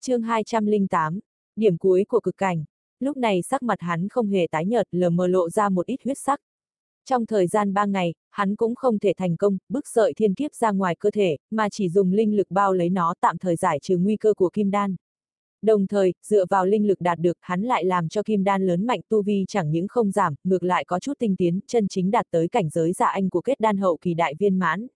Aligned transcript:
chương 0.00 0.22
208, 0.22 1.18
điểm 1.56 1.78
cuối 1.78 2.04
của 2.08 2.20
cực 2.20 2.36
cảnh. 2.36 2.64
Lúc 3.00 3.16
này 3.16 3.42
sắc 3.42 3.62
mặt 3.62 3.80
hắn 3.80 4.08
không 4.08 4.28
hề 4.28 4.46
tái 4.50 4.66
nhợt 4.66 4.86
lờ 4.90 5.10
mờ 5.10 5.26
lộ 5.26 5.50
ra 5.50 5.68
một 5.68 5.86
ít 5.86 5.96
huyết 6.04 6.18
sắc. 6.18 6.40
Trong 7.04 7.26
thời 7.26 7.46
gian 7.46 7.74
3 7.74 7.84
ngày, 7.84 8.14
hắn 8.30 8.56
cũng 8.56 8.74
không 8.74 8.98
thể 8.98 9.12
thành 9.16 9.36
công, 9.36 9.58
bức 9.68 9.88
sợi 9.88 10.12
thiên 10.16 10.34
kiếp 10.34 10.54
ra 10.54 10.70
ngoài 10.70 10.94
cơ 10.94 11.10
thể, 11.10 11.36
mà 11.50 11.68
chỉ 11.68 11.88
dùng 11.88 12.12
linh 12.12 12.36
lực 12.36 12.50
bao 12.50 12.72
lấy 12.72 12.90
nó 12.90 13.14
tạm 13.20 13.38
thời 13.38 13.56
giải 13.56 13.78
trừ 13.82 13.96
nguy 13.96 14.16
cơ 14.16 14.34
của 14.34 14.50
kim 14.52 14.70
đan. 14.70 14.96
Đồng 15.62 15.86
thời, 15.86 16.14
dựa 16.22 16.44
vào 16.50 16.66
linh 16.66 16.86
lực 16.86 17.00
đạt 17.00 17.18
được, 17.18 17.36
hắn 17.40 17.62
lại 17.62 17.84
làm 17.84 18.08
cho 18.08 18.22
kim 18.22 18.44
đan 18.44 18.66
lớn 18.66 18.86
mạnh 18.86 19.00
tu 19.08 19.22
vi 19.22 19.44
chẳng 19.48 19.70
những 19.70 19.88
không 19.88 20.10
giảm, 20.10 20.34
ngược 20.44 20.62
lại 20.62 20.84
có 20.84 21.00
chút 21.00 21.12
tinh 21.18 21.36
tiến, 21.36 21.60
chân 21.66 21.88
chính 21.88 22.10
đạt 22.10 22.26
tới 22.30 22.48
cảnh 22.48 22.68
giới 22.68 22.92
giả 22.92 23.06
anh 23.06 23.30
của 23.30 23.40
kết 23.40 23.60
đan 23.60 23.76
hậu 23.76 23.98
kỳ 24.00 24.14
đại 24.14 24.34
viên 24.38 24.58
mãn. 24.58 24.86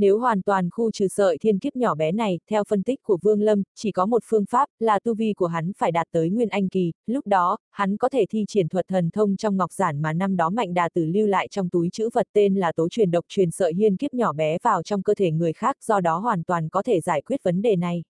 Nếu 0.00 0.18
hoàn 0.18 0.42
toàn 0.42 0.70
khu 0.70 0.90
trừ 0.90 1.08
sợi 1.08 1.38
thiên 1.38 1.58
kiếp 1.58 1.76
nhỏ 1.76 1.94
bé 1.94 2.12
này, 2.12 2.38
theo 2.50 2.64
phân 2.64 2.82
tích 2.82 3.02
của 3.02 3.18
Vương 3.22 3.40
Lâm, 3.40 3.62
chỉ 3.74 3.92
có 3.92 4.06
một 4.06 4.22
phương 4.26 4.44
pháp, 4.50 4.68
là 4.78 4.98
tu 4.98 5.14
vi 5.14 5.32
của 5.32 5.46
hắn 5.46 5.72
phải 5.78 5.92
đạt 5.92 6.06
tới 6.12 6.30
Nguyên 6.30 6.48
Anh 6.48 6.68
Kỳ, 6.68 6.92
lúc 7.06 7.26
đó, 7.26 7.58
hắn 7.70 7.96
có 7.96 8.08
thể 8.08 8.26
thi 8.30 8.44
triển 8.48 8.68
thuật 8.68 8.88
thần 8.88 9.10
thông 9.10 9.36
trong 9.36 9.56
ngọc 9.56 9.72
giản 9.72 10.02
mà 10.02 10.12
năm 10.12 10.36
đó 10.36 10.50
mạnh 10.50 10.74
đà 10.74 10.88
tử 10.88 11.04
lưu 11.04 11.26
lại 11.26 11.48
trong 11.48 11.70
túi 11.70 11.88
chữ 11.92 12.08
vật 12.14 12.26
tên 12.32 12.54
là 12.54 12.72
tố 12.72 12.88
truyền 12.88 13.10
độc 13.10 13.24
truyền 13.28 13.50
sợi 13.50 13.74
hiên 13.74 13.96
kiếp 13.96 14.14
nhỏ 14.14 14.32
bé 14.32 14.58
vào 14.62 14.82
trong 14.82 15.02
cơ 15.02 15.14
thể 15.14 15.30
người 15.30 15.52
khác, 15.52 15.76
do 15.84 16.00
đó 16.00 16.18
hoàn 16.18 16.42
toàn 16.44 16.68
có 16.68 16.82
thể 16.82 17.00
giải 17.00 17.22
quyết 17.22 17.42
vấn 17.42 17.62
đề 17.62 17.76
này. 17.76 18.02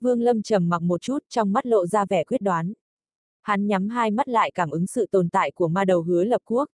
Vương 0.00 0.20
Lâm 0.20 0.42
trầm 0.42 0.68
mặc 0.68 0.82
một 0.82 1.00
chút, 1.00 1.18
trong 1.28 1.52
mắt 1.52 1.66
lộ 1.66 1.86
ra 1.86 2.04
vẻ 2.04 2.24
quyết 2.24 2.40
đoán. 2.40 2.72
Hắn 3.42 3.66
nhắm 3.66 3.88
hai 3.88 4.10
mắt 4.10 4.28
lại 4.28 4.50
cảm 4.54 4.70
ứng 4.70 4.86
sự 4.86 5.06
tồn 5.10 5.28
tại 5.28 5.50
của 5.50 5.68
ma 5.68 5.84
đầu 5.84 6.02
hứa 6.02 6.24
lập 6.24 6.42
quốc. 6.44 6.68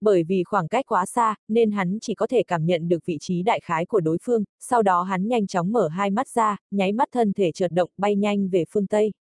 Bởi 0.00 0.24
vì 0.24 0.44
khoảng 0.44 0.68
cách 0.68 0.84
quá 0.88 1.06
xa, 1.06 1.34
nên 1.48 1.70
hắn 1.70 1.98
chỉ 2.00 2.14
có 2.14 2.26
thể 2.26 2.42
cảm 2.42 2.66
nhận 2.66 2.88
được 2.88 3.06
vị 3.06 3.18
trí 3.20 3.42
đại 3.42 3.60
khái 3.60 3.86
của 3.86 4.00
đối 4.00 4.18
phương, 4.22 4.44
sau 4.60 4.82
đó 4.82 5.02
hắn 5.02 5.28
nhanh 5.28 5.46
chóng 5.46 5.72
mở 5.72 5.88
hai 5.88 6.10
mắt 6.10 6.28
ra, 6.28 6.56
nháy 6.70 6.92
mắt 6.92 7.08
thân 7.12 7.32
thể 7.32 7.52
chợt 7.52 7.68
động 7.72 7.90
bay 7.96 8.16
nhanh 8.16 8.48
về 8.48 8.64
phương 8.70 8.86
Tây. 8.86 9.12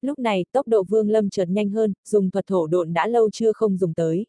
Lúc 0.00 0.18
này, 0.18 0.44
tốc 0.52 0.68
độ 0.68 0.82
Vương 0.82 1.08
Lâm 1.08 1.30
chợt 1.30 1.48
nhanh 1.48 1.70
hơn, 1.70 1.92
dùng 2.04 2.30
thuật 2.30 2.46
thổ 2.46 2.66
độn 2.66 2.92
đã 2.92 3.06
lâu 3.06 3.30
chưa 3.30 3.52
không 3.52 3.76
dùng 3.76 3.94
tới. 3.94 4.26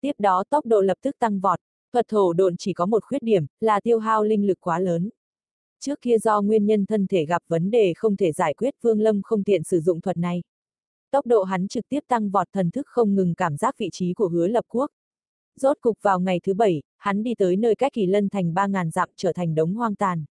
Tiếp 0.00 0.12
đó 0.18 0.44
tốc 0.50 0.66
độ 0.66 0.80
lập 0.80 0.98
tức 1.02 1.16
tăng 1.18 1.40
vọt, 1.40 1.58
thuật 1.92 2.08
thổ 2.08 2.32
độn 2.32 2.56
chỉ 2.56 2.72
có 2.72 2.86
một 2.86 3.04
khuyết 3.04 3.22
điểm, 3.22 3.46
là 3.60 3.80
tiêu 3.80 3.98
hao 3.98 4.24
linh 4.24 4.46
lực 4.46 4.60
quá 4.60 4.78
lớn. 4.78 5.10
Trước 5.80 6.00
kia 6.00 6.18
do 6.18 6.40
nguyên 6.40 6.66
nhân 6.66 6.86
thân 6.86 7.06
thể 7.06 7.24
gặp 7.26 7.42
vấn 7.48 7.70
đề 7.70 7.92
không 7.96 8.16
thể 8.16 8.32
giải 8.32 8.54
quyết 8.54 8.74
Vương 8.82 9.00
Lâm 9.00 9.22
không 9.22 9.44
tiện 9.44 9.62
sử 9.62 9.80
dụng 9.80 10.00
thuật 10.00 10.16
này. 10.16 10.42
Tốc 11.10 11.26
độ 11.26 11.42
hắn 11.42 11.68
trực 11.68 11.88
tiếp 11.88 12.00
tăng 12.08 12.30
vọt 12.30 12.48
thần 12.52 12.70
thức 12.70 12.86
không 12.86 13.14
ngừng 13.14 13.34
cảm 13.34 13.56
giác 13.56 13.78
vị 13.78 13.88
trí 13.92 14.14
của 14.14 14.28
hứa 14.28 14.46
lập 14.46 14.64
quốc. 14.68 14.90
Rốt 15.56 15.76
cục 15.80 15.98
vào 16.02 16.20
ngày 16.20 16.40
thứ 16.42 16.54
bảy, 16.54 16.82
hắn 16.96 17.22
đi 17.22 17.34
tới 17.34 17.56
nơi 17.56 17.74
cách 17.74 17.92
kỳ 17.92 18.06
lân 18.06 18.28
thành 18.28 18.54
3.000 18.54 18.90
dặm 18.90 19.08
trở 19.16 19.32
thành 19.32 19.54
đống 19.54 19.74
hoang 19.74 19.94
tàn. 19.94 20.24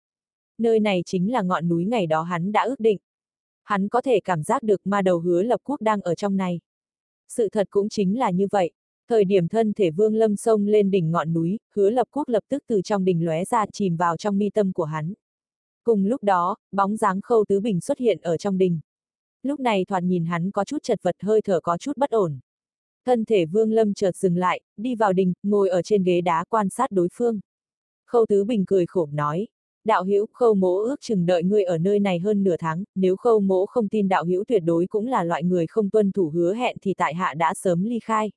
Nơi 0.57 0.79
này 0.79 1.01
chính 1.05 1.31
là 1.31 1.41
ngọn 1.41 1.67
núi 1.67 1.85
ngày 1.85 2.07
đó 2.07 2.21
hắn 2.21 2.51
đã 2.51 2.63
ước 2.63 2.79
định. 2.79 2.97
Hắn 3.63 3.89
có 3.89 4.01
thể 4.01 4.19
cảm 4.19 4.43
giác 4.43 4.63
được 4.63 4.81
ma 4.87 5.01
đầu 5.01 5.19
hứa 5.19 5.43
lập 5.43 5.61
quốc 5.63 5.81
đang 5.81 6.01
ở 6.01 6.15
trong 6.15 6.37
này. 6.37 6.59
Sự 7.29 7.49
thật 7.49 7.67
cũng 7.69 7.89
chính 7.89 8.19
là 8.19 8.31
như 8.31 8.47
vậy. 8.51 8.71
Thời 9.09 9.25
điểm 9.25 9.47
thân 9.47 9.73
thể 9.73 9.91
vương 9.91 10.15
lâm 10.15 10.35
sông 10.35 10.65
lên 10.65 10.91
đỉnh 10.91 11.11
ngọn 11.11 11.33
núi, 11.33 11.59
hứa 11.75 11.89
lập 11.89 12.07
quốc 12.11 12.29
lập 12.29 12.43
tức 12.49 12.63
từ 12.67 12.81
trong 12.81 13.05
đỉnh 13.05 13.25
lóe 13.25 13.45
ra 13.45 13.65
chìm 13.73 13.95
vào 13.95 14.17
trong 14.17 14.37
mi 14.37 14.49
tâm 14.49 14.73
của 14.73 14.83
hắn. 14.83 15.13
Cùng 15.83 16.05
lúc 16.05 16.23
đó, 16.23 16.55
bóng 16.71 16.97
dáng 16.97 17.21
khâu 17.21 17.45
tứ 17.47 17.59
bình 17.59 17.81
xuất 17.81 17.97
hiện 17.97 18.21
ở 18.21 18.37
trong 18.37 18.57
đình. 18.57 18.79
Lúc 19.43 19.59
này 19.59 19.85
thoạt 19.85 20.03
nhìn 20.03 20.25
hắn 20.25 20.51
có 20.51 20.65
chút 20.65 20.83
chật 20.83 20.99
vật 21.01 21.15
hơi 21.19 21.41
thở 21.41 21.59
có 21.59 21.77
chút 21.77 21.97
bất 21.97 22.09
ổn. 22.09 22.39
Thân 23.05 23.25
thể 23.25 23.45
vương 23.45 23.71
lâm 23.71 23.93
chợt 23.93 24.15
dừng 24.15 24.37
lại, 24.37 24.61
đi 24.77 24.95
vào 24.95 25.13
đình, 25.13 25.33
ngồi 25.43 25.69
ở 25.69 25.81
trên 25.81 26.03
ghế 26.03 26.21
đá 26.21 26.43
quan 26.49 26.69
sát 26.69 26.91
đối 26.91 27.07
phương. 27.13 27.39
Khâu 28.05 28.25
tứ 28.29 28.43
bình 28.43 28.65
cười 28.67 28.85
khổ 28.85 29.07
nói, 29.11 29.47
đạo 29.85 30.03
hữu 30.03 30.25
khâu 30.33 30.53
mỗ 30.53 30.77
ước 30.77 31.01
chừng 31.01 31.25
đợi 31.25 31.43
ngươi 31.43 31.63
ở 31.63 31.77
nơi 31.77 31.99
này 31.99 32.19
hơn 32.19 32.43
nửa 32.43 32.57
tháng, 32.57 32.83
nếu 32.95 33.15
khâu 33.15 33.39
mỗ 33.39 33.65
không 33.65 33.89
tin 33.89 34.07
đạo 34.07 34.25
hữu 34.25 34.43
tuyệt 34.47 34.63
đối 34.65 34.87
cũng 34.87 35.07
là 35.07 35.23
loại 35.23 35.43
người 35.43 35.67
không 35.67 35.89
tuân 35.89 36.11
thủ 36.11 36.29
hứa 36.29 36.53
hẹn 36.53 36.77
thì 36.81 36.93
tại 36.93 37.13
hạ 37.13 37.33
đã 37.33 37.53
sớm 37.53 37.83
ly 37.83 37.99
khai. 37.99 38.31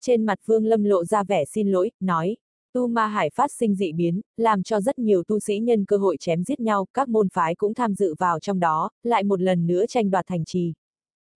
Trên 0.00 0.26
mặt 0.26 0.38
vương 0.46 0.66
lâm 0.66 0.84
lộ 0.84 1.04
ra 1.04 1.24
vẻ 1.24 1.44
xin 1.44 1.68
lỗi, 1.68 1.90
nói, 2.00 2.36
Tu 2.74 2.86
Ma 2.86 3.06
Hải 3.06 3.30
phát 3.30 3.50
sinh 3.52 3.74
dị 3.74 3.92
biến, 3.92 4.20
làm 4.36 4.62
cho 4.62 4.80
rất 4.80 4.98
nhiều 4.98 5.22
tu 5.22 5.40
sĩ 5.40 5.58
nhân 5.58 5.84
cơ 5.84 5.96
hội 5.96 6.16
chém 6.20 6.44
giết 6.44 6.60
nhau, 6.60 6.86
các 6.94 7.08
môn 7.08 7.28
phái 7.28 7.54
cũng 7.54 7.74
tham 7.74 7.94
dự 7.94 8.14
vào 8.18 8.40
trong 8.40 8.60
đó, 8.60 8.90
lại 9.02 9.24
một 9.24 9.40
lần 9.40 9.66
nữa 9.66 9.86
tranh 9.88 10.10
đoạt 10.10 10.26
thành 10.26 10.44
trì. 10.44 10.72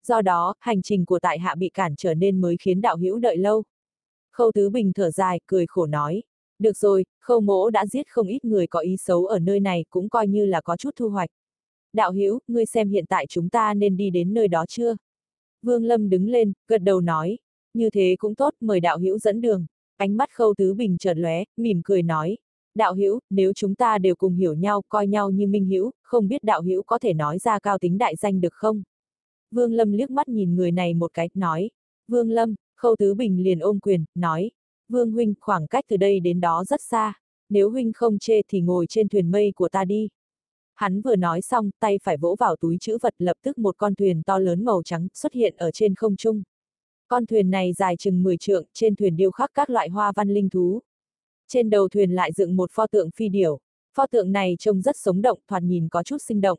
Do 0.08 0.22
đó, 0.22 0.54
hành 0.60 0.82
trình 0.82 1.06
của 1.06 1.18
tại 1.18 1.38
hạ 1.38 1.54
bị 1.54 1.68
cản 1.68 1.96
trở 1.96 2.14
nên 2.14 2.40
mới 2.40 2.56
khiến 2.60 2.80
đạo 2.80 2.96
hữu 2.96 3.18
đợi 3.18 3.36
lâu. 3.36 3.64
Khâu 4.32 4.52
Tứ 4.52 4.70
Bình 4.70 4.92
thở 4.92 5.10
dài, 5.10 5.40
cười 5.46 5.66
khổ 5.66 5.86
nói. 5.86 6.22
Được 6.58 6.76
rồi, 6.76 7.04
khâu 7.20 7.40
mỗ 7.40 7.70
đã 7.70 7.86
giết 7.86 8.08
không 8.08 8.26
ít 8.26 8.44
người 8.44 8.66
có 8.66 8.80
ý 8.80 8.96
xấu 8.96 9.26
ở 9.26 9.38
nơi 9.38 9.60
này 9.60 9.84
cũng 9.90 10.08
coi 10.08 10.28
như 10.28 10.46
là 10.46 10.60
có 10.60 10.76
chút 10.76 10.90
thu 10.96 11.08
hoạch. 11.08 11.30
Đạo 11.92 12.12
hữu 12.12 12.38
ngươi 12.48 12.66
xem 12.66 12.88
hiện 12.88 13.04
tại 13.06 13.26
chúng 13.26 13.48
ta 13.48 13.74
nên 13.74 13.96
đi 13.96 14.10
đến 14.10 14.34
nơi 14.34 14.48
đó 14.48 14.64
chưa? 14.68 14.96
Vương 15.62 15.84
Lâm 15.84 16.10
đứng 16.10 16.28
lên, 16.28 16.52
gật 16.68 16.78
đầu 16.78 17.00
nói. 17.00 17.38
Như 17.74 17.90
thế 17.90 18.16
cũng 18.18 18.34
tốt, 18.34 18.54
mời 18.60 18.80
đạo 18.80 18.98
hữu 18.98 19.18
dẫn 19.18 19.40
đường. 19.40 19.66
Ánh 19.96 20.16
mắt 20.16 20.30
khâu 20.32 20.54
tứ 20.58 20.74
bình 20.74 20.98
chợt 20.98 21.14
lóe, 21.16 21.44
mỉm 21.56 21.80
cười 21.84 22.02
nói. 22.02 22.38
Đạo 22.74 22.94
hữu, 22.94 23.20
nếu 23.30 23.52
chúng 23.52 23.74
ta 23.74 23.98
đều 23.98 24.16
cùng 24.16 24.34
hiểu 24.34 24.54
nhau, 24.54 24.82
coi 24.88 25.06
nhau 25.06 25.30
như 25.30 25.46
minh 25.46 25.66
hữu, 25.66 25.90
không 26.02 26.28
biết 26.28 26.44
đạo 26.44 26.62
hữu 26.62 26.82
có 26.82 26.98
thể 26.98 27.14
nói 27.14 27.38
ra 27.38 27.58
cao 27.58 27.78
tính 27.78 27.98
đại 27.98 28.16
danh 28.16 28.40
được 28.40 28.54
không? 28.54 28.82
Vương 29.50 29.72
Lâm 29.72 29.92
liếc 29.92 30.10
mắt 30.10 30.28
nhìn 30.28 30.56
người 30.56 30.72
này 30.72 30.94
một 30.94 31.14
cái, 31.14 31.30
nói. 31.34 31.70
Vương 32.08 32.30
Lâm, 32.30 32.54
khâu 32.76 32.96
tứ 32.98 33.14
bình 33.14 33.42
liền 33.42 33.58
ôm 33.58 33.80
quyền, 33.80 34.04
nói. 34.14 34.50
Vương 34.88 35.12
Huynh, 35.12 35.34
khoảng 35.40 35.66
cách 35.66 35.84
từ 35.88 35.96
đây 35.96 36.20
đến 36.20 36.40
đó 36.40 36.64
rất 36.64 36.80
xa. 36.82 37.14
Nếu 37.48 37.70
Huynh 37.70 37.92
không 37.92 38.18
chê 38.18 38.40
thì 38.48 38.60
ngồi 38.60 38.86
trên 38.88 39.08
thuyền 39.08 39.30
mây 39.30 39.52
của 39.56 39.68
ta 39.68 39.84
đi. 39.84 40.08
Hắn 40.74 41.02
vừa 41.02 41.16
nói 41.16 41.42
xong, 41.42 41.70
tay 41.80 41.98
phải 42.02 42.16
vỗ 42.16 42.36
vào 42.38 42.56
túi 42.56 42.78
chữ 42.80 42.98
vật 43.02 43.14
lập 43.18 43.36
tức 43.42 43.58
một 43.58 43.74
con 43.78 43.94
thuyền 43.94 44.22
to 44.22 44.38
lớn 44.38 44.64
màu 44.64 44.82
trắng 44.82 45.08
xuất 45.14 45.32
hiện 45.32 45.56
ở 45.56 45.70
trên 45.70 45.94
không 45.94 46.16
trung. 46.16 46.42
Con 47.08 47.26
thuyền 47.26 47.50
này 47.50 47.72
dài 47.72 47.96
chừng 47.96 48.22
10 48.22 48.36
trượng, 48.36 48.64
trên 48.74 48.96
thuyền 48.96 49.16
điêu 49.16 49.30
khắc 49.30 49.50
các 49.54 49.70
loại 49.70 49.88
hoa 49.88 50.12
văn 50.16 50.28
linh 50.28 50.50
thú. 50.50 50.82
Trên 51.48 51.70
đầu 51.70 51.88
thuyền 51.88 52.10
lại 52.10 52.32
dựng 52.32 52.56
một 52.56 52.70
pho 52.72 52.86
tượng 52.86 53.10
phi 53.10 53.28
điểu. 53.28 53.58
Pho 53.94 54.06
tượng 54.06 54.32
này 54.32 54.56
trông 54.58 54.80
rất 54.80 54.96
sống 54.96 55.22
động, 55.22 55.38
thoạt 55.48 55.62
nhìn 55.62 55.88
có 55.88 56.02
chút 56.02 56.18
sinh 56.18 56.40
động. 56.40 56.58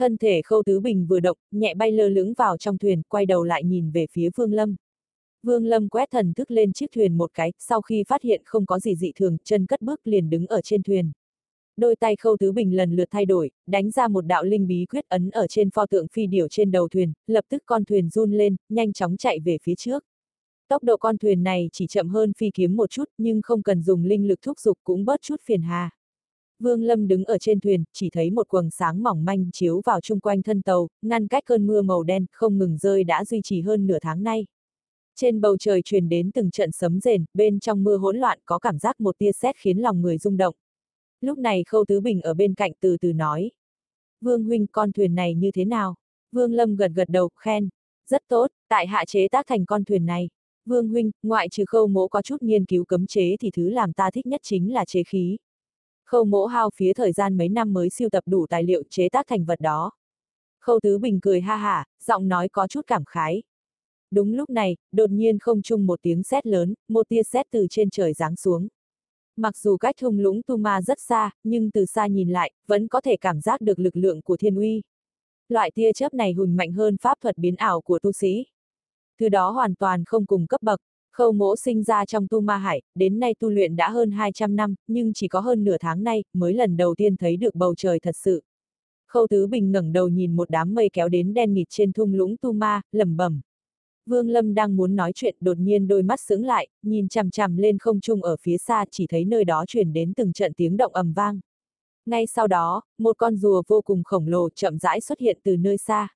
Thân 0.00 0.16
thể 0.16 0.42
khâu 0.42 0.62
tứ 0.66 0.80
bình 0.80 1.06
vừa 1.06 1.20
động, 1.20 1.36
nhẹ 1.50 1.74
bay 1.74 1.92
lơ 1.92 2.08
lửng 2.08 2.34
vào 2.34 2.56
trong 2.56 2.78
thuyền, 2.78 3.02
quay 3.08 3.26
đầu 3.26 3.44
lại 3.44 3.64
nhìn 3.64 3.90
về 3.90 4.06
phía 4.12 4.30
Vương 4.36 4.52
Lâm. 4.52 4.76
Vương 5.42 5.66
Lâm 5.66 5.88
quét 5.88 6.10
thần 6.10 6.32
thức 6.34 6.50
lên 6.50 6.72
chiếc 6.72 6.86
thuyền 6.94 7.18
một 7.18 7.30
cái, 7.34 7.52
sau 7.58 7.80
khi 7.80 8.04
phát 8.08 8.22
hiện 8.22 8.42
không 8.44 8.66
có 8.66 8.78
gì 8.78 8.96
dị 8.96 9.12
thường, 9.16 9.36
chân 9.44 9.66
cất 9.66 9.82
bước 9.82 10.00
liền 10.04 10.30
đứng 10.30 10.46
ở 10.46 10.60
trên 10.62 10.82
thuyền. 10.82 11.12
Đôi 11.76 11.96
tay 11.96 12.16
khâu 12.16 12.36
tứ 12.40 12.52
bình 12.52 12.76
lần 12.76 12.96
lượt 12.96 13.08
thay 13.10 13.24
đổi, 13.24 13.50
đánh 13.66 13.90
ra 13.90 14.08
một 14.08 14.20
đạo 14.20 14.44
linh 14.44 14.66
bí 14.66 14.86
quyết 14.90 15.08
ấn 15.08 15.30
ở 15.30 15.46
trên 15.46 15.70
pho 15.70 15.86
tượng 15.86 16.08
phi 16.08 16.26
điểu 16.26 16.48
trên 16.48 16.70
đầu 16.70 16.88
thuyền, 16.88 17.12
lập 17.26 17.44
tức 17.48 17.62
con 17.66 17.84
thuyền 17.84 18.08
run 18.08 18.32
lên, 18.32 18.56
nhanh 18.68 18.92
chóng 18.92 19.16
chạy 19.16 19.40
về 19.40 19.58
phía 19.62 19.74
trước. 19.74 20.04
Tốc 20.68 20.82
độ 20.82 20.96
con 20.96 21.18
thuyền 21.18 21.42
này 21.42 21.68
chỉ 21.72 21.86
chậm 21.86 22.08
hơn 22.08 22.32
phi 22.32 22.50
kiếm 22.54 22.76
một 22.76 22.90
chút, 22.90 23.04
nhưng 23.18 23.42
không 23.42 23.62
cần 23.62 23.82
dùng 23.82 24.04
linh 24.04 24.28
lực 24.28 24.42
thúc 24.42 24.60
dục 24.60 24.78
cũng 24.84 25.04
bớt 25.04 25.22
chút 25.22 25.40
phiền 25.44 25.62
hà. 25.62 25.90
Vương 26.60 26.82
Lâm 26.82 27.08
đứng 27.08 27.24
ở 27.24 27.38
trên 27.38 27.60
thuyền, 27.60 27.84
chỉ 27.92 28.10
thấy 28.10 28.30
một 28.30 28.48
quầng 28.48 28.70
sáng 28.70 29.02
mỏng 29.02 29.24
manh 29.24 29.50
chiếu 29.52 29.80
vào 29.84 30.00
chung 30.00 30.20
quanh 30.20 30.42
thân 30.42 30.62
tàu, 30.62 30.88
ngăn 31.02 31.28
cách 31.28 31.44
cơn 31.46 31.66
mưa 31.66 31.82
màu 31.82 32.02
đen 32.02 32.26
không 32.32 32.58
ngừng 32.58 32.78
rơi 32.78 33.04
đã 33.04 33.24
duy 33.24 33.40
trì 33.44 33.60
hơn 33.60 33.86
nửa 33.86 33.98
tháng 33.98 34.22
nay. 34.22 34.46
Trên 35.16 35.40
bầu 35.40 35.56
trời 35.56 35.82
truyền 35.82 36.08
đến 36.08 36.30
từng 36.30 36.50
trận 36.50 36.72
sấm 36.72 37.00
rền, 37.00 37.24
bên 37.34 37.60
trong 37.60 37.84
mưa 37.84 37.96
hỗn 37.96 38.16
loạn 38.16 38.38
có 38.44 38.58
cảm 38.58 38.78
giác 38.78 39.00
một 39.00 39.18
tia 39.18 39.32
sét 39.32 39.56
khiến 39.56 39.78
lòng 39.78 40.02
người 40.02 40.18
rung 40.18 40.36
động. 40.36 40.54
Lúc 41.20 41.38
này 41.38 41.64
Khâu 41.66 41.84
Tứ 41.84 42.00
Bình 42.00 42.20
ở 42.20 42.34
bên 42.34 42.54
cạnh 42.54 42.72
từ 42.80 42.96
từ 42.96 43.12
nói. 43.12 43.50
Vương 44.20 44.44
huynh 44.44 44.66
con 44.66 44.92
thuyền 44.92 45.14
này 45.14 45.34
như 45.34 45.50
thế 45.54 45.64
nào? 45.64 45.94
Vương 46.32 46.52
Lâm 46.52 46.76
gật 46.76 46.90
gật 46.94 47.08
đầu, 47.08 47.28
khen. 47.36 47.68
Rất 48.10 48.22
tốt, 48.28 48.50
tại 48.68 48.86
hạ 48.86 49.04
chế 49.04 49.28
tác 49.28 49.46
thành 49.46 49.66
con 49.66 49.84
thuyền 49.84 50.06
này. 50.06 50.28
Vương 50.64 50.88
huynh, 50.88 51.10
ngoại 51.22 51.48
trừ 51.48 51.64
khâu 51.66 51.86
mỗ 51.86 52.08
có 52.08 52.22
chút 52.22 52.42
nghiên 52.42 52.64
cứu 52.64 52.84
cấm 52.84 53.06
chế 53.06 53.36
thì 53.40 53.50
thứ 53.50 53.68
làm 53.68 53.92
ta 53.92 54.10
thích 54.10 54.26
nhất 54.26 54.40
chính 54.44 54.72
là 54.72 54.84
chế 54.84 55.02
khí. 55.02 55.36
Khâu 56.10 56.24
mỗ 56.24 56.46
hao 56.46 56.70
phía 56.74 56.92
thời 56.92 57.12
gian 57.12 57.36
mấy 57.36 57.48
năm 57.48 57.72
mới 57.72 57.90
siêu 57.90 58.08
tập 58.12 58.24
đủ 58.26 58.46
tài 58.46 58.62
liệu 58.62 58.82
chế 58.90 59.08
tác 59.08 59.26
thành 59.26 59.44
vật 59.44 59.60
đó. 59.60 59.92
Khâu 60.60 60.80
Tứ 60.82 60.98
Bình 60.98 61.20
cười 61.22 61.40
ha 61.40 61.56
hả, 61.56 61.84
giọng 62.04 62.28
nói 62.28 62.48
có 62.48 62.66
chút 62.66 62.80
cảm 62.86 63.04
khái. 63.04 63.42
Đúng 64.10 64.32
lúc 64.32 64.50
này, 64.50 64.76
đột 64.92 65.10
nhiên 65.10 65.38
không 65.38 65.62
chung 65.62 65.86
một 65.86 65.98
tiếng 66.02 66.22
sét 66.22 66.46
lớn, 66.46 66.74
một 66.88 67.08
tia 67.08 67.22
sét 67.22 67.46
từ 67.50 67.66
trên 67.70 67.90
trời 67.90 68.12
giáng 68.12 68.36
xuống. 68.36 68.68
Mặc 69.36 69.56
dù 69.56 69.76
cách 69.76 69.94
thung 70.00 70.18
lũng 70.18 70.42
Tu 70.46 70.56
Ma 70.56 70.82
rất 70.82 71.00
xa, 71.00 71.30
nhưng 71.44 71.70
từ 71.70 71.84
xa 71.86 72.06
nhìn 72.06 72.28
lại, 72.28 72.52
vẫn 72.66 72.88
có 72.88 73.00
thể 73.00 73.16
cảm 73.16 73.40
giác 73.40 73.60
được 73.60 73.78
lực 73.78 73.96
lượng 73.96 74.22
của 74.22 74.36
thiên 74.36 74.56
uy. 74.56 74.82
Loại 75.48 75.70
tia 75.74 75.92
chớp 75.92 76.14
này 76.14 76.32
hùng 76.32 76.56
mạnh 76.56 76.72
hơn 76.72 76.96
pháp 76.96 77.20
thuật 77.20 77.38
biến 77.38 77.56
ảo 77.56 77.80
của 77.80 77.98
tu 77.98 78.12
sĩ. 78.12 78.46
thứ 79.20 79.28
đó 79.28 79.50
hoàn 79.50 79.74
toàn 79.74 80.04
không 80.04 80.26
cùng 80.26 80.46
cấp 80.46 80.62
bậc. 80.62 80.80
Khâu 81.20 81.32
mỗ 81.32 81.56
sinh 81.56 81.82
ra 81.82 82.04
trong 82.04 82.26
tu 82.28 82.40
ma 82.40 82.56
hải, 82.56 82.82
đến 82.94 83.20
nay 83.20 83.34
tu 83.38 83.50
luyện 83.50 83.76
đã 83.76 83.90
hơn 83.90 84.10
200 84.10 84.56
năm, 84.56 84.74
nhưng 84.86 85.12
chỉ 85.12 85.28
có 85.28 85.40
hơn 85.40 85.64
nửa 85.64 85.76
tháng 85.80 86.04
nay, 86.04 86.24
mới 86.32 86.54
lần 86.54 86.76
đầu 86.76 86.94
tiên 86.94 87.16
thấy 87.16 87.36
được 87.36 87.54
bầu 87.54 87.74
trời 87.74 88.00
thật 88.00 88.16
sự. 88.16 88.42
Khâu 89.06 89.26
Tứ 89.26 89.46
Bình 89.46 89.72
ngẩng 89.72 89.92
đầu 89.92 90.08
nhìn 90.08 90.36
một 90.36 90.50
đám 90.50 90.74
mây 90.74 90.90
kéo 90.92 91.08
đến 91.08 91.34
đen 91.34 91.54
nghịt 91.54 91.66
trên 91.70 91.92
thung 91.92 92.14
lũng 92.14 92.36
tu 92.36 92.52
ma, 92.52 92.80
lẩm 92.92 93.16
bẩm. 93.16 93.40
Vương 94.06 94.28
Lâm 94.28 94.54
đang 94.54 94.76
muốn 94.76 94.96
nói 94.96 95.12
chuyện 95.14 95.36
đột 95.40 95.58
nhiên 95.58 95.88
đôi 95.88 96.02
mắt 96.02 96.20
sững 96.20 96.44
lại, 96.44 96.68
nhìn 96.82 97.08
chằm 97.08 97.30
chằm 97.30 97.56
lên 97.56 97.78
không 97.78 98.00
trung 98.00 98.22
ở 98.22 98.36
phía 98.40 98.58
xa 98.58 98.84
chỉ 98.90 99.06
thấy 99.06 99.24
nơi 99.24 99.44
đó 99.44 99.64
truyền 99.66 99.92
đến 99.92 100.12
từng 100.14 100.32
trận 100.32 100.52
tiếng 100.54 100.76
động 100.76 100.94
ầm 100.94 101.12
vang. 101.12 101.40
Ngay 102.06 102.26
sau 102.26 102.46
đó, 102.46 102.82
một 102.98 103.18
con 103.18 103.36
rùa 103.36 103.62
vô 103.68 103.80
cùng 103.80 104.04
khổng 104.04 104.26
lồ 104.26 104.48
chậm 104.50 104.78
rãi 104.78 105.00
xuất 105.00 105.18
hiện 105.18 105.38
từ 105.42 105.56
nơi 105.56 105.78
xa. 105.78 106.08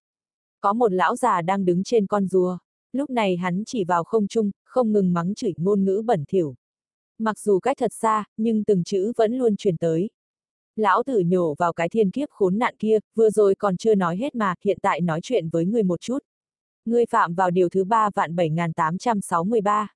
Có 0.61 0.73
một 0.73 0.93
lão 0.93 1.17
già 1.17 1.43
đang 1.43 1.65
đứng 1.65 1.85
trên 1.85 2.07
con 2.07 2.27
rùa. 2.27 2.59
Lúc 2.95 3.11
này 3.11 3.37
hắn 3.37 3.63
chỉ 3.67 3.85
vào 3.85 4.05
không 4.05 4.27
trung, 4.27 4.51
không 4.65 4.93
ngừng 4.93 5.13
mắng 5.13 5.35
chửi 5.35 5.55
ngôn 5.57 5.85
ngữ 5.85 6.03
bẩn 6.07 6.25
thỉu. 6.29 6.55
Mặc 7.19 7.39
dù 7.39 7.59
cách 7.59 7.77
thật 7.81 7.93
xa, 7.93 8.25
nhưng 8.37 8.65
từng 8.65 8.85
chữ 8.85 9.13
vẫn 9.17 9.39
luôn 9.39 9.57
truyền 9.57 9.77
tới. 9.77 10.11
Lão 10.77 11.03
tử 11.03 11.21
nhổ 11.21 11.55
vào 11.59 11.73
cái 11.73 11.89
thiên 11.89 12.11
kiếp 12.11 12.31
khốn 12.31 12.59
nạn 12.59 12.75
kia, 12.79 12.99
vừa 13.15 13.31
rồi 13.31 13.55
còn 13.55 13.77
chưa 13.77 13.95
nói 13.95 14.17
hết 14.17 14.35
mà, 14.35 14.55
hiện 14.65 14.79
tại 14.83 15.01
nói 15.01 15.21
chuyện 15.23 15.49
với 15.49 15.67
người 15.67 15.83
một 15.83 16.01
chút. 16.01 16.19
Ngươi 16.85 17.07
phạm 17.07 17.35
vào 17.35 17.51
điều 17.51 17.69
thứ 17.69 17.85
ba 17.85 18.11
vạn 18.15 18.37
7863. 18.37 19.89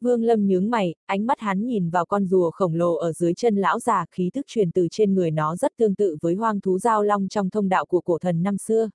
Vương 0.00 0.22
Lâm 0.22 0.46
nhướng 0.46 0.70
mày, 0.70 0.94
ánh 1.06 1.26
mắt 1.26 1.40
hắn 1.40 1.66
nhìn 1.66 1.90
vào 1.90 2.06
con 2.06 2.26
rùa 2.26 2.50
khổng 2.50 2.74
lồ 2.74 2.94
ở 2.94 3.12
dưới 3.12 3.34
chân 3.34 3.56
lão 3.56 3.78
già, 3.78 4.04
khí 4.10 4.30
tức 4.34 4.46
truyền 4.46 4.70
từ 4.70 4.88
trên 4.90 5.14
người 5.14 5.30
nó 5.30 5.56
rất 5.56 5.72
tương 5.76 5.94
tự 5.94 6.16
với 6.20 6.34
hoang 6.34 6.60
thú 6.60 6.78
giao 6.78 7.02
long 7.02 7.28
trong 7.28 7.50
thông 7.50 7.68
đạo 7.68 7.86
của 7.86 8.00
cổ 8.00 8.18
thần 8.18 8.42
năm 8.42 8.58
xưa. 8.58 8.88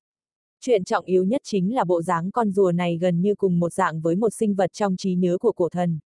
Chuyện 0.66 0.84
trọng 0.84 1.06
yếu 1.06 1.24
nhất 1.24 1.42
chính 1.44 1.76
là 1.76 1.84
bộ 1.84 2.02
dáng 2.02 2.32
con 2.32 2.52
rùa 2.52 2.72
này 2.72 2.98
gần 2.98 3.22
như 3.22 3.36
cùng 3.36 3.60
một 3.60 3.74
dạng 3.74 4.02
với 4.02 4.16
một 4.16 4.30
sinh 4.34 4.56
vật 4.56 4.74
trong 4.74 4.98
trí 4.98 5.16
nhớ 5.16 5.38
của 5.38 5.52
cổ 5.52 5.70
thần. 5.70 6.00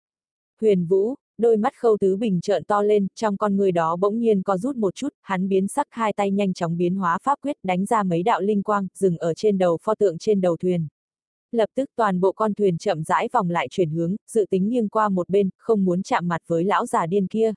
Huyền 0.61 0.87
Vũ, 0.87 1.15
đôi 1.39 1.57
mắt 1.57 1.73
khâu 1.77 1.97
tứ 2.01 2.17
bình 2.17 2.41
trợn 2.41 2.65
to 2.65 2.83
lên, 2.83 3.07
trong 3.15 3.37
con 3.37 3.57
người 3.57 3.73
đó 3.73 3.97
bỗng 3.97 4.19
nhiên 4.19 4.43
có 4.43 4.59
rút 4.59 4.77
một 4.77 4.95
chút, 4.95 5.09
hắn 5.23 5.49
biến 5.49 5.69
sắc 5.69 5.87
hai 5.91 6.13
tay 6.13 6.31
nhanh 6.31 6.55
chóng 6.55 6.77
biến 6.77 6.95
hóa 6.95 7.19
pháp 7.23 7.39
quyết 7.43 7.57
đánh 7.63 7.87
ra 7.87 8.03
mấy 8.03 8.23
đạo 8.23 8.41
linh 8.41 8.63
quang, 8.63 8.87
dừng 8.95 9.19
ở 9.19 9.35
trên 9.35 9.59
đầu 9.59 9.79
pho 9.83 9.95
tượng 9.95 10.19
trên 10.19 10.41
đầu 10.41 10.57
thuyền. 10.57 10.89
Lập 11.53 11.71
tức 11.75 11.91
toàn 11.97 12.21
bộ 12.21 12.33
con 12.33 12.55
thuyền 12.55 12.79
chậm 12.79 13.05
rãi 13.05 13.29
vòng 13.33 13.51
lại 13.51 13.69
chuyển 13.71 13.91
hướng, 13.91 14.17
dự 14.31 14.47
tính 14.51 14.69
nghiêng 14.69 14.89
qua 14.89 15.09
một 15.09 15.29
bên, 15.29 15.51
không 15.59 15.85
muốn 15.85 16.03
chạm 16.03 16.29
mặt 16.29 16.43
với 16.47 16.65
lão 16.65 16.87
già 16.87 17.07
điên 17.07 17.27
kia. 17.27 17.53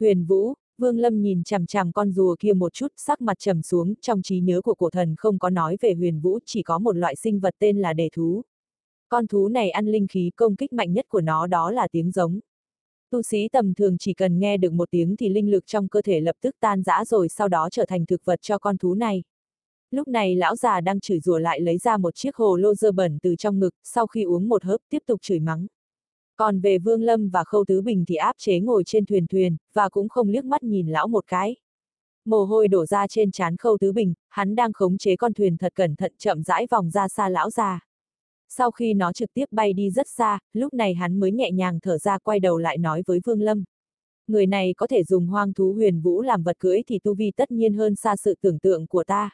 Huyền 0.00 0.24
Vũ, 0.24 0.54
Vương 0.78 0.98
Lâm 0.98 1.22
nhìn 1.22 1.44
chằm 1.44 1.66
chằm 1.66 1.92
con 1.92 2.10
rùa 2.10 2.36
kia 2.38 2.52
một 2.52 2.72
chút, 2.72 2.88
sắc 2.96 3.20
mặt 3.20 3.38
trầm 3.38 3.62
xuống, 3.62 3.94
trong 4.00 4.22
trí 4.22 4.40
nhớ 4.40 4.60
của 4.62 4.74
cổ 4.74 4.90
thần 4.90 5.14
không 5.18 5.38
có 5.38 5.50
nói 5.50 5.76
về 5.80 5.94
huyền 5.94 6.20
vũ, 6.20 6.38
chỉ 6.46 6.62
có 6.62 6.78
một 6.78 6.96
loại 6.96 7.16
sinh 7.16 7.40
vật 7.40 7.54
tên 7.58 7.78
là 7.78 7.92
đề 7.92 8.08
thú. 8.12 8.42
Con 9.08 9.26
thú 9.26 9.48
này 9.48 9.70
ăn 9.70 9.86
linh 9.86 10.06
khí 10.06 10.30
công 10.36 10.56
kích 10.56 10.72
mạnh 10.72 10.92
nhất 10.92 11.04
của 11.08 11.20
nó 11.20 11.46
đó 11.46 11.70
là 11.70 11.88
tiếng 11.92 12.10
giống. 12.10 12.40
Tu 13.10 13.22
sĩ 13.22 13.48
tầm 13.48 13.74
thường 13.74 13.98
chỉ 13.98 14.14
cần 14.14 14.38
nghe 14.38 14.56
được 14.56 14.72
một 14.72 14.90
tiếng 14.90 15.16
thì 15.16 15.28
linh 15.28 15.50
lực 15.50 15.66
trong 15.66 15.88
cơ 15.88 16.02
thể 16.02 16.20
lập 16.20 16.36
tức 16.40 16.56
tan 16.60 16.82
rã 16.82 17.04
rồi 17.04 17.28
sau 17.28 17.48
đó 17.48 17.68
trở 17.70 17.84
thành 17.86 18.06
thực 18.06 18.24
vật 18.24 18.42
cho 18.42 18.58
con 18.58 18.78
thú 18.78 18.94
này. 18.94 19.22
Lúc 19.90 20.08
này 20.08 20.36
lão 20.36 20.56
già 20.56 20.80
đang 20.80 21.00
chửi 21.00 21.20
rủa 21.20 21.38
lại 21.38 21.60
lấy 21.60 21.78
ra 21.78 21.96
một 21.96 22.14
chiếc 22.14 22.36
hồ 22.36 22.56
lô 22.56 22.74
dơ 22.74 22.92
bẩn 22.92 23.18
từ 23.22 23.36
trong 23.36 23.60
ngực, 23.60 23.74
sau 23.82 24.06
khi 24.06 24.22
uống 24.22 24.48
một 24.48 24.64
hớp 24.64 24.80
tiếp 24.88 25.02
tục 25.06 25.22
chửi 25.22 25.40
mắng. 25.40 25.66
Còn 26.36 26.60
về 26.60 26.78
Vương 26.78 27.02
Lâm 27.02 27.28
và 27.28 27.44
Khâu 27.44 27.64
Tứ 27.64 27.82
Bình 27.82 28.04
thì 28.08 28.14
áp 28.14 28.34
chế 28.38 28.60
ngồi 28.60 28.82
trên 28.86 29.06
thuyền 29.06 29.26
thuyền, 29.26 29.56
và 29.72 29.88
cũng 29.88 30.08
không 30.08 30.28
liếc 30.28 30.44
mắt 30.44 30.62
nhìn 30.62 30.88
lão 30.88 31.08
một 31.08 31.24
cái. 31.26 31.56
Mồ 32.24 32.44
hôi 32.44 32.68
đổ 32.68 32.86
ra 32.86 33.06
trên 33.06 33.30
trán 33.30 33.56
Khâu 33.56 33.78
Tứ 33.80 33.92
Bình, 33.92 34.14
hắn 34.28 34.54
đang 34.54 34.72
khống 34.72 34.98
chế 34.98 35.16
con 35.16 35.32
thuyền 35.32 35.56
thật 35.56 35.74
cẩn 35.74 35.96
thận 35.96 36.12
chậm 36.18 36.42
rãi 36.42 36.66
vòng 36.70 36.90
ra 36.90 37.08
xa 37.08 37.28
lão 37.28 37.50
già. 37.50 37.80
Sau 38.48 38.70
khi 38.70 38.94
nó 38.94 39.12
trực 39.12 39.34
tiếp 39.34 39.44
bay 39.50 39.72
đi 39.72 39.90
rất 39.90 40.08
xa, 40.08 40.38
lúc 40.52 40.74
này 40.74 40.94
hắn 40.94 41.20
mới 41.20 41.32
nhẹ 41.32 41.50
nhàng 41.50 41.80
thở 41.80 41.98
ra 41.98 42.18
quay 42.18 42.40
đầu 42.40 42.58
lại 42.58 42.78
nói 42.78 43.02
với 43.06 43.20
Vương 43.24 43.40
Lâm. 43.40 43.64
Người 44.26 44.46
này 44.46 44.74
có 44.76 44.86
thể 44.86 45.04
dùng 45.04 45.26
hoang 45.26 45.52
thú 45.52 45.72
huyền 45.72 46.00
vũ 46.00 46.22
làm 46.22 46.42
vật 46.42 46.58
cưỡi 46.58 46.82
thì 46.86 46.98
tu 46.98 47.14
vi 47.14 47.30
tất 47.36 47.50
nhiên 47.50 47.74
hơn 47.74 47.96
xa 47.96 48.16
sự 48.16 48.34
tưởng 48.40 48.58
tượng 48.58 48.86
của 48.86 49.04
ta. 49.04 49.30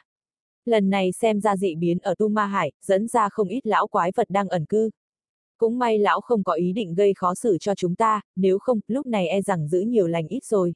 Lần 0.65 0.89
này 0.89 1.11
xem 1.11 1.41
ra 1.41 1.57
dị 1.57 1.75
biến 1.75 1.97
ở 1.99 2.15
Tu 2.15 2.27
Ma 2.27 2.45
Hải, 2.45 2.71
dẫn 2.81 3.07
ra 3.07 3.29
không 3.29 3.47
ít 3.47 3.67
lão 3.67 3.87
quái 3.87 4.11
vật 4.15 4.29
đang 4.29 4.47
ẩn 4.47 4.65
cư. 4.65 4.89
Cũng 5.61 5.79
may 5.79 5.99
lão 5.99 6.21
không 6.21 6.43
có 6.43 6.53
ý 6.53 6.73
định 6.73 6.95
gây 6.95 7.13
khó 7.13 7.33
xử 7.33 7.57
cho 7.57 7.75
chúng 7.75 7.95
ta, 7.95 8.21
nếu 8.35 8.59
không, 8.59 8.79
lúc 8.87 9.07
này 9.07 9.27
e 9.27 9.41
rằng 9.41 9.67
giữ 9.67 9.81
nhiều 9.81 10.07
lành 10.07 10.27
ít 10.27 10.45
rồi. 10.45 10.73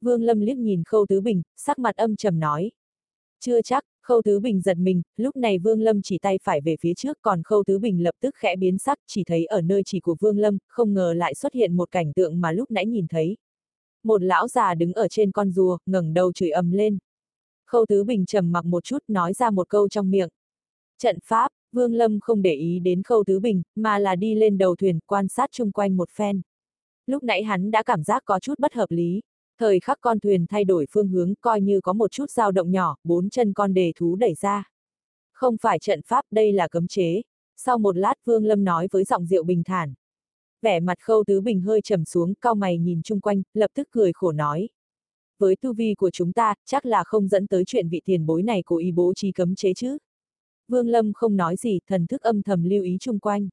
Vương 0.00 0.22
Lâm 0.22 0.40
liếc 0.40 0.56
nhìn 0.56 0.82
Khâu 0.84 1.06
Tứ 1.08 1.20
Bình, 1.20 1.42
sắc 1.56 1.78
mặt 1.78 1.96
âm 1.96 2.16
trầm 2.16 2.40
nói. 2.40 2.70
Chưa 3.40 3.62
chắc, 3.62 3.84
Khâu 4.02 4.22
Tứ 4.22 4.40
Bình 4.40 4.60
giật 4.60 4.76
mình, 4.76 5.02
lúc 5.16 5.36
này 5.36 5.58
Vương 5.58 5.80
Lâm 5.80 6.02
chỉ 6.02 6.18
tay 6.18 6.38
phải 6.42 6.60
về 6.60 6.76
phía 6.80 6.94
trước 6.94 7.18
còn 7.22 7.42
Khâu 7.42 7.64
Tứ 7.66 7.78
Bình 7.78 8.02
lập 8.02 8.14
tức 8.20 8.34
khẽ 8.34 8.56
biến 8.56 8.78
sắc, 8.78 8.98
chỉ 9.06 9.24
thấy 9.24 9.46
ở 9.46 9.60
nơi 9.60 9.82
chỉ 9.86 10.00
của 10.00 10.16
Vương 10.20 10.38
Lâm, 10.38 10.58
không 10.68 10.94
ngờ 10.94 11.12
lại 11.12 11.34
xuất 11.34 11.52
hiện 11.52 11.76
một 11.76 11.90
cảnh 11.90 12.12
tượng 12.12 12.40
mà 12.40 12.52
lúc 12.52 12.70
nãy 12.70 12.86
nhìn 12.86 13.06
thấy. 13.08 13.36
Một 14.04 14.22
lão 14.22 14.48
già 14.48 14.74
đứng 14.74 14.92
ở 14.92 15.08
trên 15.08 15.32
con 15.32 15.50
rùa, 15.50 15.78
ngẩng 15.86 16.14
đầu 16.14 16.32
chửi 16.32 16.50
ầm 16.50 16.70
lên. 16.70 16.98
Khâu 17.66 17.86
Tứ 17.86 18.04
Bình 18.04 18.26
trầm 18.26 18.52
mặc 18.52 18.64
một 18.64 18.84
chút 18.84 19.04
nói 19.08 19.32
ra 19.32 19.50
một 19.50 19.68
câu 19.68 19.88
trong 19.88 20.10
miệng. 20.10 20.28
Trận 20.98 21.18
pháp, 21.24 21.52
Vương 21.72 21.94
Lâm 21.94 22.20
không 22.20 22.42
để 22.42 22.54
ý 22.54 22.78
đến 22.78 23.02
Khâu 23.02 23.24
Tứ 23.26 23.40
Bình, 23.40 23.62
mà 23.74 23.98
là 23.98 24.16
đi 24.16 24.34
lên 24.34 24.58
đầu 24.58 24.76
thuyền, 24.76 24.98
quan 25.06 25.28
sát 25.28 25.50
chung 25.52 25.72
quanh 25.72 25.96
một 25.96 26.10
phen. 26.10 26.40
Lúc 27.06 27.22
nãy 27.22 27.42
hắn 27.42 27.70
đã 27.70 27.82
cảm 27.82 28.02
giác 28.02 28.22
có 28.24 28.40
chút 28.40 28.54
bất 28.58 28.74
hợp 28.74 28.90
lý. 28.90 29.20
Thời 29.58 29.80
khắc 29.80 29.98
con 30.00 30.20
thuyền 30.20 30.46
thay 30.48 30.64
đổi 30.64 30.86
phương 30.90 31.08
hướng 31.08 31.34
coi 31.40 31.60
như 31.60 31.80
có 31.80 31.92
một 31.92 32.10
chút 32.10 32.30
dao 32.30 32.52
động 32.52 32.70
nhỏ, 32.70 32.96
bốn 33.04 33.30
chân 33.30 33.52
con 33.52 33.74
đề 33.74 33.92
thú 33.96 34.16
đẩy 34.16 34.34
ra. 34.34 34.64
Không 35.32 35.56
phải 35.60 35.78
trận 35.78 36.00
pháp, 36.02 36.24
đây 36.30 36.52
là 36.52 36.68
cấm 36.68 36.88
chế. 36.88 37.22
Sau 37.56 37.78
một 37.78 37.96
lát 37.96 38.14
Vương 38.24 38.44
Lâm 38.44 38.64
nói 38.64 38.88
với 38.90 39.04
giọng 39.04 39.26
rượu 39.26 39.44
bình 39.44 39.62
thản. 39.64 39.94
Vẻ 40.62 40.80
mặt 40.80 40.98
Khâu 41.00 41.24
Tứ 41.26 41.40
Bình 41.40 41.60
hơi 41.60 41.80
trầm 41.80 42.04
xuống, 42.04 42.34
cao 42.34 42.54
mày 42.54 42.78
nhìn 42.78 43.02
chung 43.02 43.20
quanh, 43.20 43.42
lập 43.54 43.70
tức 43.74 43.88
cười 43.90 44.12
khổ 44.12 44.32
nói 44.32 44.68
với 45.38 45.56
tu 45.56 45.72
vi 45.72 45.94
của 45.94 46.10
chúng 46.10 46.32
ta, 46.32 46.54
chắc 46.66 46.86
là 46.86 47.04
không 47.04 47.28
dẫn 47.28 47.46
tới 47.46 47.64
chuyện 47.66 47.88
vị 47.88 48.00
tiền 48.04 48.26
bối 48.26 48.42
này 48.42 48.62
cố 48.66 48.76
ý 48.76 48.92
bố 48.92 49.12
trí 49.16 49.32
cấm 49.32 49.54
chế 49.54 49.74
chứ. 49.74 49.98
Vương 50.68 50.88
Lâm 50.88 51.12
không 51.12 51.36
nói 51.36 51.56
gì, 51.56 51.80
thần 51.86 52.06
thức 52.06 52.22
âm 52.22 52.42
thầm 52.42 52.62
lưu 52.64 52.82
ý 52.82 52.96
chung 53.00 53.18
quanh. 53.18 53.48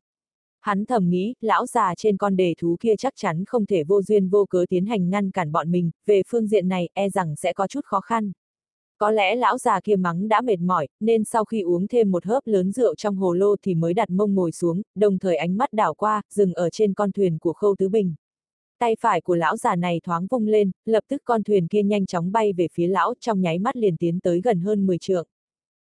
Hắn 0.62 0.86
thầm 0.86 1.10
nghĩ, 1.10 1.34
lão 1.42 1.66
già 1.66 1.96
trên 1.98 2.18
con 2.18 2.36
đề 2.36 2.54
thú 2.58 2.76
kia 2.80 2.96
chắc 2.98 3.14
chắn 3.16 3.46
không 3.46 3.66
thể 3.66 3.84
vô 3.84 4.02
duyên 4.02 4.30
vô 4.30 4.46
cớ 4.46 4.66
tiến 4.70 4.86
hành 4.86 5.10
ngăn 5.10 5.32
cản 5.32 5.52
bọn 5.52 5.72
mình, 5.72 5.92
về 6.06 6.22
phương 6.28 6.48
diện 6.48 6.68
này 6.68 6.90
e 6.94 7.10
rằng 7.10 7.36
sẽ 7.36 7.54
có 7.54 7.68
chút 7.68 7.86
khó 7.86 8.02
khăn. 8.02 8.32
Có 8.98 9.12
lẽ 9.12 9.36
lão 9.36 9.58
già 9.58 9.80
kia 9.84 9.96
mắng 9.96 10.28
đã 10.28 10.42
mệt 10.42 10.60
mỏi, 10.60 10.88
nên 11.00 11.24
sau 11.24 11.46
khi 11.46 11.62
uống 11.62 11.88
thêm 11.88 12.12
một 12.12 12.26
hớp 12.26 12.48
lớn 12.48 12.72
rượu 12.72 12.96
trong 12.96 13.16
hồ 13.16 13.34
lô 13.34 13.56
thì 13.62 13.76
mới 13.76 13.94
đặt 13.94 14.10
mông 14.10 14.36
ngồi 14.36 14.52
xuống, 14.52 14.82
đồng 14.96 15.20
thời 15.20 15.36
ánh 15.36 15.58
mắt 15.58 15.74
đảo 15.74 15.94
qua, 15.94 16.22
dừng 16.30 16.54
ở 16.54 16.70
trên 16.70 16.94
con 16.94 17.12
thuyền 17.12 17.40
của 17.40 17.54
Khâu 17.54 17.76
Tứ 17.80 17.90
Bình. 17.90 18.16
Tay 18.80 18.96
phải 19.00 19.22
của 19.22 19.36
lão 19.36 19.58
già 19.58 19.76
này 19.76 20.02
thoáng 20.04 20.28
vung 20.28 20.48
lên, 20.48 20.72
lập 20.86 21.04
tức 21.08 21.22
con 21.26 21.44
thuyền 21.44 21.68
kia 21.68 21.84
nhanh 21.84 22.06
chóng 22.06 22.32
bay 22.32 22.54
về 22.54 22.68
phía 22.74 22.88
lão 22.88 23.14
trong 23.20 23.42
nháy 23.42 23.60
mắt 23.60 23.78
liền 23.78 23.98
tiến 23.98 24.20
tới 24.20 24.42
gần 24.42 24.60
hơn 24.60 24.88
10 24.88 24.98
trượng. 24.98 25.28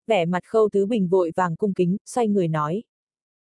Vẻ 0.07 0.25
mặt 0.25 0.44
khâu 0.44 0.69
tứ 0.71 0.86
bình 0.86 1.07
vội 1.07 1.31
vàng 1.36 1.56
cung 1.56 1.74
kính, 1.74 1.98
xoay 2.06 2.27
người 2.27 2.48
nói. 2.48 2.83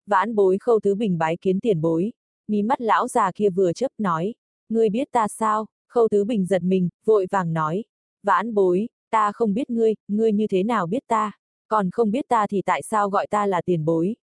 Vãn 0.07 0.35
bối 0.35 0.59
khâu 0.59 0.81
tứ 0.83 0.95
bình 0.95 1.19
bái 1.19 1.37
kiến 1.37 1.61
tiền 1.61 1.81
bối. 1.81 2.13
Mí 2.49 2.63
mắt 2.63 2.81
lão 2.81 3.09
già 3.09 3.33
kia 3.35 3.49
vừa 3.49 3.73
chớp 3.73 3.91
nói. 3.99 4.35
Ngươi 4.69 4.91
biết 4.91 5.09
ta 5.13 5.29
sao? 5.29 5.67
Khâu 5.89 6.09
tứ 6.09 6.25
bình 6.25 6.47
giật 6.47 6.63
mình, 6.63 6.89
vội 7.05 7.27
vàng 7.31 7.53
nói. 7.53 7.85
Vãn 8.23 8.55
bối, 8.55 8.89
ta 9.11 9.33
không 9.33 9.55
biết 9.55 9.71
ngươi, 9.71 9.95
ngươi 10.09 10.33
như 10.33 10.47
thế 10.47 10.63
nào 10.63 10.87
biết 10.87 11.03
ta? 11.07 11.33
Còn 11.69 11.91
không 11.91 12.11
biết 12.11 12.29
ta 12.29 12.47
thì 12.47 12.63
tại 12.63 12.83
sao 12.83 13.11
gọi 13.11 13.27
ta 13.27 13.47
là 13.47 13.63
tiền 13.63 13.85
bối? 13.85 14.17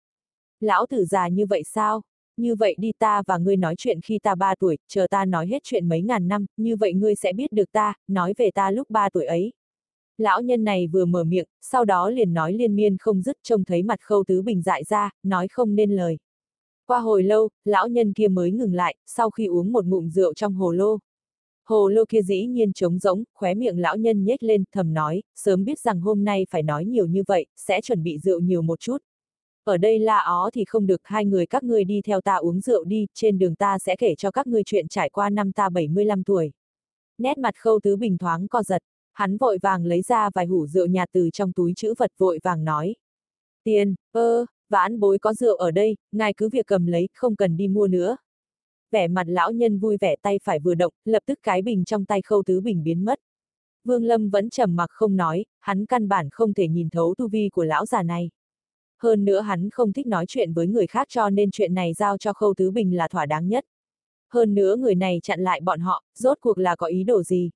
Lão 0.59 0.85
tử 0.89 1.05
già 1.05 1.27
như 1.27 1.45
vậy 1.45 1.63
sao? 1.63 2.01
Như 2.37 2.55
vậy 2.55 2.75
đi 2.77 2.91
ta 2.99 3.21
và 3.27 3.37
ngươi 3.37 3.57
nói 3.57 3.75
chuyện 3.77 4.01
khi 4.01 4.19
ta 4.19 4.35
ba 4.35 4.55
tuổi, 4.59 4.77
chờ 4.87 5.07
ta 5.09 5.25
nói 5.25 5.47
hết 5.47 5.63
chuyện 5.63 5.89
mấy 5.89 6.01
ngàn 6.01 6.27
năm, 6.27 6.45
như 6.57 6.75
vậy 6.75 6.93
ngươi 6.93 7.15
sẽ 7.15 7.33
biết 7.33 7.51
được 7.51 7.71
ta, 7.71 7.93
nói 8.07 8.33
về 8.37 8.51
ta 8.51 8.71
lúc 8.71 8.89
ba 8.89 9.09
tuổi 9.09 9.25
ấy. 9.25 9.53
Lão 10.17 10.41
nhân 10.41 10.63
này 10.63 10.87
vừa 10.87 11.05
mở 11.05 11.23
miệng, 11.23 11.45
sau 11.61 11.85
đó 11.85 12.09
liền 12.09 12.33
nói 12.33 12.53
liên 12.53 12.75
miên 12.75 12.97
không 12.97 13.21
dứt 13.21 13.37
trông 13.43 13.63
thấy 13.63 13.83
mặt 13.83 14.01
khâu 14.01 14.23
tứ 14.27 14.41
bình 14.41 14.61
dại 14.61 14.83
ra, 14.83 15.09
nói 15.23 15.47
không 15.47 15.75
nên 15.75 15.91
lời. 15.91 16.17
Qua 16.87 16.99
hồi 16.99 17.23
lâu, 17.23 17.49
lão 17.65 17.87
nhân 17.87 18.13
kia 18.13 18.27
mới 18.27 18.51
ngừng 18.51 18.73
lại, 18.73 18.95
sau 19.05 19.29
khi 19.29 19.45
uống 19.45 19.71
một 19.71 19.85
ngụm 19.85 20.09
rượu 20.09 20.33
trong 20.33 20.53
hồ 20.53 20.71
lô. 20.71 20.97
Hồ 21.65 21.87
lô 21.87 22.05
kia 22.09 22.21
dĩ 22.21 22.45
nhiên 22.45 22.73
trống 22.73 22.99
rỗng, 22.99 23.23
khóe 23.33 23.53
miệng 23.53 23.79
lão 23.79 23.97
nhân 23.97 24.23
nhếch 24.23 24.43
lên, 24.43 24.63
thầm 24.71 24.93
nói, 24.93 25.23
sớm 25.35 25.65
biết 25.65 25.79
rằng 25.79 26.01
hôm 26.01 26.23
nay 26.23 26.45
phải 26.49 26.63
nói 26.63 26.85
nhiều 26.85 27.05
như 27.05 27.23
vậy, 27.27 27.45
sẽ 27.55 27.81
chuẩn 27.81 28.03
bị 28.03 28.17
rượu 28.17 28.39
nhiều 28.39 28.61
một 28.61 28.79
chút 28.79 28.97
ở 29.67 29.77
đây 29.77 29.99
là 29.99 30.19
ó 30.19 30.49
thì 30.53 30.65
không 30.65 30.87
được 30.87 31.01
hai 31.03 31.25
người 31.25 31.45
các 31.45 31.63
ngươi 31.63 31.83
đi 31.83 32.01
theo 32.01 32.21
ta 32.21 32.35
uống 32.35 32.59
rượu 32.61 32.83
đi, 32.83 33.07
trên 33.13 33.37
đường 33.37 33.55
ta 33.55 33.79
sẽ 33.79 33.95
kể 33.95 34.15
cho 34.15 34.31
các 34.31 34.47
ngươi 34.47 34.63
chuyện 34.65 34.87
trải 34.87 35.09
qua 35.09 35.29
năm 35.29 35.51
ta 35.51 35.69
75 35.69 36.23
tuổi. 36.23 36.51
Nét 37.17 37.37
mặt 37.37 37.55
khâu 37.57 37.79
tứ 37.83 37.95
bình 37.95 38.17
thoáng 38.17 38.47
co 38.47 38.63
giật, 38.63 38.83
hắn 39.17 39.37
vội 39.37 39.57
vàng 39.61 39.85
lấy 39.85 40.01
ra 40.01 40.29
vài 40.35 40.45
hủ 40.45 40.67
rượu 40.67 40.85
nhạt 40.85 41.09
từ 41.11 41.29
trong 41.33 41.53
túi 41.53 41.73
chữ 41.75 41.93
vật 41.97 42.11
vội 42.17 42.39
vàng 42.43 42.63
nói. 42.63 42.95
Tiền, 43.63 43.95
ơ, 44.11 44.45
vãn 44.69 44.99
bối 44.99 45.19
có 45.19 45.33
rượu 45.33 45.55
ở 45.55 45.71
đây, 45.71 45.97
ngài 46.11 46.33
cứ 46.37 46.49
việc 46.49 46.65
cầm 46.67 46.85
lấy, 46.85 47.09
không 47.13 47.35
cần 47.35 47.57
đi 47.57 47.67
mua 47.67 47.87
nữa. 47.87 48.17
Vẻ 48.91 49.07
mặt 49.07 49.27
lão 49.27 49.51
nhân 49.51 49.79
vui 49.79 49.97
vẻ 50.01 50.15
tay 50.21 50.39
phải 50.43 50.59
vừa 50.59 50.75
động, 50.75 50.93
lập 51.05 51.23
tức 51.25 51.39
cái 51.43 51.61
bình 51.61 51.85
trong 51.85 52.05
tay 52.05 52.21
khâu 52.21 52.43
tứ 52.45 52.61
bình 52.61 52.83
biến 52.83 53.05
mất. 53.05 53.19
Vương 53.83 54.03
Lâm 54.03 54.29
vẫn 54.29 54.49
trầm 54.49 54.75
mặc 54.75 54.89
không 54.89 55.15
nói, 55.15 55.45
hắn 55.59 55.85
căn 55.85 56.07
bản 56.07 56.29
không 56.31 56.53
thể 56.53 56.67
nhìn 56.67 56.89
thấu 56.89 57.15
tu 57.17 57.27
vi 57.27 57.49
của 57.49 57.63
lão 57.63 57.85
già 57.85 58.03
này 58.03 58.29
hơn 59.03 59.25
nữa 59.25 59.41
hắn 59.41 59.69
không 59.69 59.93
thích 59.93 60.07
nói 60.07 60.25
chuyện 60.27 60.53
với 60.53 60.67
người 60.67 60.87
khác 60.87 61.07
cho 61.09 61.29
nên 61.29 61.51
chuyện 61.51 61.73
này 61.73 61.93
giao 61.93 62.17
cho 62.17 62.33
Khâu 62.33 62.53
Tứ 62.53 62.71
Bình 62.71 62.97
là 62.97 63.07
thỏa 63.07 63.25
đáng 63.25 63.47
nhất. 63.47 63.65
Hơn 64.33 64.55
nữa 64.55 64.75
người 64.75 64.95
này 64.95 65.19
chặn 65.23 65.39
lại 65.39 65.61
bọn 65.61 65.79
họ, 65.79 66.03
rốt 66.15 66.37
cuộc 66.41 66.57
là 66.57 66.75
có 66.75 66.87
ý 66.87 67.03
đồ 67.03 67.23
gì. 67.23 67.49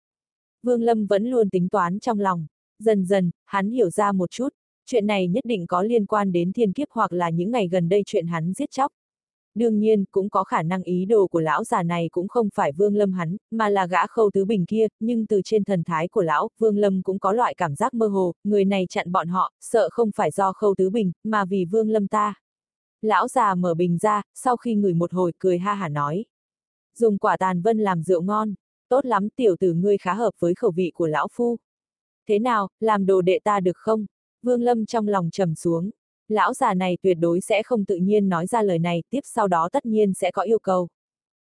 Vương 0.63 0.81
Lâm 0.81 1.05
vẫn 1.05 1.25
luôn 1.25 1.49
tính 1.49 1.69
toán 1.69 1.99
trong 1.99 2.19
lòng. 2.19 2.45
Dần 2.79 3.05
dần, 3.05 3.31
hắn 3.45 3.69
hiểu 3.69 3.89
ra 3.89 4.11
một 4.11 4.31
chút, 4.31 4.49
chuyện 4.85 5.07
này 5.07 5.27
nhất 5.27 5.45
định 5.45 5.67
có 5.67 5.81
liên 5.81 6.05
quan 6.05 6.31
đến 6.31 6.53
thiên 6.53 6.73
kiếp 6.73 6.87
hoặc 6.91 7.13
là 7.13 7.29
những 7.29 7.51
ngày 7.51 7.67
gần 7.67 7.89
đây 7.89 8.03
chuyện 8.05 8.27
hắn 8.27 8.53
giết 8.53 8.71
chóc. 8.71 8.91
đương 9.55 9.79
nhiên 9.79 10.05
cũng 10.11 10.29
có 10.29 10.43
khả 10.43 10.63
năng 10.63 10.83
ý 10.83 11.05
đồ 11.05 11.27
của 11.27 11.39
lão 11.39 11.63
già 11.63 11.83
này 11.83 12.09
cũng 12.11 12.27
không 12.27 12.49
phải 12.55 12.71
Vương 12.71 12.95
Lâm 12.95 13.13
hắn, 13.13 13.37
mà 13.51 13.69
là 13.69 13.87
gã 13.87 14.07
khâu 14.07 14.29
tứ 14.33 14.45
bình 14.45 14.65
kia, 14.65 14.87
nhưng 14.99 15.25
từ 15.25 15.41
trên 15.45 15.63
thần 15.63 15.83
thái 15.83 16.07
của 16.07 16.21
lão, 16.21 16.49
Vương 16.59 16.77
Lâm 16.77 17.03
cũng 17.03 17.19
có 17.19 17.31
loại 17.33 17.55
cảm 17.57 17.75
giác 17.75 17.93
mơ 17.93 18.07
hồ, 18.07 18.33
người 18.43 18.65
này 18.65 18.85
chặn 18.89 19.11
bọn 19.11 19.27
họ, 19.27 19.53
sợ 19.61 19.89
không 19.91 20.11
phải 20.15 20.31
do 20.31 20.53
khâu 20.53 20.75
tứ 20.77 20.89
bình, 20.89 21.11
mà 21.23 21.45
vì 21.45 21.65
Vương 21.65 21.89
Lâm 21.89 22.07
ta. 22.07 22.33
Lão 23.01 23.27
già 23.27 23.55
mở 23.55 23.73
bình 23.73 23.97
ra, 23.97 24.21
sau 24.33 24.57
khi 24.57 24.75
ngửi 24.75 24.93
một 24.93 25.13
hồi 25.13 25.33
cười 25.37 25.59
ha 25.59 25.73
hả 25.73 25.89
nói. 25.89 26.25
Dùng 26.95 27.17
quả 27.17 27.37
tàn 27.37 27.61
vân 27.61 27.79
làm 27.79 28.03
rượu 28.03 28.21
ngon, 28.21 28.53
tốt 28.91 29.05
lắm 29.05 29.29
tiểu 29.35 29.55
tử 29.59 29.73
ngươi 29.73 29.97
khá 29.97 30.13
hợp 30.13 30.31
với 30.39 30.55
khẩu 30.55 30.71
vị 30.71 30.91
của 30.95 31.07
lão 31.07 31.27
phu. 31.31 31.57
Thế 32.27 32.39
nào, 32.39 32.69
làm 32.79 33.05
đồ 33.05 33.21
đệ 33.21 33.39
ta 33.43 33.59
được 33.59 33.77
không? 33.77 34.05
Vương 34.43 34.61
Lâm 34.61 34.85
trong 34.85 35.07
lòng 35.07 35.29
trầm 35.31 35.55
xuống. 35.55 35.89
Lão 36.27 36.53
già 36.53 36.73
này 36.73 36.97
tuyệt 37.01 37.17
đối 37.19 37.41
sẽ 37.41 37.63
không 37.63 37.85
tự 37.85 37.95
nhiên 37.95 38.29
nói 38.29 38.47
ra 38.47 38.61
lời 38.61 38.79
này, 38.79 39.03
tiếp 39.09 39.19
sau 39.23 39.47
đó 39.47 39.69
tất 39.71 39.85
nhiên 39.85 40.13
sẽ 40.13 40.31
có 40.31 40.41
yêu 40.41 40.59
cầu. 40.59 40.89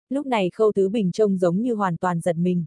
Lúc 0.10 0.26
này 0.26 0.50
Khâu 0.50 0.72
Tứ 0.76 0.90
Bình 0.90 1.12
trông 1.12 1.38
giống 1.38 1.62
như 1.62 1.74
hoàn 1.74 1.98
toàn 1.98 2.20
giật 2.20 2.36
mình. 2.36 2.66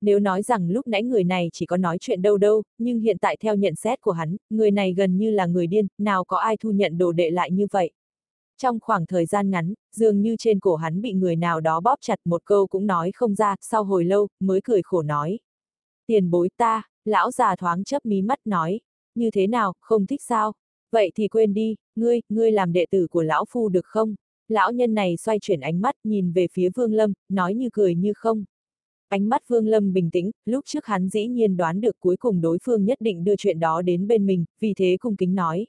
Nếu 0.00 0.18
nói 0.18 0.42
rằng 0.42 0.70
lúc 0.70 0.88
nãy 0.88 1.02
người 1.02 1.24
này 1.24 1.50
chỉ 1.52 1.66
có 1.66 1.76
nói 1.76 1.98
chuyện 2.00 2.22
đâu 2.22 2.38
đâu, 2.38 2.62
nhưng 2.78 3.00
hiện 3.00 3.18
tại 3.18 3.36
theo 3.40 3.54
nhận 3.54 3.74
xét 3.74 4.00
của 4.00 4.12
hắn, 4.12 4.36
người 4.50 4.70
này 4.70 4.94
gần 4.94 5.18
như 5.18 5.30
là 5.30 5.46
người 5.46 5.66
điên, 5.66 5.86
nào 5.98 6.24
có 6.24 6.38
ai 6.38 6.56
thu 6.56 6.70
nhận 6.70 6.98
đồ 6.98 7.12
đệ 7.12 7.30
lại 7.30 7.50
như 7.50 7.66
vậy. 7.70 7.90
Trong 8.58 8.80
khoảng 8.80 9.06
thời 9.06 9.26
gian 9.26 9.50
ngắn, 9.50 9.74
dường 9.92 10.22
như 10.22 10.36
trên 10.38 10.60
cổ 10.60 10.76
hắn 10.76 11.00
bị 11.00 11.12
người 11.12 11.36
nào 11.36 11.60
đó 11.60 11.80
bóp 11.80 11.96
chặt 12.00 12.18
một 12.24 12.44
câu 12.44 12.66
cũng 12.66 12.86
nói 12.86 13.10
không 13.14 13.34
ra, 13.34 13.56
sau 13.60 13.84
hồi 13.84 14.04
lâu, 14.04 14.28
mới 14.40 14.60
cười 14.64 14.82
khổ 14.82 15.02
nói. 15.02 15.38
Tiền 16.06 16.30
bối 16.30 16.48
ta, 16.56 16.82
lão 17.04 17.30
già 17.30 17.56
thoáng 17.56 17.84
chấp 17.84 18.06
mí 18.06 18.22
mắt 18.22 18.38
nói, 18.44 18.80
như 19.14 19.30
thế 19.30 19.46
nào, 19.46 19.74
không 19.80 20.06
thích 20.06 20.22
sao? 20.22 20.52
Vậy 20.92 21.12
thì 21.14 21.28
quên 21.28 21.54
đi, 21.54 21.76
ngươi, 21.96 22.20
ngươi 22.28 22.52
làm 22.52 22.72
đệ 22.72 22.86
tử 22.90 23.06
của 23.10 23.22
lão 23.22 23.44
phu 23.48 23.68
được 23.68 23.86
không? 23.86 24.14
Lão 24.48 24.72
nhân 24.72 24.94
này 24.94 25.16
xoay 25.16 25.38
chuyển 25.40 25.60
ánh 25.60 25.80
mắt 25.80 25.94
nhìn 26.04 26.32
về 26.32 26.46
phía 26.52 26.68
Vương 26.74 26.92
Lâm, 26.92 27.12
nói 27.28 27.54
như 27.54 27.68
cười 27.72 27.94
như 27.94 28.12
không. 28.16 28.44
Ánh 29.08 29.28
mắt 29.28 29.42
Vương 29.48 29.66
Lâm 29.66 29.92
bình 29.92 30.10
tĩnh, 30.10 30.30
lúc 30.44 30.64
trước 30.66 30.86
hắn 30.86 31.08
dĩ 31.08 31.26
nhiên 31.26 31.56
đoán 31.56 31.80
được 31.80 31.96
cuối 32.00 32.16
cùng 32.16 32.40
đối 32.40 32.58
phương 32.62 32.84
nhất 32.84 32.98
định 33.00 33.24
đưa 33.24 33.36
chuyện 33.36 33.60
đó 33.60 33.82
đến 33.82 34.06
bên 34.06 34.26
mình, 34.26 34.44
vì 34.60 34.74
thế 34.76 34.96
cung 35.00 35.16
kính 35.16 35.34
nói. 35.34 35.66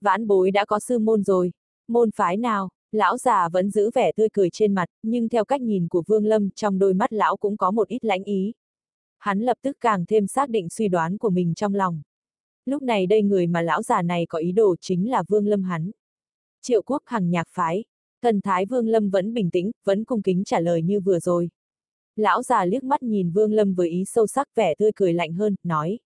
Vãn 0.00 0.26
bối 0.26 0.50
đã 0.50 0.64
có 0.64 0.80
sư 0.80 0.98
môn 0.98 1.22
rồi. 1.22 1.52
Môn 1.92 2.10
phái 2.10 2.36
nào? 2.36 2.68
Lão 2.92 3.18
già 3.18 3.48
vẫn 3.48 3.70
giữ 3.70 3.90
vẻ 3.94 4.12
tươi 4.12 4.28
cười 4.32 4.50
trên 4.50 4.74
mặt, 4.74 4.88
nhưng 5.02 5.28
theo 5.28 5.44
cách 5.44 5.60
nhìn 5.60 5.88
của 5.88 6.02
Vương 6.06 6.24
Lâm, 6.24 6.50
trong 6.50 6.78
đôi 6.78 6.94
mắt 6.94 7.12
lão 7.12 7.36
cũng 7.36 7.56
có 7.56 7.70
một 7.70 7.88
ít 7.88 8.04
lãnh 8.04 8.24
ý. 8.24 8.52
Hắn 9.18 9.40
lập 9.40 9.56
tức 9.62 9.76
càng 9.80 10.04
thêm 10.06 10.26
xác 10.26 10.48
định 10.48 10.68
suy 10.68 10.88
đoán 10.88 11.18
của 11.18 11.30
mình 11.30 11.54
trong 11.54 11.74
lòng. 11.74 12.02
Lúc 12.64 12.82
này 12.82 13.06
đây 13.06 13.22
người 13.22 13.46
mà 13.46 13.62
lão 13.62 13.82
già 13.82 14.02
này 14.02 14.26
có 14.28 14.38
ý 14.38 14.52
đồ 14.52 14.76
chính 14.80 15.10
là 15.10 15.22
Vương 15.28 15.46
Lâm 15.46 15.62
hắn. 15.62 15.90
Triệu 16.62 16.82
quốc 16.82 17.02
hằng 17.06 17.30
nhạc 17.30 17.48
phái. 17.50 17.84
Thần 18.22 18.40
thái 18.40 18.66
Vương 18.66 18.88
Lâm 18.88 19.10
vẫn 19.10 19.34
bình 19.34 19.50
tĩnh, 19.50 19.70
vẫn 19.84 20.04
cung 20.04 20.22
kính 20.22 20.44
trả 20.44 20.60
lời 20.60 20.82
như 20.82 21.00
vừa 21.00 21.18
rồi. 21.18 21.50
Lão 22.16 22.42
già 22.42 22.64
liếc 22.64 22.84
mắt 22.84 23.02
nhìn 23.02 23.30
Vương 23.30 23.52
Lâm 23.52 23.74
với 23.74 23.88
ý 23.88 24.04
sâu 24.04 24.26
sắc 24.26 24.54
vẻ 24.54 24.74
tươi 24.74 24.90
cười 24.96 25.12
lạnh 25.12 25.32
hơn, 25.32 25.54
nói. 25.62 25.98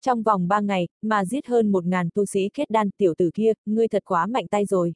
Trong 0.00 0.22
vòng 0.22 0.48
ba 0.48 0.60
ngày, 0.60 0.88
mà 1.02 1.24
giết 1.24 1.46
hơn 1.46 1.72
một 1.72 1.84
ngàn 1.84 2.08
tu 2.14 2.26
sĩ 2.26 2.48
kết 2.54 2.70
đan 2.70 2.90
tiểu 2.90 3.14
tử 3.18 3.30
kia, 3.34 3.52
ngươi 3.66 3.88
thật 3.88 4.02
quá 4.04 4.26
mạnh 4.26 4.46
tay 4.46 4.64
rồi. 4.64 4.94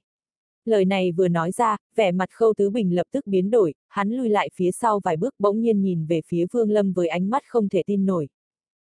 Lời 0.70 0.84
này 0.84 1.12
vừa 1.12 1.28
nói 1.28 1.50
ra, 1.52 1.76
vẻ 1.94 2.12
mặt 2.12 2.30
khâu 2.32 2.54
tứ 2.56 2.70
bình 2.70 2.94
lập 2.94 3.06
tức 3.12 3.26
biến 3.26 3.50
đổi, 3.50 3.74
hắn 3.88 4.10
lui 4.10 4.28
lại 4.28 4.50
phía 4.54 4.72
sau 4.72 5.00
vài 5.04 5.16
bước 5.16 5.34
bỗng 5.38 5.60
nhiên 5.60 5.82
nhìn 5.82 6.06
về 6.06 6.20
phía 6.26 6.46
Vương 6.52 6.70
Lâm 6.70 6.92
với 6.92 7.08
ánh 7.08 7.30
mắt 7.30 7.42
không 7.46 7.68
thể 7.68 7.82
tin 7.86 8.06
nổi. 8.06 8.28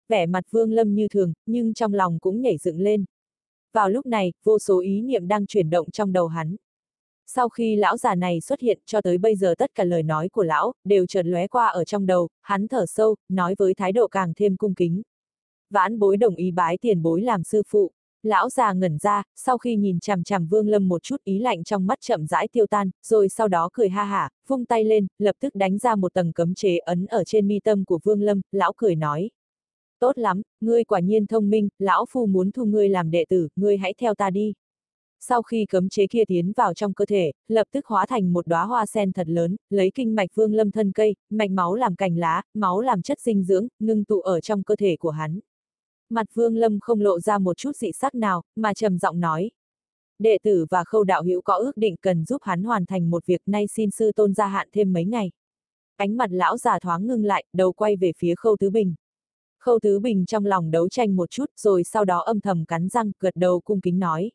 Vẻ 0.08 0.26
mặt 0.26 0.44
Vương 0.50 0.72
Lâm 0.72 0.94
như 0.94 1.08
thường, 1.08 1.32
nhưng 1.46 1.74
trong 1.74 1.94
lòng 1.94 2.18
cũng 2.18 2.40
nhảy 2.40 2.58
dựng 2.58 2.80
lên. 2.80 3.04
Vào 3.72 3.88
lúc 3.90 4.06
này, 4.06 4.32
vô 4.44 4.58
số 4.58 4.80
ý 4.80 5.02
niệm 5.02 5.28
đang 5.28 5.46
chuyển 5.46 5.70
động 5.70 5.90
trong 5.90 6.12
đầu 6.12 6.26
hắn. 6.26 6.56
Sau 7.26 7.48
khi 7.48 7.76
lão 7.76 7.96
già 7.96 8.14
này 8.14 8.40
xuất 8.40 8.60
hiện 8.60 8.78
cho 8.86 9.02
tới 9.02 9.18
bây 9.18 9.36
giờ 9.36 9.54
tất 9.58 9.74
cả 9.74 9.84
lời 9.84 10.02
nói 10.02 10.28
của 10.28 10.42
lão, 10.42 10.72
đều 10.84 11.06
chợt 11.06 11.26
lóe 11.26 11.46
qua 11.48 11.66
ở 11.66 11.84
trong 11.84 12.06
đầu, 12.06 12.28
hắn 12.40 12.68
thở 12.68 12.86
sâu, 12.86 13.16
nói 13.28 13.54
với 13.58 13.74
thái 13.74 13.92
độ 13.92 14.08
càng 14.08 14.32
thêm 14.36 14.56
cung 14.56 14.74
kính. 14.74 15.02
Vãn 15.70 15.98
bối 15.98 16.16
đồng 16.16 16.34
ý 16.34 16.50
bái 16.50 16.78
tiền 16.78 17.02
bối 17.02 17.22
làm 17.22 17.44
sư 17.44 17.62
phụ. 17.68 17.90
Lão 18.22 18.48
già 18.48 18.72
ngẩn 18.72 18.98
ra, 18.98 19.22
sau 19.36 19.58
khi 19.58 19.76
nhìn 19.76 20.00
chằm 20.00 20.22
chằm 20.22 20.46
Vương 20.46 20.68
Lâm 20.68 20.88
một 20.88 21.02
chút 21.02 21.16
ý 21.24 21.38
lạnh 21.38 21.64
trong 21.64 21.86
mắt 21.86 21.98
chậm 22.00 22.26
rãi 22.26 22.48
tiêu 22.48 22.66
tan, 22.66 22.90
rồi 23.02 23.28
sau 23.28 23.48
đó 23.48 23.68
cười 23.72 23.88
ha 23.88 24.04
hả, 24.04 24.30
vung 24.46 24.64
tay 24.64 24.84
lên, 24.84 25.06
lập 25.18 25.36
tức 25.40 25.54
đánh 25.54 25.78
ra 25.78 25.94
một 25.94 26.14
tầng 26.14 26.32
cấm 26.32 26.54
chế 26.54 26.78
ấn 26.78 27.06
ở 27.06 27.24
trên 27.24 27.48
mi 27.48 27.60
tâm 27.60 27.84
của 27.84 27.98
Vương 28.04 28.22
Lâm, 28.22 28.40
lão 28.52 28.72
cười 28.76 28.94
nói. 28.94 29.30
Tốt 29.98 30.18
lắm, 30.18 30.42
ngươi 30.60 30.84
quả 30.84 31.00
nhiên 31.00 31.26
thông 31.26 31.50
minh, 31.50 31.68
lão 31.78 32.06
phu 32.10 32.26
muốn 32.26 32.52
thu 32.52 32.64
ngươi 32.64 32.88
làm 32.88 33.10
đệ 33.10 33.24
tử, 33.28 33.48
ngươi 33.56 33.76
hãy 33.76 33.94
theo 33.98 34.14
ta 34.14 34.30
đi. 34.30 34.52
Sau 35.20 35.42
khi 35.42 35.66
cấm 35.66 35.88
chế 35.88 36.06
kia 36.06 36.24
tiến 36.28 36.52
vào 36.56 36.74
trong 36.74 36.94
cơ 36.94 37.06
thể, 37.06 37.32
lập 37.48 37.66
tức 37.72 37.86
hóa 37.86 38.06
thành 38.06 38.32
một 38.32 38.46
đóa 38.46 38.64
hoa 38.64 38.86
sen 38.86 39.12
thật 39.12 39.28
lớn, 39.28 39.56
lấy 39.70 39.90
kinh 39.94 40.14
mạch 40.14 40.30
vương 40.34 40.54
lâm 40.54 40.70
thân 40.70 40.92
cây, 40.92 41.14
mạch 41.30 41.50
máu 41.50 41.74
làm 41.74 41.96
cành 41.96 42.16
lá, 42.16 42.42
máu 42.54 42.80
làm 42.80 43.02
chất 43.02 43.20
dinh 43.20 43.44
dưỡng, 43.44 43.68
ngưng 43.78 44.04
tụ 44.04 44.20
ở 44.20 44.40
trong 44.40 44.62
cơ 44.62 44.76
thể 44.76 44.96
của 44.96 45.10
hắn. 45.10 45.40
Mặt 46.10 46.26
vương 46.34 46.56
lâm 46.56 46.80
không 46.80 47.00
lộ 47.00 47.20
ra 47.20 47.38
một 47.38 47.56
chút 47.56 47.76
dị 47.76 47.92
sắc 47.92 48.14
nào, 48.14 48.42
mà 48.56 48.74
trầm 48.74 48.98
giọng 48.98 49.20
nói. 49.20 49.50
Đệ 50.18 50.38
tử 50.42 50.66
và 50.70 50.84
khâu 50.84 51.04
đạo 51.04 51.22
hữu 51.22 51.42
có 51.42 51.54
ước 51.54 51.76
định 51.76 51.96
cần 52.00 52.24
giúp 52.24 52.42
hắn 52.42 52.62
hoàn 52.62 52.86
thành 52.86 53.10
một 53.10 53.26
việc 53.26 53.42
nay 53.46 53.66
xin 53.66 53.90
sư 53.90 54.12
tôn 54.12 54.34
gia 54.34 54.46
hạn 54.46 54.68
thêm 54.72 54.92
mấy 54.92 55.04
ngày. 55.04 55.30
Ánh 55.96 56.16
mặt 56.16 56.30
lão 56.30 56.56
già 56.56 56.78
thoáng 56.78 57.06
ngưng 57.06 57.24
lại, 57.24 57.44
đầu 57.52 57.72
quay 57.72 57.96
về 57.96 58.12
phía 58.18 58.34
khâu 58.34 58.56
tứ 58.60 58.70
bình. 58.70 58.94
Khâu 59.60 59.78
Tứ 59.82 60.00
Bình 60.00 60.26
trong 60.26 60.46
lòng 60.46 60.70
đấu 60.70 60.88
tranh 60.88 61.16
một 61.16 61.30
chút 61.30 61.44
rồi 61.56 61.84
sau 61.84 62.04
đó 62.04 62.18
âm 62.20 62.40
thầm 62.40 62.64
cắn 62.64 62.88
răng, 62.88 63.12
gật 63.20 63.36
đầu 63.36 63.60
cung 63.60 63.80
kính 63.80 63.98
nói. 63.98 64.30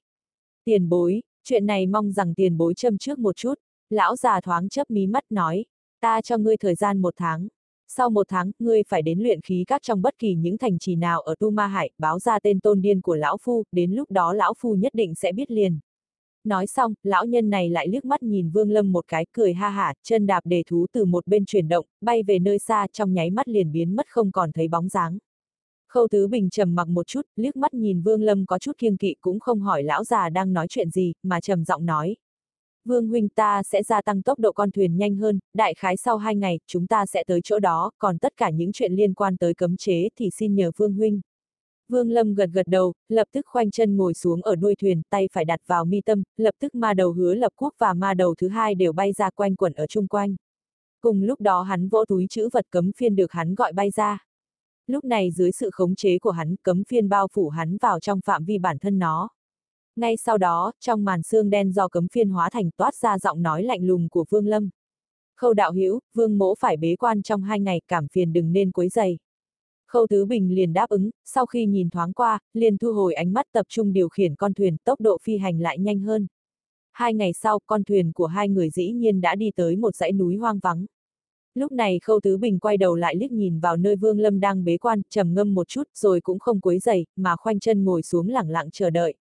Tiền 0.63 0.89
bối, 0.89 1.22
chuyện 1.44 1.65
này 1.65 1.88
mong 1.88 2.12
rằng 2.12 2.34
tiền 2.34 2.58
bối 2.58 2.74
châm 2.74 2.98
trước 2.98 3.20
một 3.20 3.36
chút. 3.36 3.53
Lão 3.89 4.15
già 4.15 4.41
thoáng 4.41 4.70
chấp 4.70 4.91
mí 4.91 5.08
mắt 5.08 5.24
nói, 5.29 5.65
ta 6.01 6.22
cho 6.22 6.38
ngươi 6.38 6.58
thời 6.58 6.75
gian 6.75 7.01
một 7.01 7.13
tháng. 7.17 7.48
Sau 7.88 8.10
một 8.10 8.27
tháng, 8.30 8.51
ngươi 8.60 8.84
phải 8.88 9.01
đến 9.01 9.20
luyện 9.20 9.42
khí 9.42 9.63
các 9.68 9.82
trong 9.82 10.01
bất 10.01 10.18
kỳ 10.18 10.36
những 10.36 10.58
thành 10.58 10.80
trì 10.80 10.96
nào 10.96 11.22
ở 11.22 11.36
Tu 11.39 11.50
Ma 11.50 11.68
Hải, 11.68 11.92
báo 11.98 12.20
ra 12.20 12.39
tên 12.39 12.60
tôn 12.60 12.82
điên 12.82 13.01
của 13.01 13.15
lão 13.15 13.38
phu, 13.42 13.63
đến 13.72 13.92
lúc 13.92 14.12
đó 14.12 14.34
lão 14.34 14.54
phu 14.58 14.75
nhất 14.75 14.94
định 14.96 15.15
sẽ 15.15 15.32
biết 15.32 15.51
liền. 15.51 15.80
Nói 16.44 16.68
xong, 16.68 16.94
lão 17.04 17.25
nhân 17.25 17.50
này 17.50 17.70
lại 17.70 17.88
liếc 17.88 18.06
mắt 18.06 18.24
nhìn 18.24 18.50
Vương 18.50 18.72
Lâm 18.72 18.92
một 18.92 19.06
cái, 19.08 19.25
cười 19.32 19.54
ha 19.54 19.70
hả, 19.70 19.94
chân 20.04 20.25
đạp 20.25 20.42
đề 20.46 20.63
thú 20.68 20.86
từ 20.94 21.06
một 21.06 21.27
bên 21.27 21.46
chuyển 21.46 21.68
động, 21.68 21.86
bay 22.01 22.24
về 22.24 22.39
nơi 22.39 22.60
xa 22.60 22.88
trong 22.94 23.13
nháy 23.13 23.30
mắt 23.30 23.48
liền 23.48 23.72
biến 23.72 23.96
mất 23.96 24.06
không 24.10 24.32
còn 24.32 24.51
thấy 24.51 24.68
bóng 24.68 24.89
dáng. 24.89 25.18
Khâu 25.88 26.08
Tứ 26.12 26.27
Bình 26.27 26.50
trầm 26.50 26.75
mặc 26.75 26.88
một 26.88 27.08
chút, 27.08 27.22
liếc 27.36 27.56
mắt 27.56 27.74
nhìn 27.74 28.01
Vương 28.01 28.22
Lâm 28.22 28.46
có 28.46 28.60
chút 28.60 28.77
kiêng 28.77 28.98
kỵ 28.98 29.15
cũng 29.22 29.39
không 29.39 29.62
hỏi 29.62 29.84
lão 29.84 30.04
già 30.04 30.30
đang 30.30 30.54
nói 30.54 30.68
chuyện 30.70 30.89
gì, 30.89 31.13
mà 31.24 31.42
trầm 31.42 31.65
giọng 31.65 31.86
nói. 31.86 32.15
Vương 32.86 33.08
huynh 33.08 33.30
ta 33.30 33.63
sẽ 33.63 33.84
gia 33.84 34.01
tăng 34.01 34.22
tốc 34.22 34.39
độ 34.39 34.51
con 34.51 34.72
thuyền 34.72 34.98
nhanh 34.98 35.15
hơn, 35.15 35.39
đại 35.54 35.74
khái 35.74 35.98
sau 35.98 36.18
hai 36.18 36.36
ngày, 36.36 36.60
chúng 36.68 36.88
ta 36.88 37.06
sẽ 37.06 37.24
tới 37.27 37.42
chỗ 37.44 37.60
đó, 37.60 37.92
còn 37.98 38.18
tất 38.18 38.34
cả 38.38 38.50
những 38.50 38.72
chuyện 38.72 38.94
liên 38.94 39.13
quan 39.13 39.38
tới 39.38 39.54
cấm 39.54 39.77
chế 39.77 40.10
thì 40.20 40.30
xin 40.30 40.56
nhờ 40.56 40.72
Vương 40.77 40.94
huynh. 40.94 41.22
Vương 41.89 42.12
Lâm 42.12 42.34
gật 42.34 42.50
gật 42.54 42.68
đầu, 42.68 42.94
lập 43.10 43.27
tức 43.32 43.46
khoanh 43.48 43.72
chân 43.72 43.98
ngồi 43.98 44.13
xuống 44.13 44.42
ở 44.42 44.56
đuôi 44.56 44.75
thuyền, 44.75 45.01
tay 45.10 45.30
phải 45.32 45.46
đặt 45.46 45.60
vào 45.68 45.86
mi 45.86 46.01
tâm, 46.01 46.24
lập 46.38 46.56
tức 46.60 46.75
ma 46.75 46.94
đầu 46.94 47.12
hứa 47.12 47.34
lập 47.34 47.51
quốc 47.56 47.74
và 47.77 47.94
ma 47.94 48.13
đầu 48.13 48.36
thứ 48.38 48.48
hai 48.48 48.75
đều 48.75 48.94
bay 48.94 49.13
ra 49.13 49.30
quanh 49.30 49.56
quẩn 49.56 49.74
ở 49.74 49.88
chung 49.88 50.08
quanh. 50.08 50.36
Cùng 51.01 51.24
lúc 51.24 51.42
đó 51.42 51.62
hắn 51.62 51.89
vỗ 51.89 52.06
túi 52.06 52.27
chữ 52.30 52.50
vật 52.54 52.65
cấm 52.70 52.92
phiên 52.92 53.15
được 53.15 53.32
hắn 53.32 53.56
gọi 53.56 53.74
bay 53.74 53.89
ra. 53.92 54.25
Lúc 54.88 55.06
này 55.06 55.32
dưới 55.32 55.51
sự 55.51 55.70
khống 55.74 55.96
chế 55.96 56.20
của 56.20 56.32
hắn, 56.32 56.56
cấm 56.63 56.84
phiên 56.84 57.10
bao 57.10 57.27
phủ 57.34 57.50
hắn 57.50 57.77
vào 57.77 58.00
trong 58.00 58.20
phạm 58.25 58.46
vi 58.46 58.58
bản 58.58 58.80
thân 58.80 59.00
nó. 59.00 59.30
Ngay 59.96 60.18
sau 60.18 60.38
đó, 60.38 60.72
trong 60.80 61.06
màn 61.06 61.24
xương 61.24 61.50
đen 61.50 61.72
do 61.72 61.88
cấm 61.88 62.08
phiên 62.08 62.30
hóa 62.30 62.50
thành 62.50 62.70
toát 62.78 62.96
ra 62.96 63.20
giọng 63.20 63.42
nói 63.42 63.64
lạnh 63.64 63.84
lùng 63.84 64.10
của 64.10 64.25
Vương 64.30 64.48
Lâm. 64.48 64.70
Khâu 65.36 65.54
đạo 65.54 65.72
hữu 65.74 66.00
Vương 66.14 66.38
mỗ 66.38 66.56
phải 66.56 66.78
bế 66.78 66.96
quan 66.96 67.22
trong 67.22 67.42
hai 67.44 67.60
ngày, 67.60 67.82
cảm 67.88 68.08
phiền 68.08 68.34
đừng 68.34 68.54
nên 68.54 68.72
quấy 68.72 68.90
giày. 68.90 69.18
Khâu 69.88 70.08
Tứ 70.08 70.25
Bình 70.25 70.56
liền 70.56 70.74
đáp 70.74 70.90
ứng, 70.90 71.10
sau 71.25 71.46
khi 71.46 71.66
nhìn 71.66 71.90
thoáng 71.90 72.14
qua, 72.14 72.40
liền 72.54 72.78
thu 72.78 72.94
hồi 72.94 73.14
ánh 73.14 73.34
mắt 73.34 73.46
tập 73.52 73.66
trung 73.70 73.94
điều 73.94 74.10
khiển 74.10 74.36
con 74.36 74.54
thuyền, 74.54 74.78
tốc 74.84 75.02
độ 75.02 75.18
phi 75.24 75.38
hành 75.38 75.60
lại 75.60 75.80
nhanh 75.80 76.00
hơn. 76.00 76.28
Hai 76.92 77.14
ngày 77.14 77.34
sau, 77.34 77.60
con 77.66 77.84
thuyền 77.84 78.12
của 78.14 78.25
hai 78.25 78.50
người 78.50 78.70
dĩ 78.70 78.92
nhiên 78.92 79.22
đã 79.22 79.36
đi 79.36 79.52
tới 79.56 79.75
một 79.75 79.96
dãy 79.96 80.12
núi 80.12 80.36
hoang 80.36 80.60
vắng. 80.60 80.86
Lúc 81.54 81.72
này 81.72 82.00
Khâu 82.00 82.20
Tứ 82.20 82.38
Bình 82.38 82.60
quay 82.60 82.78
đầu 82.78 82.96
lại 82.96 83.16
liếc 83.16 83.32
nhìn 83.32 83.60
vào 83.60 83.78
nơi 83.78 83.96
Vương 83.96 84.20
Lâm 84.20 84.40
đang 84.40 84.64
bế 84.64 84.78
quan, 84.78 85.02
trầm 85.10 85.34
ngâm 85.34 85.54
một 85.54 85.68
chút, 85.68 85.84
rồi 85.96 86.22
cũng 86.22 86.40
không 86.40 86.60
quấy 86.60 86.80
giày, 86.80 87.06
mà 87.16 87.36
khoanh 87.36 87.60
chân 87.60 87.84
ngồi 87.84 88.02
xuống 88.02 88.30
lẳng 88.30 88.50
lặng 88.50 88.70
chờ 88.72 88.90
đợi. 88.90 89.16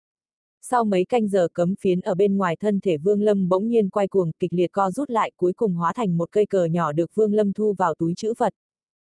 Sau 0.71 0.85
mấy 0.85 1.05
canh 1.05 1.29
giờ 1.29 1.49
cấm 1.53 1.75
phiến 1.81 2.01
ở 2.01 2.15
bên 2.15 2.37
ngoài 2.37 2.57
thân 2.57 2.81
thể 2.81 2.97
Vương 2.97 3.23
Lâm 3.23 3.49
bỗng 3.49 3.69
nhiên 3.69 3.89
quay 3.91 4.09
cuồng, 4.09 4.33
kịch 4.39 4.53
liệt 4.53 4.73
co 4.73 4.91
rút 4.91 5.11
lại 5.11 5.33
cuối 5.37 5.53
cùng 5.53 5.75
hóa 5.75 5.93
thành 5.93 6.17
một 6.17 6.33
cây 6.33 6.47
cờ 6.47 6.65
nhỏ 6.65 6.93
được 6.93 7.15
Vương 7.15 7.35
Lâm 7.35 7.53
thu 7.53 7.75
vào 7.79 7.95
túi 7.95 8.15
chữ 8.17 8.35
vật. 8.39 8.55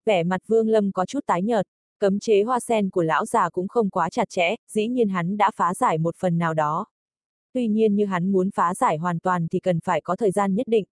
Vẻ 0.04 0.22
mặt 0.22 0.40
Vương 0.46 0.68
Lâm 0.68 0.92
có 0.92 1.06
chút 1.06 1.20
tái 1.26 1.42
nhợt, 1.42 1.66
cấm 1.98 2.20
chế 2.20 2.42
hoa 2.42 2.60
sen 2.60 2.90
của 2.90 3.02
lão 3.02 3.26
già 3.26 3.48
cũng 3.50 3.68
không 3.68 3.90
quá 3.90 4.10
chặt 4.10 4.28
chẽ, 4.28 4.54
dĩ 4.68 4.88
nhiên 4.88 5.08
hắn 5.08 5.36
đã 5.36 5.50
phá 5.56 5.74
giải 5.74 5.98
một 5.98 6.16
phần 6.18 6.38
nào 6.38 6.54
đó. 6.54 6.86
Tuy 7.52 7.68
nhiên 7.68 7.94
như 7.94 8.06
hắn 8.06 8.32
muốn 8.32 8.50
phá 8.50 8.74
giải 8.74 8.96
hoàn 8.96 9.18
toàn 9.18 9.48
thì 9.48 9.60
cần 9.60 9.80
phải 9.80 10.00
có 10.00 10.16
thời 10.16 10.30
gian 10.30 10.54
nhất 10.54 10.68
định. 10.68 10.84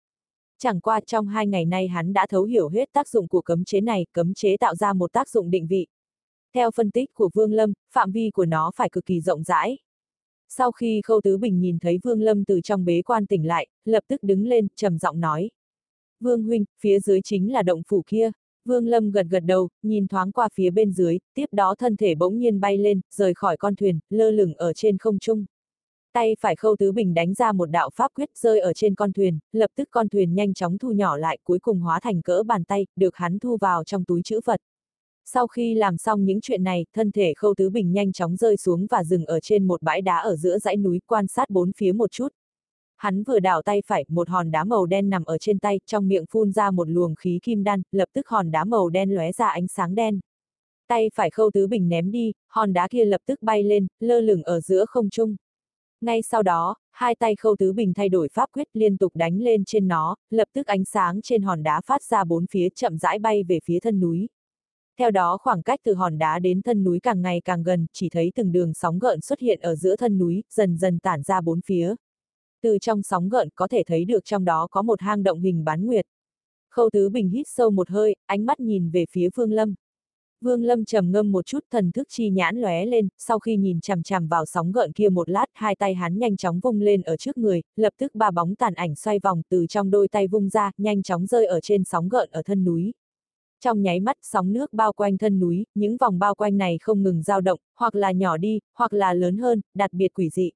Chẳng 0.58 0.80
qua 0.80 1.00
trong 1.06 1.28
hai 1.28 1.48
ngày 1.48 1.66
nay 1.66 1.88
hắn 1.88 2.14
đã 2.14 2.28
thấu 2.30 2.44
hiểu 2.44 2.70
hết 2.70 2.90
tác 2.94 3.10
dụng 3.10 3.28
của 3.28 3.42
cấm 3.42 3.64
chế 3.64 3.82
này, 3.82 4.06
cấm 4.14 4.34
chế 4.34 4.58
tạo 4.58 4.76
ra 4.76 4.94
một 4.94 5.14
tác 5.14 5.30
dụng 5.30 5.52
định 5.52 5.68
vị. 5.68 5.88
Theo 6.54 6.72
phân 6.72 6.92
tích 6.92 7.14
của 7.14 7.30
Vương 7.34 7.54
Lâm, 7.54 7.74
phạm 7.94 8.12
vi 8.12 8.32
của 8.34 8.46
nó 8.46 8.72
phải 8.76 8.90
cực 8.90 9.06
kỳ 9.06 9.22
rộng 9.22 9.44
rãi. 9.44 9.78
Sau 10.50 10.72
khi 10.72 11.02
Khâu 11.04 11.22
Tứ 11.22 11.38
Bình 11.38 11.60
nhìn 11.60 11.80
thấy 11.80 12.00
Vương 12.04 12.22
Lâm 12.22 12.46
từ 12.46 12.62
trong 12.62 12.86
bế 12.86 13.02
quan 13.02 13.26
tỉnh 13.26 13.48
lại, 13.48 13.68
lập 13.86 14.04
tức 14.08 14.24
đứng 14.24 14.48
lên, 14.48 14.68
trầm 14.76 14.98
giọng 14.98 15.20
nói. 15.20 15.50
Vương 16.20 16.44
Huynh, 16.44 16.66
phía 16.80 17.00
dưới 17.00 17.22
chính 17.22 17.54
là 17.54 17.64
động 17.64 17.82
phủ 17.88 18.04
kia. 18.08 18.32
Vương 18.66 18.88
Lâm 18.88 19.12
gật 19.12 19.26
gật 19.30 19.40
đầu, 19.40 19.70
nhìn 19.84 20.08
thoáng 20.08 20.32
qua 20.32 20.50
phía 20.54 20.70
bên 20.70 20.92
dưới, 20.92 21.20
tiếp 21.34 21.46
đó 21.52 21.76
thân 21.78 21.96
thể 21.96 22.16
bỗng 22.16 22.38
nhiên 22.38 22.60
bay 22.60 22.78
lên, 22.78 23.02
rời 23.12 23.34
khỏi 23.34 23.58
con 23.58 23.76
thuyền, 23.76 24.00
lơ 24.10 24.32
lửng 24.32 24.54
ở 24.54 24.74
trên 24.74 24.98
không 24.98 25.20
trung. 25.20 25.46
Tay 26.14 26.36
phải 26.40 26.56
khâu 26.56 26.76
tứ 26.80 26.92
bình 26.92 27.14
đánh 27.14 27.34
ra 27.34 27.52
một 27.52 27.66
đạo 27.66 27.90
pháp 27.96 28.12
quyết 28.16 28.30
rơi 28.38 28.60
ở 28.60 28.74
trên 28.74 28.96
con 28.96 29.14
thuyền, 29.14 29.40
lập 29.52 29.72
tức 29.76 29.88
con 29.92 30.10
thuyền 30.10 30.34
nhanh 30.34 30.54
chóng 30.54 30.78
thu 30.78 30.92
nhỏ 30.92 31.18
lại 31.18 31.38
cuối 31.44 31.60
cùng 31.60 31.80
hóa 31.80 32.00
thành 32.00 32.22
cỡ 32.22 32.44
bàn 32.44 32.64
tay, 32.64 32.86
được 32.96 33.16
hắn 33.16 33.40
thu 33.40 33.58
vào 33.58 33.84
trong 33.84 34.06
túi 34.06 34.22
chữ 34.24 34.40
vật. 34.46 34.62
Sau 35.34 35.48
khi 35.48 35.74
làm 35.74 35.98
xong 35.98 36.26
những 36.26 36.42
chuyện 36.42 36.64
này, 36.64 36.86
thân 36.94 37.12
thể 37.12 37.34
khâu 37.38 37.54
tứ 37.58 37.70
bình 37.70 37.92
nhanh 37.92 38.12
chóng 38.12 38.36
rơi 38.36 38.58
xuống 38.58 38.88
và 38.90 39.04
dừng 39.04 39.26
ở 39.26 39.40
trên 39.40 39.68
một 39.68 39.82
bãi 39.82 40.02
đá 40.02 40.18
ở 40.18 40.36
giữa 40.36 40.60
dãy 40.60 40.78
núi 40.78 41.00
quan 41.08 41.28
sát 41.28 41.50
bốn 41.50 41.72
phía 41.78 41.92
một 41.92 42.12
chút. 42.12 42.28
Hắn 42.98 43.24
vừa 43.24 43.40
đảo 43.40 43.62
tay 43.62 43.82
phải, 43.86 44.06
một 44.08 44.30
hòn 44.30 44.52
đá 44.52 44.64
màu 44.64 44.86
đen 44.86 45.10
nằm 45.10 45.26
ở 45.26 45.38
trên 45.38 45.60
tay, 45.60 45.80
trong 45.86 46.08
miệng 46.08 46.26
phun 46.30 46.52
ra 46.52 46.72
một 46.72 46.90
luồng 46.90 47.16
khí 47.16 47.40
kim 47.44 47.64
đan, 47.64 47.82
lập 47.92 48.10
tức 48.14 48.28
hòn 48.28 48.52
đá 48.52 48.64
màu 48.64 48.90
đen 48.90 49.16
lóe 49.16 49.32
ra 49.32 49.48
ánh 49.48 49.68
sáng 49.68 49.96
đen. 49.96 50.20
Tay 50.88 51.12
phải 51.16 51.30
khâu 51.30 51.52
tứ 51.54 51.68
bình 51.68 51.90
ném 51.90 52.12
đi, 52.12 52.34
hòn 52.50 52.74
đá 52.74 52.88
kia 52.88 53.06
lập 53.06 53.22
tức 53.26 53.42
bay 53.42 53.64
lên, 53.64 53.88
lơ 54.00 54.20
lửng 54.20 54.44
ở 54.44 54.62
giữa 54.62 54.86
không 54.86 55.10
trung. 55.10 55.36
Ngay 56.02 56.22
sau 56.22 56.44
đó, 56.44 56.76
hai 56.92 57.16
tay 57.16 57.36
khâu 57.36 57.56
tứ 57.60 57.74
bình 57.74 57.94
thay 57.94 58.10
đổi 58.10 58.30
pháp 58.34 58.50
quyết 58.54 58.68
liên 58.74 58.98
tục 58.98 59.16
đánh 59.16 59.42
lên 59.42 59.66
trên 59.66 59.88
nó, 59.88 60.16
lập 60.30 60.48
tức 60.54 60.68
ánh 60.68 60.86
sáng 60.86 61.22
trên 61.22 61.42
hòn 61.42 61.64
đá 61.64 61.82
phát 61.86 62.04
ra 62.04 62.24
bốn 62.24 62.46
phía 62.48 62.70
chậm 62.76 62.98
rãi 62.98 63.20
bay 63.20 63.44
về 63.44 63.60
phía 63.64 63.80
thân 63.80 64.00
núi. 64.00 64.28
Theo 65.00 65.12
đó 65.12 65.38
khoảng 65.42 65.62
cách 65.62 65.80
từ 65.84 65.94
hòn 65.94 66.18
đá 66.18 66.40
đến 66.40 66.62
thân 66.62 66.84
núi 66.84 67.00
càng 67.00 67.22
ngày 67.22 67.42
càng 67.46 67.64
gần, 67.64 67.86
chỉ 67.94 68.10
thấy 68.10 68.32
từng 68.36 68.52
đường 68.52 68.74
sóng 68.74 69.00
gợn 69.00 69.22
xuất 69.22 69.40
hiện 69.40 69.60
ở 69.62 69.76
giữa 69.76 69.96
thân 69.96 70.18
núi, 70.18 70.44
dần 70.50 70.78
dần 70.78 71.00
tản 71.00 71.24
ra 71.24 71.42
bốn 71.42 71.62
phía. 71.62 71.96
Từ 72.62 72.78
trong 72.82 73.04
sóng 73.04 73.30
gợn 73.30 73.50
có 73.56 73.68
thể 73.68 73.84
thấy 73.88 74.06
được 74.06 74.26
trong 74.26 74.46
đó 74.46 74.68
có 74.72 74.82
một 74.82 75.02
hang 75.02 75.24
động 75.24 75.40
hình 75.40 75.64
bán 75.64 75.86
nguyệt. 75.86 76.06
Khâu 76.70 76.90
Tứ 76.94 77.10
Bình 77.10 77.30
hít 77.30 77.48
sâu 77.50 77.70
một 77.70 77.90
hơi, 77.90 78.16
ánh 78.26 78.46
mắt 78.46 78.60
nhìn 78.60 78.90
về 78.90 79.06
phía 79.12 79.30
Vương 79.36 79.52
Lâm. 79.52 79.76
Vương 80.42 80.64
Lâm 80.64 80.86
trầm 80.86 81.12
ngâm 81.12 81.32
một 81.32 81.46
chút 81.46 81.60
thần 81.72 81.92
thức 81.92 82.08
chi 82.10 82.30
nhãn 82.30 82.58
lóe 82.62 82.86
lên, 82.86 83.08
sau 83.18 83.40
khi 83.40 83.58
nhìn 83.58 83.82
chằm 83.82 84.04
chằm 84.04 84.28
vào 84.28 84.46
sóng 84.46 84.72
gợn 84.72 84.92
kia 84.94 85.10
một 85.10 85.30
lát, 85.30 85.46
hai 85.54 85.76
tay 85.76 85.94
hắn 85.94 86.20
nhanh 86.20 86.38
chóng 86.38 86.60
vung 86.60 86.82
lên 86.82 87.02
ở 87.02 87.18
trước 87.18 87.38
người, 87.38 87.62
lập 87.76 87.94
tức 87.98 88.16
ba 88.16 88.32
bóng 88.32 88.56
tàn 88.56 88.74
ảnh 88.74 88.96
xoay 88.96 89.20
vòng 89.20 89.42
từ 89.50 89.66
trong 89.70 89.90
đôi 89.90 90.08
tay 90.08 90.28
vung 90.28 90.50
ra, 90.50 90.72
nhanh 90.78 91.04
chóng 91.04 91.26
rơi 91.26 91.46
ở 91.46 91.62
trên 91.62 91.84
sóng 91.84 92.10
gợn 92.10 92.30
ở 92.32 92.42
thân 92.46 92.64
núi. 92.64 92.94
Trong 93.64 93.82
nháy 93.82 94.00
mắt 94.00 94.18
sóng 94.22 94.54
nước 94.54 94.74
bao 94.74 94.94
quanh 94.94 95.18
thân 95.18 95.40
núi, 95.40 95.66
những 95.76 95.98
vòng 95.98 96.20
bao 96.20 96.36
quanh 96.36 96.58
này 96.58 96.78
không 96.82 97.04
ngừng 97.04 97.24
dao 97.24 97.42
động, 97.42 97.60
hoặc 97.76 97.96
là 97.96 98.12
nhỏ 98.12 98.38
đi, 98.38 98.60
hoặc 98.76 98.94
là 98.94 99.14
lớn 99.14 99.38
hơn, 99.38 99.62
đặc 99.74 99.94
biệt 99.94 100.14
quỷ 100.14 100.30
dị. 100.30 100.52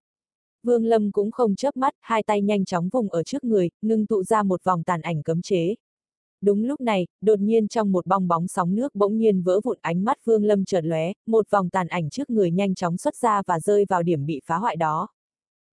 Vương 0.63 0.85
Lâm 0.85 1.11
cũng 1.11 1.31
không 1.31 1.55
chớp 1.55 1.77
mắt, 1.77 1.93
hai 2.01 2.23
tay 2.23 2.41
nhanh 2.41 2.65
chóng 2.65 2.89
vùng 2.89 3.09
ở 3.09 3.23
trước 3.23 3.43
người, 3.43 3.69
ngưng 3.81 4.05
tụ 4.05 4.23
ra 4.23 4.43
một 4.43 4.63
vòng 4.63 4.83
tàn 4.83 5.01
ảnh 5.01 5.23
cấm 5.23 5.41
chế. 5.41 5.75
Đúng 6.41 6.63
lúc 6.63 6.81
này, 6.81 7.07
đột 7.21 7.39
nhiên 7.39 7.67
trong 7.67 7.91
một 7.91 8.05
bong 8.05 8.27
bóng 8.27 8.47
sóng 8.47 8.75
nước 8.75 8.95
bỗng 8.95 9.17
nhiên 9.17 9.41
vỡ 9.41 9.59
vụn 9.63 9.77
ánh 9.81 10.03
mắt 10.03 10.17
Vương 10.25 10.43
Lâm 10.43 10.65
chợt 10.65 10.81
lóe, 10.83 11.13
một 11.27 11.49
vòng 11.49 11.69
tàn 11.69 11.87
ảnh 11.87 12.09
trước 12.09 12.29
người 12.29 12.51
nhanh 12.51 12.75
chóng 12.75 12.97
xuất 12.97 13.15
ra 13.15 13.41
và 13.47 13.59
rơi 13.59 13.85
vào 13.89 14.03
điểm 14.03 14.25
bị 14.25 14.41
phá 14.45 14.57
hoại 14.57 14.75
đó. 14.75 15.07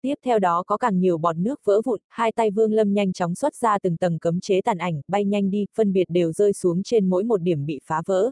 Tiếp 0.02 0.14
theo 0.24 0.38
đó 0.38 0.62
có 0.66 0.76
càng 0.76 0.98
nhiều 0.98 1.18
bọt 1.18 1.36
nước 1.36 1.60
vỡ 1.64 1.80
vụn, 1.84 2.00
hai 2.08 2.32
tay 2.32 2.50
Vương 2.50 2.72
Lâm 2.72 2.94
nhanh 2.94 3.12
chóng 3.12 3.34
xuất 3.34 3.54
ra 3.54 3.78
từng 3.78 3.96
tầng 3.96 4.18
cấm 4.18 4.40
chế 4.40 4.60
tàn 4.60 4.78
ảnh, 4.78 5.00
bay 5.08 5.24
nhanh 5.24 5.50
đi, 5.50 5.66
phân 5.74 5.92
biệt 5.92 6.04
đều 6.08 6.32
rơi 6.32 6.52
xuống 6.52 6.82
trên 6.82 7.10
mỗi 7.10 7.24
một 7.24 7.42
điểm 7.42 7.66
bị 7.66 7.80
phá 7.84 8.02
vỡ. 8.06 8.30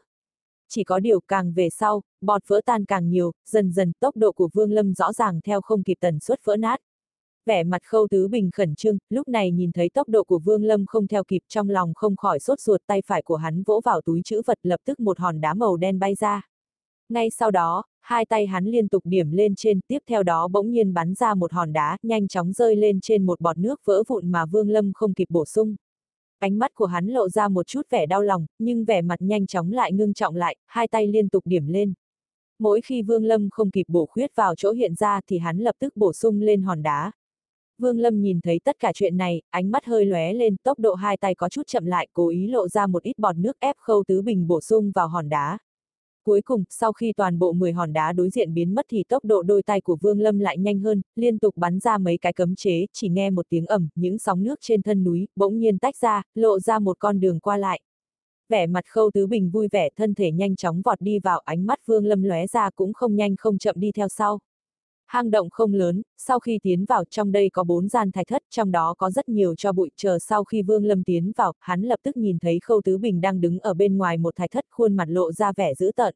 Chỉ 0.69 0.85
có 0.85 0.99
điều 0.99 1.21
càng 1.21 1.53
về 1.53 1.71
sau, 1.71 2.03
bọt 2.21 2.43
vỡ 2.47 2.61
tan 2.67 2.85
càng 2.85 3.09
nhiều, 3.09 3.33
dần 3.51 3.73
dần 3.73 3.93
tốc 4.01 4.17
độ 4.17 4.33
của 4.33 4.49
Vương 4.53 4.73
Lâm 4.73 4.95
rõ 4.95 5.13
ràng 5.13 5.41
theo 5.41 5.61
không 5.61 5.83
kịp 5.83 5.97
tần 6.01 6.21
suất 6.21 6.45
vỡ 6.45 6.57
nát. 6.57 6.81
Vẻ 7.47 7.65
mặt 7.65 7.83
khâu 7.85 8.09
tứ 8.11 8.29
bình 8.29 8.51
khẩn 8.51 8.75
trương, 8.75 8.99
lúc 9.11 9.29
này 9.29 9.51
nhìn 9.51 9.73
thấy 9.73 9.89
tốc 9.89 10.09
độ 10.09 10.25
của 10.25 10.39
Vương 10.39 10.65
Lâm 10.65 10.87
không 10.87 11.07
theo 11.07 11.25
kịp 11.25 11.43
trong 11.49 11.71
lòng 11.71 11.95
không 11.95 12.17
khỏi 12.17 12.41
sốt 12.41 12.61
ruột 12.61 12.81
tay 12.87 13.03
phải 13.07 13.23
của 13.23 13.37
hắn 13.37 13.63
vỗ 13.63 13.81
vào 13.85 14.01
túi 14.01 14.21
chữ 14.25 14.43
vật 14.47 14.59
lập 14.63 14.81
tức 14.85 15.01
một 15.01 15.19
hòn 15.19 15.41
đá 15.41 15.55
màu 15.55 15.77
đen 15.77 15.99
bay 15.99 16.15
ra. 16.15 16.43
Ngay 17.09 17.31
sau 17.31 17.51
đó, 17.51 17.85
hai 18.01 18.25
tay 18.25 18.47
hắn 18.47 18.65
liên 18.65 18.89
tục 18.89 19.03
điểm 19.07 19.31
lên 19.31 19.55
trên, 19.55 19.81
tiếp 19.89 19.99
theo 20.09 20.23
đó 20.23 20.49
bỗng 20.49 20.71
nhiên 20.71 20.95
bắn 20.95 21.15
ra 21.15 21.35
một 21.35 21.53
hòn 21.53 21.73
đá, 21.73 21.99
nhanh 22.03 22.29
chóng 22.29 22.53
rơi 22.53 22.77
lên 22.77 23.01
trên 23.01 23.27
một 23.27 23.41
bọt 23.41 23.59
nước 23.59 23.81
vỡ 23.85 24.03
vụn 24.09 24.33
mà 24.33 24.47
Vương 24.47 24.71
Lâm 24.71 24.93
không 24.93 25.15
kịp 25.15 25.27
bổ 25.31 25.45
sung. 25.45 25.77
Ánh 26.39 26.59
mắt 26.59 26.75
của 26.75 26.87
hắn 26.87 27.07
lộ 27.07 27.29
ra 27.29 27.49
một 27.49 27.67
chút 27.67 27.83
vẻ 27.91 28.07
đau 28.07 28.23
lòng, 28.23 28.47
nhưng 28.59 28.85
vẻ 28.85 29.03
mặt 29.03 29.17
nhanh 29.23 29.47
chóng 29.47 29.73
lại 29.73 29.93
ngưng 29.93 30.15
trọng 30.15 30.37
lại, 30.37 30.57
hai 30.67 30.89
tay 30.89 31.07
liên 31.07 31.29
tục 31.29 31.43
điểm 31.47 31.67
lên. 31.67 31.93
Mỗi 32.59 32.81
khi 32.81 33.03
Vương 33.03 33.25
Lâm 33.25 33.51
không 33.51 33.71
kịp 33.71 33.87
bổ 33.89 34.07
khuyết 34.07 34.37
vào 34.37 34.55
chỗ 34.55 34.73
hiện 34.73 34.95
ra 34.95 35.21
thì 35.27 35.39
hắn 35.39 35.59
lập 35.59 35.75
tức 35.79 35.97
bổ 35.97 36.13
sung 36.13 36.41
lên 36.41 36.63
hòn 36.63 36.83
đá. 36.83 37.13
Vương 37.79 37.99
Lâm 37.99 38.21
nhìn 38.21 38.41
thấy 38.41 38.61
tất 38.65 38.77
cả 38.79 38.93
chuyện 38.95 39.17
này, 39.17 39.43
ánh 39.51 39.71
mắt 39.71 39.85
hơi 39.85 40.05
lóe 40.05 40.33
lên, 40.33 40.57
tốc 40.63 40.79
độ 40.79 40.95
hai 40.95 41.17
tay 41.17 41.35
có 41.35 41.49
chút 41.49 41.67
chậm 41.67 41.85
lại, 41.85 42.09
cố 42.13 42.29
ý 42.29 42.47
lộ 42.47 42.69
ra 42.69 42.87
một 42.87 43.03
ít 43.03 43.19
bọt 43.19 43.37
nước 43.37 43.57
ép 43.61 43.77
khâu 43.79 44.05
tứ 44.09 44.23
bình 44.23 44.47
bổ 44.47 44.61
sung 44.61 44.93
vào 44.95 45.09
hòn 45.09 45.29
đá. 45.29 45.59
Cuối 46.27 46.43
cùng, 46.43 46.65
sau 46.71 46.93
khi 46.93 47.13
toàn 47.17 47.39
bộ 47.39 47.53
10 47.53 47.73
hòn 47.73 47.93
đá 47.93 48.13
đối 48.13 48.31
diện 48.31 48.55
biến 48.55 48.75
mất 48.75 48.87
thì 48.89 49.05
tốc 49.09 49.25
độ 49.25 49.43
đôi 49.43 49.63
tay 49.63 49.81
của 49.81 49.97
Vương 50.01 50.21
Lâm 50.21 50.39
lại 50.39 50.59
nhanh 50.59 50.79
hơn, 50.81 51.03
liên 51.17 51.39
tục 51.39 51.57
bắn 51.57 51.79
ra 51.81 51.99
mấy 51.99 52.19
cái 52.19 52.33
cấm 52.33 52.57
chế, 52.57 52.87
chỉ 52.93 53.09
nghe 53.09 53.31
một 53.31 53.47
tiếng 53.49 53.67
ẩm, 53.67 53.89
những 53.95 54.19
sóng 54.19 54.43
nước 54.43 54.59
trên 54.63 54.83
thân 54.83 55.05
núi, 55.05 55.29
bỗng 55.37 55.59
nhiên 55.59 55.79
tách 55.79 55.97
ra, 55.97 56.23
lộ 56.35 56.61
ra 56.61 56.79
một 56.79 56.97
con 56.99 57.21
đường 57.21 57.41
qua 57.41 57.57
lại. 57.57 57.81
Vẻ 58.49 58.67
mặt 58.67 58.85
khâu 58.89 59.11
tứ 59.15 59.27
bình 59.27 59.51
vui 59.51 59.69
vẻ 59.73 59.89
thân 59.97 60.15
thể 60.15 60.33
nhanh 60.33 60.57
chóng 60.57 60.83
vọt 60.83 61.01
đi 61.01 61.19
vào 61.19 61.39
ánh 61.45 61.67
mắt 61.67 61.79
Vương 61.87 62.07
Lâm 62.07 62.23
lóe 62.23 62.47
ra 62.47 62.71
cũng 62.71 62.93
không 62.93 63.17
nhanh 63.17 63.37
không 63.37 63.59
chậm 63.59 63.75
đi 63.79 63.93
theo 63.93 64.09
sau. 64.09 64.39
Hang 65.07 65.31
động 65.31 65.51
không 65.51 65.75
lớn, 65.75 66.03
sau 66.19 66.39
khi 66.39 66.59
tiến 66.63 66.85
vào 66.85 67.05
trong 67.11 67.33
đây 67.33 67.51
có 67.51 67.65
bốn 67.65 67.89
gian 67.89 68.13
thạch 68.13 68.27
thất, 68.27 68.43
trong 68.51 68.71
đó 68.71 68.95
có 68.99 69.11
rất 69.11 69.29
nhiều 69.29 69.55
cho 69.55 69.73
bụi, 69.73 69.91
chờ 69.97 70.19
sau 70.19 70.45
khi 70.45 70.63
Vương 70.63 70.85
Lâm 70.85 71.05
tiến 71.05 71.33
vào, 71.37 71.53
hắn 71.61 71.83
lập 71.83 72.01
tức 72.03 72.17
nhìn 72.17 72.39
thấy 72.39 72.59
Khâu 72.61 72.81
Tứ 72.85 72.99
Bình 72.99 73.21
đang 73.21 73.41
đứng 73.41 73.59
ở 73.59 73.75
bên 73.75 73.97
ngoài 73.97 74.19
một 74.19 74.37
thạch 74.37 74.51
thất 74.51 74.65
khuôn 74.71 74.97
mặt 74.97 75.09
lộ 75.09 75.33
ra 75.33 75.53
vẻ 75.57 75.75
dữ 75.75 75.93
tợn. 75.97 76.15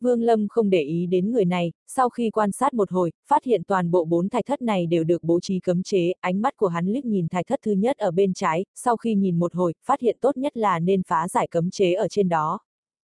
Vương 0.00 0.22
Lâm 0.22 0.48
không 0.48 0.70
để 0.70 0.82
ý 0.82 1.06
đến 1.06 1.32
người 1.32 1.44
này, 1.44 1.72
sau 1.86 2.08
khi 2.08 2.30
quan 2.30 2.52
sát 2.52 2.74
một 2.74 2.90
hồi, 2.90 3.12
phát 3.28 3.44
hiện 3.44 3.62
toàn 3.66 3.90
bộ 3.90 4.04
bốn 4.04 4.28
thạch 4.28 4.46
thất 4.46 4.62
này 4.62 4.86
đều 4.86 5.04
được 5.04 5.24
bố 5.24 5.40
trí 5.40 5.60
cấm 5.60 5.82
chế, 5.82 6.12
ánh 6.20 6.42
mắt 6.42 6.56
của 6.56 6.68
hắn 6.68 6.86
liếc 6.86 7.04
nhìn 7.04 7.28
thạch 7.28 7.46
thất 7.46 7.60
thứ 7.62 7.72
nhất 7.72 7.96
ở 7.98 8.10
bên 8.10 8.34
trái, 8.34 8.64
sau 8.74 8.96
khi 8.96 9.14
nhìn 9.14 9.38
một 9.38 9.54
hồi, 9.54 9.74
phát 9.86 10.00
hiện 10.00 10.16
tốt 10.20 10.36
nhất 10.36 10.56
là 10.56 10.78
nên 10.78 11.02
phá 11.02 11.28
giải 11.28 11.48
cấm 11.50 11.70
chế 11.70 11.92
ở 11.92 12.08
trên 12.08 12.28
đó. 12.28 12.58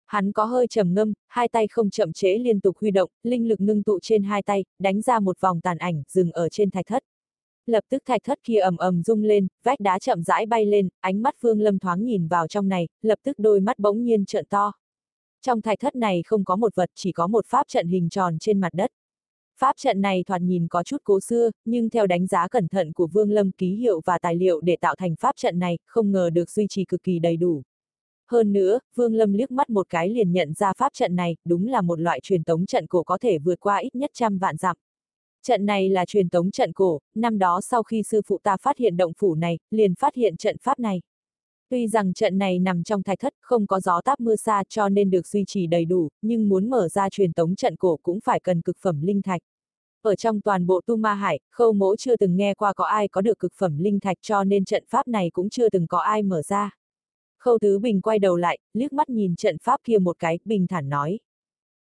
Hắn 0.07 0.33
có 0.33 0.45
hơi 0.45 0.67
trầm 0.67 0.95
ngâm, 0.95 1.13
hai 1.29 1.49
tay 1.49 1.69
không 1.69 1.91
chậm 1.91 2.13
chế 2.13 2.39
liên 2.39 2.61
tục 2.61 2.77
huy 2.81 2.91
động, 2.91 3.11
linh 3.23 3.49
lực 3.49 3.61
ngưng 3.61 3.83
tụ 3.83 3.99
trên 4.03 4.23
hai 4.23 4.43
tay, 4.43 4.65
đánh 4.79 5.03
ra 5.03 5.21
một 5.21 5.41
vòng 5.41 5.61
tàn 5.61 5.79
ảnh, 5.79 6.03
dừng 6.09 6.33
ở 6.33 6.49
trên 6.49 6.71
thạch 6.71 6.87
thất. 6.87 7.03
Lập 7.67 7.85
tức 7.89 8.03
thạch 8.07 8.21
thất 8.25 8.39
kia 8.43 8.59
ầm 8.59 8.77
ầm 8.77 9.03
rung 9.03 9.23
lên, 9.23 9.47
vách 9.63 9.81
đá 9.81 9.99
chậm 9.99 10.23
rãi 10.23 10.47
bay 10.47 10.67
lên, 10.67 10.89
ánh 11.01 11.23
mắt 11.23 11.35
Vương 11.41 11.61
Lâm 11.61 11.79
thoáng 11.79 12.05
nhìn 12.05 12.29
vào 12.29 12.49
trong 12.49 12.69
này, 12.69 12.89
lập 13.03 13.19
tức 13.23 13.39
đôi 13.39 13.61
mắt 13.61 13.79
bỗng 13.79 14.05
nhiên 14.05 14.25
trợn 14.25 14.45
to. 14.45 14.73
Trong 15.43 15.61
thạch 15.61 15.81
thất 15.81 15.97
này 15.97 16.23
không 16.27 16.45
có 16.45 16.57
một 16.57 16.75
vật, 16.75 16.91
chỉ 16.95 17.13
có 17.13 17.27
một 17.27 17.47
pháp 17.47 17.69
trận 17.69 17.89
hình 17.89 18.09
tròn 18.09 18.39
trên 18.39 18.61
mặt 18.61 18.75
đất. 18.75 18.91
Pháp 19.59 19.77
trận 19.77 20.01
này 20.01 20.25
thoạt 20.27 20.43
nhìn 20.43 20.69
có 20.69 20.83
chút 20.83 20.97
cố 21.05 21.21
xưa, 21.21 21.51
nhưng 21.65 21.91
theo 21.91 22.07
đánh 22.07 22.27
giá 22.27 22.49
cẩn 22.49 22.69
thận 22.69 22.93
của 22.93 23.07
Vương 23.07 23.31
Lâm 23.31 23.53
ký 23.53 23.75
hiệu 23.75 24.01
và 24.05 24.19
tài 24.19 24.37
liệu 24.37 24.61
để 24.61 24.77
tạo 24.81 24.95
thành 24.97 25.17
pháp 25.17 25.37
trận 25.37 25.59
này, 25.59 25.79
không 25.87 26.13
ngờ 26.13 26.31
được 26.31 26.51
duy 26.51 26.67
trì 26.69 26.85
cực 26.85 27.03
kỳ 27.03 27.19
đầy 27.19 27.37
đủ. 27.37 27.63
Hơn 28.31 28.53
nữa, 28.53 28.79
Vương 28.95 29.15
Lâm 29.15 29.33
liếc 29.33 29.51
mắt 29.51 29.71
một 29.71 29.89
cái 29.89 30.09
liền 30.09 30.33
nhận 30.33 30.53
ra 30.53 30.73
pháp 30.73 30.93
trận 30.93 31.17
này, 31.17 31.37
đúng 31.45 31.67
là 31.67 31.81
một 31.81 32.01
loại 32.01 32.21
truyền 32.21 32.45
tống 32.45 32.67
trận 32.67 32.87
cổ 32.87 33.03
có 33.03 33.19
thể 33.19 33.39
vượt 33.39 33.61
qua 33.61 33.77
ít 33.77 33.95
nhất 33.95 34.11
trăm 34.15 34.39
vạn 34.39 34.57
dặm. 34.57 34.77
Trận 35.43 35.67
này 35.67 35.89
là 35.89 36.05
truyền 36.07 36.29
tống 36.29 36.51
trận 36.51 36.73
cổ, 36.73 37.01
năm 37.15 37.39
đó 37.39 37.61
sau 37.61 37.83
khi 37.83 38.03
sư 38.03 38.23
phụ 38.27 38.39
ta 38.43 38.57
phát 38.57 38.79
hiện 38.79 38.97
động 38.97 39.13
phủ 39.19 39.35
này, 39.35 39.59
liền 39.71 39.95
phát 39.95 40.15
hiện 40.15 40.37
trận 40.37 40.57
pháp 40.63 40.79
này. 40.79 41.01
Tuy 41.71 41.89
rằng 41.89 42.13
trận 42.13 42.39
này 42.39 42.59
nằm 42.59 42.83
trong 42.83 43.03
thạch 43.03 43.19
thất, 43.21 43.35
không 43.41 43.67
có 43.67 43.81
gió 43.81 44.01
táp 44.01 44.21
mưa 44.21 44.37
xa 44.37 44.63
cho 44.69 44.89
nên 44.89 45.11
được 45.11 45.27
duy 45.27 45.45
trì 45.47 45.67
đầy 45.67 45.85
đủ, 45.85 46.09
nhưng 46.23 46.49
muốn 46.49 46.71
mở 46.71 46.89
ra 46.89 47.09
truyền 47.11 47.33
tống 47.33 47.55
trận 47.55 47.77
cổ 47.77 47.99
cũng 48.03 48.19
phải 48.25 48.41
cần 48.41 48.61
cực 48.61 48.77
phẩm 48.81 49.01
linh 49.03 49.23
thạch. 49.23 49.43
Ở 50.03 50.15
trong 50.15 50.41
toàn 50.41 50.67
bộ 50.67 50.81
Tu 50.87 50.97
Ma 50.97 51.15
Hải, 51.15 51.41
khâu 51.51 51.73
mỗ 51.73 51.97
chưa 51.97 52.17
từng 52.17 52.37
nghe 52.37 52.55
qua 52.55 52.73
có 52.73 52.85
ai 52.85 53.09
có 53.09 53.21
được 53.21 53.39
cực 53.39 53.53
phẩm 53.57 53.79
linh 53.79 54.01
thạch 54.01 54.17
cho 54.23 54.45
nên 54.45 54.65
trận 54.65 54.85
pháp 54.89 55.09
này 55.09 55.31
cũng 55.31 55.51
chưa 55.51 55.69
từng 55.69 55.87
có 55.87 55.99
ai 55.99 56.23
mở 56.23 56.43
ra. 56.43 56.71
Khâu 57.45 57.59
Tứ 57.59 57.79
Bình 57.79 58.01
quay 58.01 58.19
đầu 58.19 58.37
lại, 58.37 58.59
liếc 58.75 58.93
mắt 58.93 59.11
nhìn 59.11 59.37
trận 59.37 59.57
pháp 59.59 59.81
kia 59.85 59.99
một 59.99 60.19
cái, 60.19 60.39
bình 60.45 60.67
thản 60.67 60.89
nói. 60.89 61.19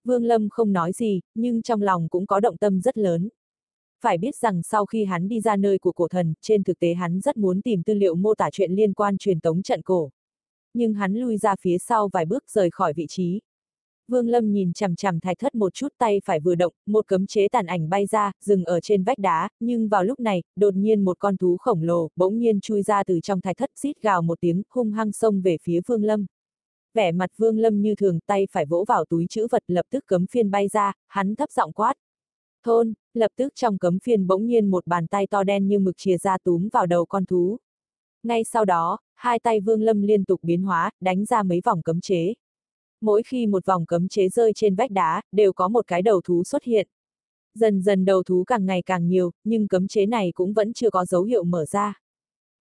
Vương 0.05 0.25
Lâm 0.25 0.49
không 0.49 0.73
nói 0.73 0.93
gì, 0.93 1.21
nhưng 1.35 1.63
trong 1.63 1.83
lòng 1.83 2.09
cũng 2.09 2.27
có 2.27 2.41
động 2.41 2.57
tâm 2.57 2.81
rất 2.81 2.99
lớn. 2.99 3.29
Phải 4.03 4.19
biết 4.19 4.37
rằng 4.37 4.63
sau 4.63 4.87
khi 4.87 5.05
hắn 5.05 5.29
đi 5.29 5.41
ra 5.41 5.57
nơi 5.57 5.79
của 5.79 5.93
cổ 5.93 6.09
thần, 6.09 6.35
trên 6.41 6.65
thực 6.65 6.79
tế 6.79 6.95
hắn 6.95 7.21
rất 7.21 7.37
muốn 7.37 7.63
tìm 7.63 7.83
tư 7.83 7.95
liệu 7.95 8.15
mô 8.15 8.35
tả 8.35 8.51
chuyện 8.53 8.73
liên 8.73 8.93
quan 8.93 9.19
truyền 9.19 9.41
tống 9.41 9.63
trận 9.63 9.83
cổ. 9.83 10.11
Nhưng 10.75 10.95
hắn 10.95 11.15
lui 11.15 11.37
ra 11.37 11.55
phía 11.61 11.79
sau 11.79 12.09
vài 12.13 12.27
bước 12.27 12.51
rời 12.51 12.71
khỏi 12.71 12.93
vị 12.93 13.07
trí. 13.09 13.41
Vương 14.11 14.29
Lâm 14.29 14.53
nhìn 14.53 14.73
chằm 14.73 14.97
chằm 14.97 15.21
thạch 15.21 15.39
thất 15.39 15.55
một 15.55 15.75
chút 15.75 15.89
tay 15.99 16.21
phải 16.25 16.41
vừa 16.41 16.55
động, 16.55 16.73
một 16.87 17.07
cấm 17.07 17.27
chế 17.27 17.49
tàn 17.49 17.67
ảnh 17.67 17.89
bay 17.89 18.07
ra, 18.07 18.33
dừng 18.45 18.65
ở 18.65 18.81
trên 18.81 19.05
vách 19.05 19.19
đá, 19.19 19.49
nhưng 19.61 19.89
vào 19.89 20.05
lúc 20.05 20.21
này, 20.21 20.43
đột 20.57 20.75
nhiên 20.75 21.05
một 21.05 21.19
con 21.19 21.37
thú 21.37 21.57
khổng 21.57 21.83
lồ, 21.83 22.09
bỗng 22.17 22.39
nhiên 22.39 22.61
chui 22.61 22.83
ra 22.83 23.05
từ 23.05 23.21
trong 23.21 23.41
thạch 23.41 23.57
thất 23.57 23.71
xít 23.77 24.03
gào 24.03 24.23
một 24.23 24.41
tiếng, 24.41 24.63
hung 24.71 24.93
hăng 24.93 25.13
xông 25.13 25.41
về 25.41 25.57
phía 25.63 25.81
Vương 25.87 26.05
Lâm. 26.05 26.27
Vẻ 26.95 27.13
mặt 27.13 27.31
Vương 27.37 27.59
Lâm 27.59 27.81
như 27.81 27.95
thường 27.95 28.19
tay 28.27 28.47
phải 28.51 28.67
vỗ 28.67 28.85
vào 28.89 29.05
túi 29.05 29.27
chữ 29.31 29.47
vật 29.51 29.63
lập 29.69 29.87
tức 29.91 30.05
cấm 30.07 30.27
phiên 30.27 30.51
bay 30.51 30.69
ra, 30.69 30.93
hắn 31.09 31.35
thấp 31.35 31.51
giọng 31.51 31.73
quát. 31.73 31.95
Thôn, 32.65 32.93
lập 33.15 33.31
tức 33.37 33.53
trong 33.55 33.79
cấm 33.79 33.99
phiên 33.99 34.27
bỗng 34.27 34.47
nhiên 34.47 34.71
một 34.71 34.87
bàn 34.87 35.07
tay 35.07 35.27
to 35.27 35.45
đen 35.45 35.69
như 35.69 35.79
mực 35.79 35.97
chìa 35.97 36.19
ra 36.19 36.39
túm 36.45 36.69
vào 36.73 36.87
đầu 36.87 37.05
con 37.07 37.25
thú. 37.25 37.59
Ngay 38.23 38.45
sau 38.45 38.65
đó, 38.65 38.99
hai 39.15 39.39
tay 39.39 39.61
Vương 39.61 39.83
Lâm 39.83 40.03
liên 40.03 40.25
tục 40.25 40.41
biến 40.43 40.63
hóa, 40.63 40.91
đánh 41.01 41.25
ra 41.25 41.43
mấy 41.43 41.61
vòng 41.65 41.83
cấm 41.83 42.01
chế. 42.01 42.35
Mỗi 43.01 43.23
khi 43.23 43.47
một 43.47 43.67
vòng 43.67 43.87
cấm 43.87 44.09
chế 44.09 44.29
rơi 44.29 44.53
trên 44.55 44.75
vách 44.75 44.91
đá, 44.91 45.23
đều 45.33 45.53
có 45.53 45.69
một 45.69 45.87
cái 45.87 46.03
đầu 46.03 46.21
thú 46.25 46.45
xuất 46.45 46.65
hiện. 46.65 46.89
Dần 47.55 47.83
dần 47.83 48.05
đầu 48.05 48.23
thú 48.23 48.45
càng 48.45 48.67
ngày 48.67 48.83
càng 48.83 49.09
nhiều, 49.09 49.31
nhưng 49.45 49.69
cấm 49.69 49.89
chế 49.89 50.07
này 50.07 50.33
cũng 50.35 50.53
vẫn 50.53 50.73
chưa 50.73 50.91
có 50.91 51.05
dấu 51.05 51.23
hiệu 51.23 51.45
mở 51.45 51.65
ra. 51.65 52.01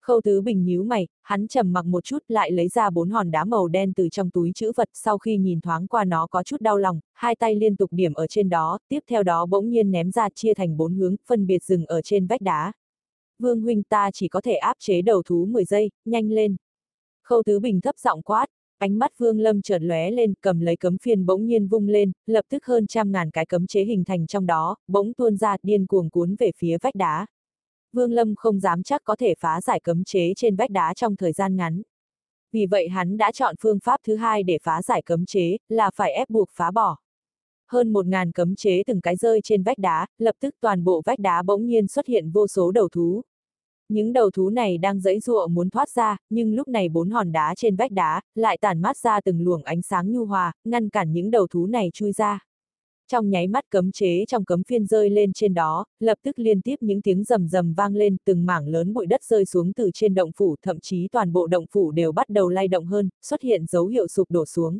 Khâu 0.02 0.22
Tứ 0.22 0.42
Bình 0.42 0.64
nhíu 0.64 0.84
mày, 0.84 1.08
hắn 1.22 1.48
trầm 1.48 1.74
mặc 1.74 1.86
một 1.86 2.04
chút 2.04 2.20
lại 2.28 2.52
lấy 2.52 2.68
ra 2.68 2.90
bốn 2.90 3.10
hòn 3.10 3.32
đá 3.32 3.46
màu 3.46 3.68
đen 3.68 3.94
từ 3.94 4.10
trong 4.10 4.30
túi 4.30 4.52
chữ 4.56 4.72
vật 4.76 4.90
sau 4.94 5.18
khi 5.18 5.38
nhìn 5.38 5.62
thoáng 5.62 5.88
qua 5.88 6.06
nó 6.06 6.28
có 6.28 6.44
chút 6.44 6.62
đau 6.62 6.78
lòng, 6.78 7.00
hai 7.14 7.36
tay 7.36 7.56
liên 7.56 7.76
tục 7.76 7.90
điểm 7.94 8.14
ở 8.14 8.28
trên 8.28 8.50
đó, 8.50 8.80
tiếp 8.88 9.00
theo 9.08 9.24
đó 9.24 9.46
bỗng 9.46 9.70
nhiên 9.70 9.92
ném 9.92 10.12
ra 10.12 10.30
chia 10.36 10.54
thành 10.54 10.78
bốn 10.78 10.94
hướng, 10.94 11.16
phân 11.28 11.48
biệt 11.48 11.64
dừng 11.64 11.86
ở 11.86 12.02
trên 12.02 12.28
vách 12.28 12.42
đá. 12.42 12.74
Vương 13.40 13.62
huynh 13.62 13.84
ta 13.84 14.12
chỉ 14.14 14.28
có 14.28 14.42
thể 14.42 14.54
áp 14.54 14.78
chế 14.80 15.02
đầu 15.02 15.24
thú 15.26 15.46
10 15.46 15.66
giây, 15.66 15.92
nhanh 16.06 16.32
lên. 16.32 16.56
Khâu 17.24 17.44
Tứ 17.44 17.60
Bình 17.60 17.82
thấp 17.82 17.98
giọng 17.98 18.22
quát, 18.22 18.46
ánh 18.80 19.00
mắt 19.00 19.12
Vương 19.18 19.40
Lâm 19.40 19.62
chợt 19.62 19.82
lóe 19.82 20.12
lên, 20.12 20.34
cầm 20.42 20.60
lấy 20.60 20.76
cấm 20.76 20.98
phiên 20.98 21.26
bỗng 21.26 21.46
nhiên 21.46 21.68
vung 21.68 21.88
lên, 21.88 22.12
lập 22.26 22.46
tức 22.50 22.66
hơn 22.66 22.88
trăm 22.88 23.12
ngàn 23.12 23.32
cái 23.32 23.46
cấm 23.46 23.68
chế 23.68 23.84
hình 23.84 24.04
thành 24.04 24.28
trong 24.28 24.46
đó, 24.46 24.76
bỗng 24.88 25.14
tuôn 25.14 25.38
ra 25.38 25.58
điên 25.64 25.86
cuồng 25.86 26.10
cuốn 26.10 26.36
về 26.40 26.52
phía 26.58 26.78
vách 26.82 26.96
đá. 26.96 27.28
Vương 27.94 28.12
Lâm 28.12 28.36
không 28.36 28.60
dám 28.60 28.84
chắc 28.84 29.02
có 29.04 29.16
thể 29.16 29.34
phá 29.40 29.62
giải 29.62 29.80
cấm 29.80 30.04
chế 30.04 30.34
trên 30.36 30.56
vách 30.56 30.70
đá 30.70 30.94
trong 30.94 31.16
thời 31.16 31.34
gian 31.34 31.56
ngắn. 31.56 31.82
Vì 32.52 32.66
vậy 32.66 32.90
hắn 32.90 33.18
đã 33.18 33.32
chọn 33.32 33.56
phương 33.60 33.80
pháp 33.84 34.00
thứ 34.08 34.16
hai 34.16 34.44
để 34.44 34.58
phá 34.64 34.82
giải 34.82 35.02
cấm 35.02 35.26
chế, 35.26 35.58
là 35.70 35.92
phải 35.96 36.14
ép 36.14 36.30
buộc 36.30 36.50
phá 36.52 36.72
bỏ. 36.72 36.98
Hơn 37.72 37.94
một 37.94 38.06
ngàn 38.06 38.32
cấm 38.32 38.56
chế 38.56 38.84
từng 38.88 39.02
cái 39.02 39.16
rơi 39.16 39.40
trên 39.44 39.64
vách 39.64 39.78
đá, 39.78 40.08
lập 40.18 40.36
tức 40.40 40.56
toàn 40.62 40.84
bộ 40.84 41.02
vách 41.06 41.20
đá 41.20 41.42
bỗng 41.42 41.66
nhiên 41.66 41.88
xuất 41.88 42.08
hiện 42.08 42.32
vô 42.32 42.48
số 42.48 42.72
đầu 42.72 42.90
thú. 42.90 43.22
Những 43.90 44.14
đầu 44.14 44.32
thú 44.32 44.50
này 44.50 44.78
đang 44.78 45.00
dẫy 45.00 45.20
dụa 45.20 45.48
muốn 45.48 45.70
thoát 45.70 45.90
ra, 45.90 46.18
nhưng 46.30 46.56
lúc 46.56 46.68
này 46.68 46.90
bốn 46.90 47.10
hòn 47.10 47.32
đá 47.32 47.54
trên 47.58 47.76
vách 47.76 47.92
đá, 47.92 48.22
lại 48.36 48.58
tản 48.62 48.82
mát 48.82 48.98
ra 48.98 49.22
từng 49.22 49.42
luồng 49.42 49.64
ánh 49.64 49.82
sáng 49.82 50.12
nhu 50.12 50.26
hòa, 50.26 50.54
ngăn 50.64 50.90
cản 50.90 51.14
những 51.14 51.32
đầu 51.32 51.48
thú 51.48 51.66
này 51.66 51.90
chui 51.94 52.12
ra. 52.12 52.40
Trong 53.12 53.30
nháy 53.30 53.48
mắt 53.48 53.64
cấm 53.70 53.92
chế 53.92 54.26
trong 54.28 54.46
cấm 54.46 54.64
phiên 54.64 54.86
rơi 54.86 55.10
lên 55.10 55.34
trên 55.34 55.54
đó, 55.54 55.86
lập 56.00 56.18
tức 56.24 56.40
liên 56.40 56.62
tiếp 56.62 56.76
những 56.82 57.02
tiếng 57.02 57.24
rầm 57.24 57.48
rầm 57.48 57.74
vang 57.74 57.96
lên, 57.96 58.18
từng 58.26 58.46
mảng 58.46 58.68
lớn 58.68 58.94
bụi 58.94 59.06
đất 59.06 59.24
rơi 59.24 59.46
xuống 59.46 59.74
từ 59.74 59.90
trên 59.94 60.14
động 60.14 60.32
phủ, 60.38 60.56
thậm 60.62 60.80
chí 60.80 61.08
toàn 61.12 61.34
bộ 61.34 61.48
động 61.48 61.66
phủ 61.72 61.92
đều 61.92 62.12
bắt 62.12 62.30
đầu 62.30 62.50
lay 62.50 62.68
động 62.68 62.86
hơn, 62.86 63.10
xuất 63.22 63.42
hiện 63.42 63.66
dấu 63.66 63.88
hiệu 63.88 64.08
sụp 64.08 64.32
đổ 64.32 64.46
xuống. 64.46 64.80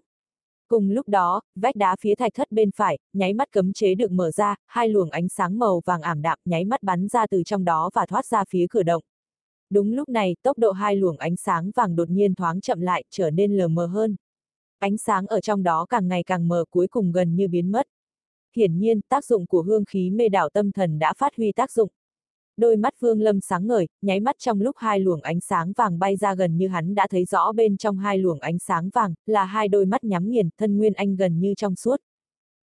Cùng 0.70 0.90
lúc 0.90 1.10
đó, 1.10 1.42
vách 1.56 1.76
đá 1.76 1.96
phía 2.00 2.16
thạch 2.16 2.34
thất 2.34 2.52
bên 2.52 2.70
phải, 2.76 3.00
nháy 3.14 3.34
mắt 3.34 3.52
cấm 3.52 3.74
chế 3.74 3.96
được 3.96 4.12
mở 4.12 4.32
ra, 4.32 4.56
hai 4.66 4.90
luồng 4.90 5.10
ánh 5.10 5.30
sáng 5.30 5.60
màu 5.60 5.82
vàng 5.86 6.02
ảm 6.02 6.22
đạm 6.22 6.40
nháy 6.46 6.66
mắt 6.66 6.84
bắn 6.84 7.08
ra 7.08 7.28
từ 7.28 7.44
trong 7.44 7.66
đó 7.66 7.90
và 7.94 8.06
thoát 8.06 8.26
ra 8.26 8.44
phía 8.50 8.66
cửa 8.70 8.84
động. 8.84 9.04
Đúng 9.70 9.94
lúc 9.94 10.10
này, 10.10 10.36
tốc 10.42 10.58
độ 10.58 10.72
hai 10.72 10.96
luồng 10.96 11.18
ánh 11.18 11.36
sáng 11.36 11.72
vàng 11.76 11.96
đột 11.96 12.10
nhiên 12.10 12.36
thoáng 12.36 12.62
chậm 12.62 12.82
lại, 12.82 13.04
trở 13.10 13.30
nên 13.30 13.58
lờ 13.58 13.68
mờ 13.68 13.86
hơn. 13.86 14.16
Ánh 14.80 14.98
sáng 14.98 15.28
ở 15.28 15.42
trong 15.42 15.64
đó 15.64 15.86
càng 15.90 16.08
ngày 16.08 16.24
càng 16.24 16.48
mờ 16.48 16.66
cuối 16.70 16.88
cùng 16.88 17.12
gần 17.12 17.36
như 17.36 17.48
biến 17.48 17.72
mất 17.72 17.88
hiển 18.56 18.80
nhiên, 18.80 19.02
tác 19.10 19.26
dụng 19.26 19.46
của 19.46 19.62
hương 19.62 19.86
khí 19.86 20.10
mê 20.10 20.30
đảo 20.30 20.50
tâm 20.50 20.72
thần 20.72 21.00
đã 21.00 21.14
phát 21.18 21.36
huy 21.38 21.52
tác 21.52 21.72
dụng. 21.72 21.90
Đôi 22.60 22.76
mắt 22.76 22.94
Vương 23.00 23.22
Lâm 23.22 23.42
sáng 23.42 23.68
ngời, 23.68 23.88
nháy 24.02 24.20
mắt 24.20 24.36
trong 24.40 24.62
lúc 24.62 24.76
hai 24.78 25.00
luồng 25.00 25.22
ánh 25.22 25.40
sáng 25.40 25.74
vàng 25.74 26.00
bay 26.00 26.16
ra 26.16 26.36
gần 26.36 26.58
như 26.58 26.68
hắn 26.68 26.96
đã 26.96 27.08
thấy 27.10 27.26
rõ 27.26 27.52
bên 27.52 27.78
trong 27.78 27.98
hai 27.98 28.18
luồng 28.18 28.40
ánh 28.40 28.60
sáng 28.60 28.90
vàng, 28.90 29.14
là 29.26 29.46
hai 29.46 29.68
đôi 29.68 29.86
mắt 29.86 30.04
nhắm 30.04 30.30
nghiền, 30.30 30.50
thân 30.58 30.78
nguyên 30.78 30.94
anh 30.94 31.16
gần 31.16 31.40
như 31.40 31.54
trong 31.58 31.76
suốt. 31.76 32.02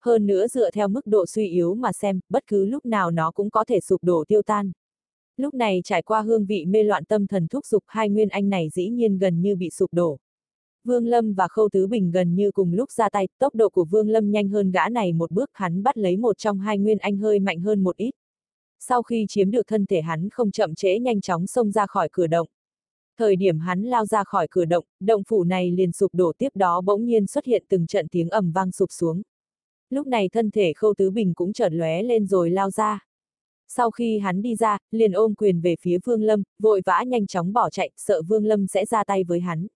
Hơn 0.05 0.25
nữa 0.25 0.47
dựa 0.47 0.71
theo 0.71 0.87
mức 0.87 1.07
độ 1.07 1.25
suy 1.25 1.47
yếu 1.49 1.75
mà 1.75 1.93
xem, 1.93 2.19
bất 2.29 2.43
cứ 2.47 2.65
lúc 2.65 2.85
nào 2.85 3.11
nó 3.11 3.31
cũng 3.31 3.49
có 3.49 3.65
thể 3.65 3.79
sụp 3.79 4.03
đổ 4.03 4.23
tiêu 4.27 4.41
tan. 4.41 4.71
Lúc 5.37 5.53
này 5.53 5.81
trải 5.83 6.01
qua 6.01 6.21
hương 6.21 6.45
vị 6.45 6.65
mê 6.65 6.83
loạn 6.83 7.05
tâm 7.05 7.27
thần 7.27 7.47
thúc 7.47 7.65
dục 7.65 7.83
hai 7.87 8.09
nguyên 8.09 8.29
anh 8.29 8.49
này 8.49 8.69
dĩ 8.69 8.89
nhiên 8.89 9.17
gần 9.17 9.41
như 9.41 9.55
bị 9.55 9.69
sụp 9.69 9.93
đổ. 9.93 10.17
Vương 10.83 11.07
Lâm 11.07 11.33
và 11.33 11.47
Khâu 11.47 11.69
Tứ 11.71 11.87
Bình 11.87 12.11
gần 12.11 12.35
như 12.35 12.51
cùng 12.51 12.73
lúc 12.73 12.91
ra 12.91 13.09
tay, 13.09 13.27
tốc 13.39 13.55
độ 13.55 13.69
của 13.69 13.85
Vương 13.85 14.09
Lâm 14.09 14.31
nhanh 14.31 14.49
hơn 14.49 14.71
gã 14.71 14.89
này 14.89 15.13
một 15.13 15.31
bước, 15.31 15.49
hắn 15.53 15.83
bắt 15.83 15.97
lấy 15.97 16.17
một 16.17 16.37
trong 16.37 16.59
hai 16.59 16.77
nguyên 16.77 16.97
anh 16.97 17.17
hơi 17.17 17.39
mạnh 17.39 17.59
hơn 17.59 17.83
một 17.83 17.97
ít. 17.97 18.11
Sau 18.87 19.03
khi 19.03 19.25
chiếm 19.29 19.51
được 19.51 19.67
thân 19.67 19.85
thể 19.85 20.01
hắn 20.01 20.29
không 20.29 20.51
chậm 20.51 20.75
trễ 20.75 20.99
nhanh 20.99 21.21
chóng 21.21 21.47
xông 21.47 21.71
ra 21.71 21.87
khỏi 21.87 22.09
cửa 22.11 22.27
động. 22.27 22.47
Thời 23.17 23.35
điểm 23.35 23.59
hắn 23.59 23.83
lao 23.83 24.05
ra 24.05 24.23
khỏi 24.23 24.47
cửa 24.51 24.65
động, 24.65 24.85
động 24.99 25.23
phủ 25.23 25.43
này 25.43 25.71
liền 25.71 25.91
sụp 25.91 26.15
đổ 26.15 26.33
tiếp 26.37 26.49
đó 26.55 26.81
bỗng 26.81 27.05
nhiên 27.05 27.27
xuất 27.27 27.45
hiện 27.45 27.63
từng 27.69 27.87
trận 27.87 28.07
tiếng 28.07 28.29
ầm 28.29 28.51
vang 28.51 28.71
sụp 28.71 28.91
xuống. 28.91 29.21
Lúc 29.89 30.07
này 30.07 30.29
thân 30.29 30.51
thể 30.51 30.73
Khâu 30.73 30.93
Tứ 30.97 31.11
Bình 31.11 31.33
cũng 31.33 31.53
chợt 31.53 31.69
lóe 31.69 32.03
lên 32.03 32.25
rồi 32.25 32.49
lao 32.49 32.71
ra. 32.71 32.99
Sau 33.67 33.91
khi 33.91 34.19
hắn 34.19 34.41
đi 34.41 34.55
ra, 34.55 34.77
liền 34.91 35.11
ôm 35.11 35.35
quyền 35.35 35.61
về 35.61 35.75
phía 35.81 35.97
Vương 36.05 36.23
Lâm, 36.23 36.43
vội 36.59 36.81
vã 36.85 37.03
nhanh 37.07 37.27
chóng 37.27 37.53
bỏ 37.53 37.69
chạy, 37.69 37.89
sợ 37.97 38.21
Vương 38.21 38.45
Lâm 38.45 38.67
sẽ 38.67 38.85
ra 38.85 39.03
tay 39.03 39.23
với 39.23 39.39
hắn. 39.39 39.67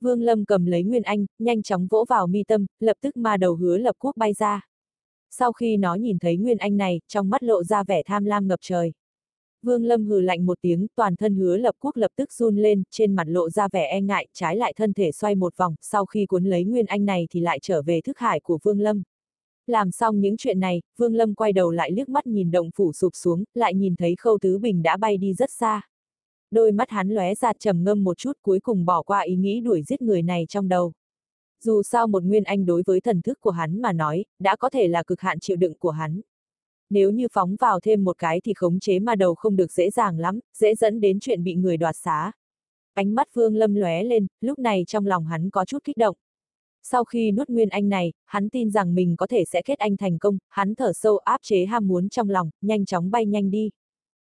Vương 0.00 0.22
Lâm 0.22 0.44
cầm 0.44 0.66
lấy 0.66 0.82
Nguyên 0.82 1.02
Anh, 1.02 1.26
nhanh 1.38 1.62
chóng 1.62 1.86
vỗ 1.90 2.04
vào 2.08 2.26
mi 2.26 2.44
tâm, 2.44 2.66
lập 2.80 2.96
tức 3.00 3.16
ma 3.16 3.36
đầu 3.36 3.54
hứa 3.54 3.76
lập 3.76 3.96
quốc 3.98 4.16
bay 4.16 4.32
ra. 4.32 4.68
Sau 5.30 5.52
khi 5.52 5.76
nó 5.76 5.94
nhìn 5.94 6.18
thấy 6.18 6.36
Nguyên 6.36 6.58
Anh 6.58 6.76
này, 6.76 7.00
trong 7.08 7.30
mắt 7.30 7.42
lộ 7.42 7.62
ra 7.64 7.84
vẻ 7.84 8.02
tham 8.06 8.24
lam 8.24 8.48
ngập 8.48 8.58
trời. 8.62 8.92
Vương 9.62 9.84
Lâm 9.84 10.06
hừ 10.06 10.20
lạnh 10.20 10.46
một 10.46 10.58
tiếng, 10.60 10.86
toàn 10.96 11.16
thân 11.16 11.34
hứa 11.34 11.56
lập 11.56 11.74
quốc 11.78 11.96
lập 11.96 12.10
tức 12.16 12.32
run 12.32 12.56
lên, 12.56 12.82
trên 12.90 13.14
mặt 13.14 13.28
lộ 13.28 13.50
ra 13.50 13.68
vẻ 13.72 13.86
e 13.86 14.00
ngại, 14.00 14.26
trái 14.32 14.56
lại 14.56 14.72
thân 14.76 14.92
thể 14.92 15.12
xoay 15.12 15.34
một 15.34 15.56
vòng, 15.56 15.74
sau 15.80 16.06
khi 16.06 16.26
cuốn 16.26 16.44
lấy 16.44 16.64
Nguyên 16.64 16.86
Anh 16.86 17.04
này 17.04 17.26
thì 17.30 17.40
lại 17.40 17.58
trở 17.62 17.82
về 17.82 18.00
thức 18.00 18.18
hải 18.18 18.40
của 18.40 18.58
Vương 18.62 18.80
Lâm. 18.80 19.02
Làm 19.66 19.90
xong 19.90 20.20
những 20.20 20.36
chuyện 20.36 20.60
này, 20.60 20.82
Vương 20.96 21.14
Lâm 21.14 21.34
quay 21.34 21.52
đầu 21.52 21.70
lại 21.70 21.90
liếc 21.92 22.08
mắt 22.08 22.26
nhìn 22.26 22.50
động 22.50 22.70
phủ 22.76 22.92
sụp 22.92 23.12
xuống, 23.14 23.44
lại 23.54 23.74
nhìn 23.74 23.96
thấy 23.96 24.14
Khâu 24.18 24.38
Tứ 24.40 24.58
Bình 24.58 24.82
đã 24.82 24.96
bay 24.96 25.16
đi 25.16 25.34
rất 25.34 25.50
xa 25.50 25.82
đôi 26.50 26.72
mắt 26.72 26.90
hắn 26.90 27.08
lóe 27.08 27.34
ra 27.34 27.52
trầm 27.58 27.84
ngâm 27.84 28.04
một 28.04 28.18
chút 28.18 28.32
cuối 28.42 28.60
cùng 28.60 28.84
bỏ 28.84 29.02
qua 29.02 29.20
ý 29.20 29.36
nghĩ 29.36 29.60
đuổi 29.60 29.82
giết 29.82 30.02
người 30.02 30.22
này 30.22 30.46
trong 30.48 30.68
đầu. 30.68 30.92
Dù 31.62 31.82
sao 31.82 32.06
một 32.06 32.22
nguyên 32.22 32.44
anh 32.44 32.66
đối 32.66 32.82
với 32.86 33.00
thần 33.00 33.22
thức 33.22 33.40
của 33.40 33.50
hắn 33.50 33.80
mà 33.80 33.92
nói, 33.92 34.24
đã 34.38 34.56
có 34.56 34.70
thể 34.70 34.88
là 34.88 35.02
cực 35.02 35.20
hạn 35.20 35.40
chịu 35.40 35.56
đựng 35.56 35.74
của 35.78 35.90
hắn. 35.90 36.20
Nếu 36.90 37.10
như 37.10 37.28
phóng 37.32 37.56
vào 37.56 37.80
thêm 37.80 38.04
một 38.04 38.18
cái 38.18 38.40
thì 38.44 38.54
khống 38.54 38.80
chế 38.80 38.98
ma 38.98 39.14
đầu 39.14 39.34
không 39.34 39.56
được 39.56 39.72
dễ 39.72 39.90
dàng 39.90 40.18
lắm, 40.18 40.40
dễ 40.54 40.74
dẫn 40.74 41.00
đến 41.00 41.20
chuyện 41.20 41.44
bị 41.44 41.54
người 41.54 41.76
đoạt 41.76 41.96
xá. 41.96 42.32
Ánh 42.94 43.14
mắt 43.14 43.28
Vương 43.34 43.56
Lâm 43.56 43.74
lóe 43.74 44.02
lên, 44.02 44.26
lúc 44.40 44.58
này 44.58 44.84
trong 44.86 45.06
lòng 45.06 45.24
hắn 45.24 45.50
có 45.50 45.64
chút 45.64 45.84
kích 45.84 45.96
động. 45.96 46.16
Sau 46.82 47.04
khi 47.04 47.32
nuốt 47.32 47.48
nguyên 47.48 47.68
anh 47.68 47.88
này, 47.88 48.12
hắn 48.24 48.48
tin 48.48 48.70
rằng 48.70 48.94
mình 48.94 49.16
có 49.16 49.26
thể 49.26 49.44
sẽ 49.44 49.62
kết 49.62 49.78
anh 49.78 49.96
thành 49.96 50.18
công, 50.18 50.38
hắn 50.48 50.74
thở 50.74 50.92
sâu 50.92 51.18
áp 51.18 51.38
chế 51.42 51.66
ham 51.66 51.88
muốn 51.88 52.08
trong 52.08 52.30
lòng, 52.30 52.50
nhanh 52.60 52.84
chóng 52.84 53.10
bay 53.10 53.26
nhanh 53.26 53.50
đi. 53.50 53.70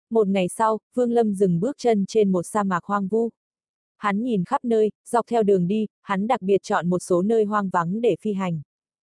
Một 0.09 0.27
ngày 0.27 0.47
sau, 0.47 0.79
Vương 0.93 1.11
Lâm 1.11 1.33
dừng 1.33 1.59
bước 1.59 1.75
chân 1.77 2.05
trên 2.07 2.31
một 2.31 2.43
sa 2.43 2.63
mạc 2.63 2.83
hoang 2.83 3.07
vu. 3.07 3.29
Hắn 3.99 4.23
nhìn 4.23 4.43
khắp 4.45 4.65
nơi, 4.65 4.91
dọc 5.05 5.27
theo 5.27 5.43
đường 5.43 5.67
đi, 5.67 5.87
hắn 6.01 6.27
đặc 6.27 6.41
biệt 6.41 6.63
chọn 6.63 6.89
một 6.89 6.99
số 6.99 7.21
nơi 7.21 7.43
hoang 7.43 7.69
vắng 7.69 8.01
để 8.01 8.15
phi 8.21 8.33
hành. 8.33 8.61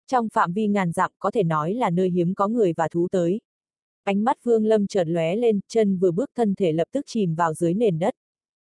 Trong 0.08 0.30
phạm 0.30 0.54
vi 0.54 0.68
ngàn 0.68 0.92
dặm 0.92 1.12
có 1.20 1.32
thể 1.32 1.44
nói 1.44 1.74
là 1.74 1.90
nơi 1.90 2.10
hiếm 2.10 2.34
có 2.36 2.48
người 2.48 2.74
và 2.78 2.88
thú 2.88 3.08
tới. 3.12 3.42
Ánh 4.04 4.24
mắt 4.24 4.38
Vương 4.44 4.66
Lâm 4.66 4.88
chợt 4.88 5.04
lóe 5.08 5.36
lên, 5.36 5.60
chân 5.68 5.98
vừa 5.98 6.12
bước 6.12 6.30
thân 6.36 6.56
thể 6.56 6.72
lập 6.72 6.88
tức 6.92 7.06
chìm 7.08 7.36
vào 7.36 7.54
dưới 7.54 7.74
nền 7.74 8.00
đất. 8.00 8.14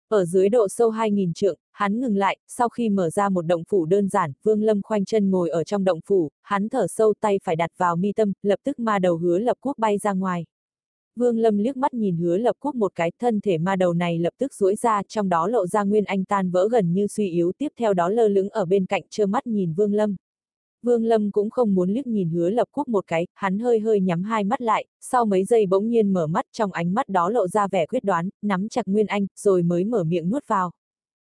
Ở 0.08 0.24
dưới 0.24 0.48
độ 0.48 0.68
sâu 0.68 0.90
2.000 0.90 1.32
trượng, 1.32 1.58
hắn 1.72 2.00
ngừng 2.00 2.16
lại, 2.16 2.38
sau 2.48 2.68
khi 2.68 2.88
mở 2.88 3.10
ra 3.10 3.28
một 3.28 3.42
động 3.42 3.64
phủ 3.68 3.86
đơn 3.86 4.08
giản, 4.08 4.32
Vương 4.42 4.62
Lâm 4.62 4.82
khoanh 4.82 5.04
chân 5.04 5.30
ngồi 5.30 5.50
ở 5.50 5.64
trong 5.64 5.84
động 5.84 6.00
phủ, 6.06 6.30
hắn 6.42 6.68
thở 6.68 6.86
sâu 6.88 7.14
tay 7.20 7.38
phải 7.44 7.56
đặt 7.56 7.70
vào 7.76 7.96
mi 7.96 8.12
tâm, 8.12 8.32
lập 8.42 8.58
tức 8.64 8.78
ma 8.78 8.98
đầu 8.98 9.16
hứa 9.16 9.38
lập 9.38 9.56
quốc 9.60 9.78
bay 9.78 9.98
ra 9.98 10.12
ngoài. 10.12 10.44
Vương 11.16 11.38
Lâm 11.38 11.58
liếc 11.58 11.76
mắt 11.76 11.94
nhìn 11.94 12.16
hứa 12.16 12.36
lập 12.36 12.56
quốc 12.60 12.74
một 12.74 12.92
cái 12.94 13.12
thân 13.20 13.40
thể 13.40 13.58
ma 13.58 13.76
đầu 13.76 13.92
này 13.92 14.18
lập 14.18 14.32
tức 14.38 14.54
duỗi 14.54 14.76
ra 14.76 15.02
trong 15.08 15.28
đó 15.28 15.46
lộ 15.46 15.66
ra 15.66 15.82
nguyên 15.82 16.04
anh 16.04 16.24
tan 16.24 16.50
vỡ 16.50 16.68
gần 16.68 16.92
như 16.92 17.06
suy 17.06 17.30
yếu 17.30 17.52
tiếp 17.58 17.68
theo 17.78 17.94
đó 17.94 18.08
lơ 18.08 18.28
lửng 18.28 18.48
ở 18.48 18.64
bên 18.64 18.86
cạnh 18.86 19.02
trơ 19.10 19.26
mắt 19.26 19.46
nhìn 19.46 19.74
Vương 19.74 19.94
Lâm. 19.94 20.16
Vương 20.82 21.04
Lâm 21.04 21.30
cũng 21.30 21.50
không 21.50 21.74
muốn 21.74 21.90
liếc 21.90 22.06
nhìn 22.06 22.30
hứa 22.30 22.50
lập 22.50 22.68
quốc 22.72 22.88
một 22.88 23.04
cái, 23.06 23.26
hắn 23.34 23.58
hơi 23.58 23.80
hơi 23.80 24.00
nhắm 24.00 24.22
hai 24.22 24.44
mắt 24.44 24.60
lại, 24.60 24.86
sau 25.00 25.24
mấy 25.24 25.44
giây 25.44 25.66
bỗng 25.66 25.88
nhiên 25.88 26.12
mở 26.12 26.26
mắt 26.26 26.44
trong 26.52 26.72
ánh 26.72 26.94
mắt 26.94 27.08
đó 27.08 27.28
lộ 27.28 27.48
ra 27.48 27.68
vẻ 27.68 27.86
quyết 27.86 28.04
đoán, 28.04 28.28
nắm 28.42 28.68
chặt 28.68 28.86
Nguyên 28.86 29.06
Anh, 29.06 29.26
rồi 29.36 29.62
mới 29.62 29.84
mở 29.84 30.04
miệng 30.04 30.30
nuốt 30.30 30.46
vào. 30.46 30.72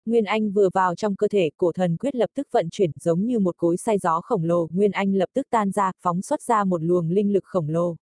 Nguyên 0.06 0.26
Anh 0.26 0.52
vừa 0.52 0.70
vào 0.74 0.96
trong 0.96 1.16
cơ 1.16 1.28
thể, 1.28 1.50
cổ 1.58 1.72
thần 1.72 1.98
quyết 1.98 2.16
lập 2.16 2.30
tức 2.36 2.48
vận 2.52 2.68
chuyển 2.72 2.92
giống 3.00 3.26
như 3.26 3.40
một 3.40 3.58
cối 3.58 3.78
say 3.78 3.98
gió 3.98 4.22
khổng 4.22 4.44
lồ, 4.44 4.68
Nguyên 4.72 4.92
Anh 4.92 5.14
lập 5.14 5.30
tức 5.34 5.48
tan 5.50 5.72
ra, 5.72 5.92
phóng 6.02 6.22
xuất 6.22 6.42
ra 6.42 6.64
một 6.64 6.84
luồng 6.84 7.10
linh 7.10 7.34
lực 7.34 7.44
khổng 7.44 7.70
lồ. 7.70 7.96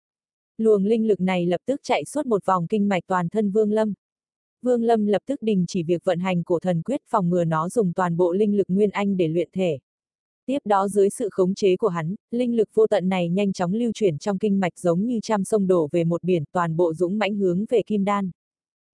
Luồng 0.59 0.85
linh 0.85 1.07
lực 1.07 1.21
này 1.21 1.47
lập 1.47 1.61
tức 1.66 1.81
chạy 1.83 2.05
suốt 2.05 2.27
một 2.27 2.47
vòng 2.47 2.66
kinh 2.66 2.88
mạch 2.88 3.03
toàn 3.07 3.29
thân 3.29 3.51
Vương 3.51 3.73
Lâm. 3.73 3.95
Vương 4.62 4.83
Lâm 4.83 5.07
lập 5.07 5.23
tức 5.27 5.42
đình 5.42 5.64
chỉ 5.69 5.83
việc 5.83 6.05
vận 6.05 6.19
hành 6.19 6.42
cổ 6.42 6.59
thần 6.59 6.83
quyết 6.83 7.01
phòng 7.09 7.31
ngừa 7.31 7.45
nó 7.45 7.69
dùng 7.69 7.92
toàn 7.92 8.16
bộ 8.16 8.33
linh 8.33 8.57
lực 8.57 8.66
nguyên 8.69 8.90
anh 8.90 9.16
để 9.16 9.29
luyện 9.29 9.49
thể. 9.53 9.79
Tiếp 10.47 10.59
đó 10.64 10.88
dưới 10.88 11.11
sự 11.11 11.29
khống 11.33 11.55
chế 11.55 11.77
của 11.77 11.88
hắn, 11.88 12.14
linh 12.31 12.57
lực 12.57 12.69
vô 12.75 12.87
tận 12.87 13.09
này 13.09 13.29
nhanh 13.29 13.53
chóng 13.53 13.75
lưu 13.75 13.90
chuyển 13.95 14.19
trong 14.19 14.38
kinh 14.38 14.61
mạch 14.61 14.79
giống 14.79 15.07
như 15.07 15.21
trăm 15.23 15.45
sông 15.45 15.66
đổ 15.66 15.88
về 15.92 16.05
một 16.05 16.25
biển 16.25 16.45
toàn 16.53 16.77
bộ 16.77 16.95
dũng 16.95 17.19
mãnh 17.19 17.35
hướng 17.35 17.64
về 17.69 17.83
kim 17.87 18.05
đan. 18.05 18.31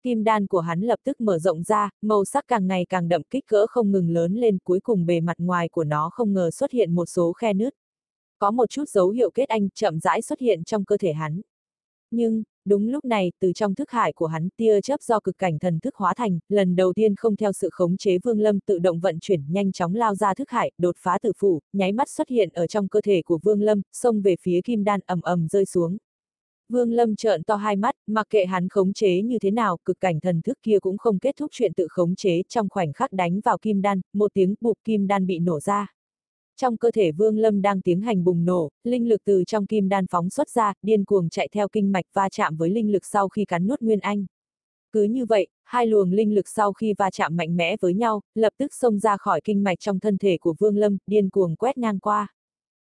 Kim 0.02 0.24
đan 0.24 0.46
của 0.46 0.60
hắn 0.60 0.80
lập 0.80 0.98
tức 1.04 1.20
mở 1.20 1.38
rộng 1.38 1.62
ra, 1.62 1.90
màu 2.02 2.24
sắc 2.24 2.44
càng 2.48 2.66
ngày 2.66 2.86
càng 2.88 3.08
đậm 3.08 3.22
kích 3.30 3.46
cỡ 3.46 3.66
không 3.66 3.92
ngừng 3.92 4.10
lớn 4.10 4.34
lên 4.34 4.58
cuối 4.64 4.80
cùng 4.80 5.06
bề 5.06 5.20
mặt 5.20 5.36
ngoài 5.38 5.68
của 5.68 5.84
nó 5.84 6.10
không 6.12 6.32
ngờ 6.32 6.50
xuất 6.50 6.70
hiện 6.70 6.94
một 6.94 7.06
số 7.06 7.32
khe 7.32 7.52
nứt. 7.52 7.74
Có 8.38 8.50
một 8.50 8.70
chút 8.70 8.88
dấu 8.88 9.10
hiệu 9.10 9.30
kết 9.30 9.48
anh 9.48 9.68
chậm 9.74 10.00
rãi 10.00 10.22
xuất 10.22 10.40
hiện 10.40 10.64
trong 10.64 10.84
cơ 10.84 10.96
thể 10.96 11.12
hắn. 11.12 11.40
Nhưng, 12.12 12.42
đúng 12.64 12.88
lúc 12.88 13.04
này, 13.04 13.32
từ 13.40 13.52
trong 13.52 13.74
thức 13.74 13.90
hải 13.90 14.12
của 14.12 14.26
hắn, 14.26 14.48
tia 14.56 14.80
chớp 14.80 15.02
do 15.02 15.20
cực 15.20 15.38
cảnh 15.38 15.58
thần 15.58 15.80
thức 15.80 15.94
hóa 15.96 16.14
thành, 16.16 16.38
lần 16.48 16.76
đầu 16.76 16.92
tiên 16.92 17.14
không 17.16 17.36
theo 17.36 17.52
sự 17.52 17.68
khống 17.72 17.96
chế 17.96 18.18
Vương 18.18 18.40
Lâm 18.40 18.60
tự 18.60 18.78
động 18.78 19.00
vận 19.00 19.18
chuyển 19.20 19.52
nhanh 19.52 19.72
chóng 19.72 19.94
lao 19.94 20.14
ra 20.14 20.34
thức 20.34 20.50
hải, 20.50 20.72
đột 20.78 20.96
phá 20.98 21.18
tử 21.22 21.32
phủ, 21.38 21.60
nháy 21.72 21.92
mắt 21.92 22.08
xuất 22.08 22.28
hiện 22.28 22.48
ở 22.52 22.66
trong 22.66 22.88
cơ 22.88 23.00
thể 23.00 23.22
của 23.22 23.38
Vương 23.42 23.62
Lâm, 23.62 23.82
xông 23.92 24.22
về 24.22 24.36
phía 24.42 24.60
kim 24.64 24.84
đan 24.84 25.00
ầm 25.06 25.20
ầm 25.20 25.48
rơi 25.48 25.64
xuống. 25.64 25.96
Vương 26.68 26.92
Lâm 26.92 27.16
trợn 27.16 27.42
to 27.42 27.56
hai 27.56 27.76
mắt, 27.76 27.94
mặc 28.06 28.26
kệ 28.30 28.44
hắn 28.46 28.68
khống 28.68 28.92
chế 28.92 29.22
như 29.22 29.38
thế 29.38 29.50
nào, 29.50 29.76
cực 29.84 30.00
cảnh 30.00 30.20
thần 30.20 30.42
thức 30.42 30.58
kia 30.62 30.78
cũng 30.78 30.98
không 30.98 31.18
kết 31.18 31.36
thúc 31.36 31.50
chuyện 31.54 31.72
tự 31.74 31.86
khống 31.90 32.14
chế 32.14 32.42
trong 32.48 32.68
khoảnh 32.68 32.92
khắc 32.92 33.12
đánh 33.12 33.40
vào 33.40 33.58
kim 33.58 33.82
đan, 33.82 34.00
một 34.12 34.30
tiếng 34.34 34.54
bụp 34.60 34.78
kim 34.84 35.06
đan 35.06 35.26
bị 35.26 35.38
nổ 35.38 35.60
ra. 35.60 35.94
Trong 36.56 36.76
cơ 36.76 36.90
thể 36.90 37.12
Vương 37.12 37.38
Lâm 37.38 37.62
đang 37.62 37.80
tiến 37.80 38.00
hành 38.00 38.24
bùng 38.24 38.44
nổ, 38.44 38.70
linh 38.84 39.08
lực 39.08 39.20
từ 39.24 39.44
trong 39.46 39.66
kim 39.66 39.88
đan 39.88 40.06
phóng 40.06 40.30
xuất 40.30 40.50
ra, 40.50 40.72
điên 40.82 41.04
cuồng 41.04 41.28
chạy 41.28 41.48
theo 41.52 41.68
kinh 41.68 41.92
mạch 41.92 42.04
va 42.12 42.28
chạm 42.28 42.56
với 42.56 42.70
linh 42.70 42.92
lực 42.92 43.06
sau 43.06 43.28
khi 43.28 43.44
cắn 43.44 43.66
nuốt 43.66 43.80
Nguyên 43.80 44.00
Anh. 44.00 44.26
Cứ 44.92 45.02
như 45.04 45.26
vậy, 45.26 45.46
hai 45.64 45.86
luồng 45.86 46.12
linh 46.12 46.34
lực 46.34 46.48
sau 46.48 46.72
khi 46.72 46.94
va 46.98 47.10
chạm 47.10 47.36
mạnh 47.36 47.56
mẽ 47.56 47.76
với 47.80 47.94
nhau, 47.94 48.20
lập 48.34 48.52
tức 48.58 48.74
xông 48.74 48.98
ra 48.98 49.16
khỏi 49.16 49.40
kinh 49.44 49.62
mạch 49.62 49.80
trong 49.80 50.00
thân 50.00 50.18
thể 50.18 50.38
của 50.38 50.54
Vương 50.58 50.76
Lâm, 50.76 50.98
điên 51.06 51.30
cuồng 51.30 51.56
quét 51.56 51.78
ngang 51.78 51.98
qua. 51.98 52.28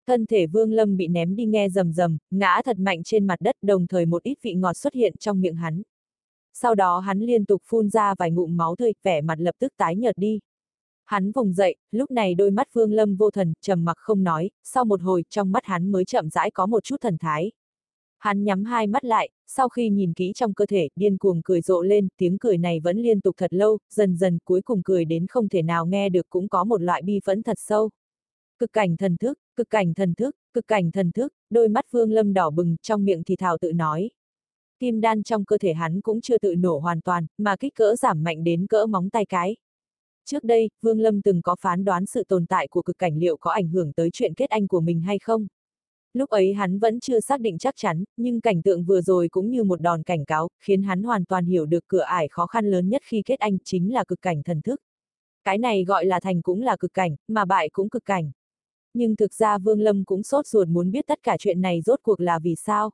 Thân 0.07 0.27
thể 0.27 0.47
Vương 0.47 0.73
Lâm 0.73 0.97
bị 0.97 1.09
ném 1.09 1.37
đi 1.37 1.47
nghe 1.47 1.69
rầm 1.69 1.93
rầm, 1.93 2.19
ngã 2.31 2.61
thật 2.65 2.79
mạnh 2.79 3.03
trên 3.03 3.27
mặt 3.27 3.41
đất 3.41 3.57
đồng 3.63 3.87
thời 3.87 4.07
một 4.07 4.23
ít 4.23 4.39
vị 4.43 4.55
ngọt 4.55 4.77
xuất 4.77 4.95
hiện 4.95 5.15
trong 5.19 5.41
miệng 5.41 5.55
hắn. 5.55 5.83
Sau 6.55 6.75
đó 6.75 6.99
hắn 6.99 7.19
liên 7.19 7.45
tục 7.45 7.63
phun 7.65 7.89
ra 7.89 8.15
vài 8.19 8.31
ngụm 8.31 8.57
máu 8.57 8.77
tươi, 8.77 8.93
vẻ 9.03 9.21
mặt 9.21 9.41
lập 9.41 9.55
tức 9.59 9.73
tái 9.77 9.97
nhợt 9.97 10.19
đi. 10.19 10.41
Hắn 11.13 11.33
vùng 11.33 11.53
dậy, 11.53 11.77
lúc 11.91 12.11
này 12.11 12.35
đôi 12.35 12.51
mắt 12.51 12.69
Vương 12.73 12.93
Lâm 12.93 13.17
vô 13.17 13.31
thần, 13.31 13.53
trầm 13.61 13.85
mặc 13.85 13.97
không 13.99 14.25
nói, 14.25 14.51
sau 14.63 14.85
một 14.85 15.03
hồi, 15.03 15.25
trong 15.31 15.53
mắt 15.53 15.65
hắn 15.65 15.93
mới 15.93 16.05
chậm 16.05 16.31
rãi 16.31 16.51
có 16.51 16.67
một 16.67 16.85
chút 16.85 16.97
thần 17.01 17.17
thái. 17.19 17.53
Hắn 18.19 18.45
nhắm 18.45 18.65
hai 18.65 18.87
mắt 18.87 19.05
lại, 19.05 19.31
sau 19.47 19.69
khi 19.69 19.89
nhìn 19.89 20.13
kỹ 20.13 20.33
trong 20.35 20.55
cơ 20.55 20.67
thể, 20.67 20.89
điên 20.97 21.19
cuồng 21.19 21.43
cười 21.45 21.61
rộ 21.61 21.83
lên, 21.83 22.09
tiếng 22.17 22.39
cười 22.39 22.59
này 22.59 22.81
vẫn 22.81 22.99
liên 22.99 23.21
tục 23.21 23.35
thật 23.39 23.53
lâu, 23.53 23.79
dần 23.91 24.17
dần 24.17 24.39
cuối 24.45 24.63
cùng 24.63 24.83
cười 24.83 25.05
đến 25.05 25.27
không 25.27 25.49
thể 25.49 25.63
nào 25.63 25.87
nghe 25.87 26.09
được 26.09 26.31
cũng 26.31 26.49
có 26.49 26.65
một 26.65 26.83
loại 26.83 27.03
bi 27.03 27.21
phẫn 27.25 27.43
thật 27.43 27.57
sâu. 27.61 27.91
Cực 28.59 28.73
cảnh 28.73 28.97
thần 28.97 29.17
thức, 29.17 29.39
cực 29.57 29.71
cảnh 29.71 29.95
thần 29.95 30.15
thức, 30.15 30.37
cực 30.53 30.67
cảnh 30.67 30.91
thần 30.91 31.13
thức, 31.13 31.33
đôi 31.51 31.69
mắt 31.69 31.85
Vương 31.91 32.13
Lâm 32.13 32.33
đỏ 32.33 32.51
bừng, 32.51 32.77
trong 32.83 33.05
miệng 33.05 33.25
thì 33.25 33.37
thào 33.37 33.59
tự 33.59 33.73
nói. 33.73 34.11
Kim 34.79 35.01
đan 35.01 35.23
trong 35.23 35.45
cơ 35.45 35.59
thể 35.59 35.73
hắn 35.73 36.01
cũng 36.01 36.21
chưa 36.21 36.39
tự 36.39 36.55
nổ 36.55 36.79
hoàn 36.79 37.01
toàn, 37.01 37.27
mà 37.39 37.57
kích 37.57 37.75
cỡ 37.75 37.97
giảm 37.97 38.23
mạnh 38.25 38.45
đến 38.45 38.67
cỡ 38.67 38.87
móng 38.87 39.11
tay 39.11 39.27
cái. 39.27 39.57
Trước 40.25 40.45
đây, 40.45 40.71
Vương 40.83 41.01
Lâm 41.01 41.23
từng 41.23 41.43
có 41.43 41.57
phán 41.61 41.85
đoán 41.85 42.07
sự 42.07 42.25
tồn 42.25 42.47
tại 42.47 42.69
của 42.69 42.83
cực 42.83 42.99
cảnh 42.99 43.19
liệu 43.19 43.37
có 43.37 43.51
ảnh 43.51 43.69
hưởng 43.69 43.93
tới 43.93 44.11
chuyện 44.13 44.35
kết 44.35 44.51
anh 44.51 44.69
của 44.69 44.81
mình 44.81 45.01
hay 45.01 45.19
không. 45.19 45.47
Lúc 46.13 46.31
ấy 46.31 46.53
hắn 46.53 46.79
vẫn 46.79 47.01
chưa 47.01 47.21
xác 47.21 47.41
định 47.41 47.59
chắc 47.59 47.75
chắn, 47.77 48.05
nhưng 48.17 48.41
cảnh 48.41 48.63
tượng 48.63 48.85
vừa 48.85 49.01
rồi 49.01 49.29
cũng 49.29 49.51
như 49.51 49.65
một 49.65 49.81
đòn 49.81 50.03
cảnh 50.03 50.25
cáo, 50.25 50.49
khiến 50.61 50.83
hắn 50.83 51.03
hoàn 51.03 51.25
toàn 51.25 51.45
hiểu 51.45 51.67
được 51.67 51.87
cửa 51.87 52.01
ải 52.01 52.29
khó 52.29 52.47
khăn 52.47 52.71
lớn 52.71 52.89
nhất 52.89 53.03
khi 53.05 53.23
kết 53.25 53.39
anh 53.39 53.59
chính 53.65 53.95
là 53.95 54.05
cực 54.05 54.23
cảnh 54.23 54.43
thần 54.43 54.63
thức. 54.63 54.81
Cái 55.45 55.59
này 55.59 55.85
gọi 55.85 56.05
là 56.05 56.21
thành 56.21 56.43
cũng 56.43 56.63
là 56.63 56.77
cực 56.77 56.95
cảnh, 56.95 57.17
mà 57.29 57.45
bại 57.45 57.69
cũng 57.69 57.89
cực 57.89 58.05
cảnh. 58.05 58.31
Nhưng 58.95 59.17
thực 59.17 59.35
ra 59.35 59.59
Vương 59.59 59.81
Lâm 59.81 60.05
cũng 60.05 60.23
sốt 60.23 60.47
ruột 60.47 60.69
muốn 60.69 60.91
biết 60.91 61.07
tất 61.07 61.19
cả 61.23 61.37
chuyện 61.39 61.61
này 61.61 61.81
rốt 61.81 62.01
cuộc 62.03 62.21
là 62.21 62.39
vì 62.39 62.55
sao. 62.55 62.91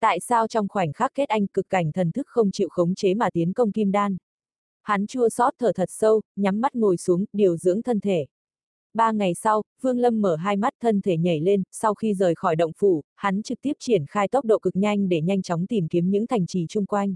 Tại 0.00 0.20
sao 0.20 0.48
trong 0.48 0.68
khoảnh 0.68 0.92
khắc 0.92 1.12
kết 1.14 1.28
anh 1.28 1.46
cực 1.46 1.68
cảnh 1.68 1.92
thần 1.92 2.12
thức 2.12 2.26
không 2.26 2.50
chịu 2.50 2.68
khống 2.70 2.94
chế 2.94 3.14
mà 3.14 3.30
tiến 3.30 3.52
công 3.52 3.72
kim 3.72 3.92
đan? 3.92 4.16
Hắn 4.82 5.06
chua 5.06 5.28
xót 5.28 5.54
thở 5.58 5.72
thật 5.72 5.88
sâu, 5.90 6.20
nhắm 6.36 6.60
mắt 6.60 6.74
ngồi 6.74 6.96
xuống, 6.96 7.24
điều 7.32 7.56
dưỡng 7.56 7.82
thân 7.82 8.00
thể. 8.00 8.26
Ba 8.94 9.12
ngày 9.12 9.34
sau, 9.34 9.62
Vương 9.80 9.98
Lâm 9.98 10.20
mở 10.20 10.36
hai 10.36 10.56
mắt 10.56 10.72
thân 10.80 11.00
thể 11.00 11.16
nhảy 11.16 11.40
lên, 11.40 11.62
sau 11.70 11.94
khi 11.94 12.14
rời 12.14 12.34
khỏi 12.34 12.56
động 12.56 12.72
phủ, 12.76 13.02
hắn 13.14 13.42
trực 13.42 13.60
tiếp 13.60 13.72
triển 13.78 14.04
khai 14.08 14.28
tốc 14.28 14.44
độ 14.44 14.58
cực 14.58 14.76
nhanh 14.76 15.08
để 15.08 15.20
nhanh 15.20 15.42
chóng 15.42 15.66
tìm 15.66 15.88
kiếm 15.88 16.10
những 16.10 16.26
thành 16.26 16.46
trì 16.46 16.66
chung 16.68 16.86
quanh. 16.86 17.14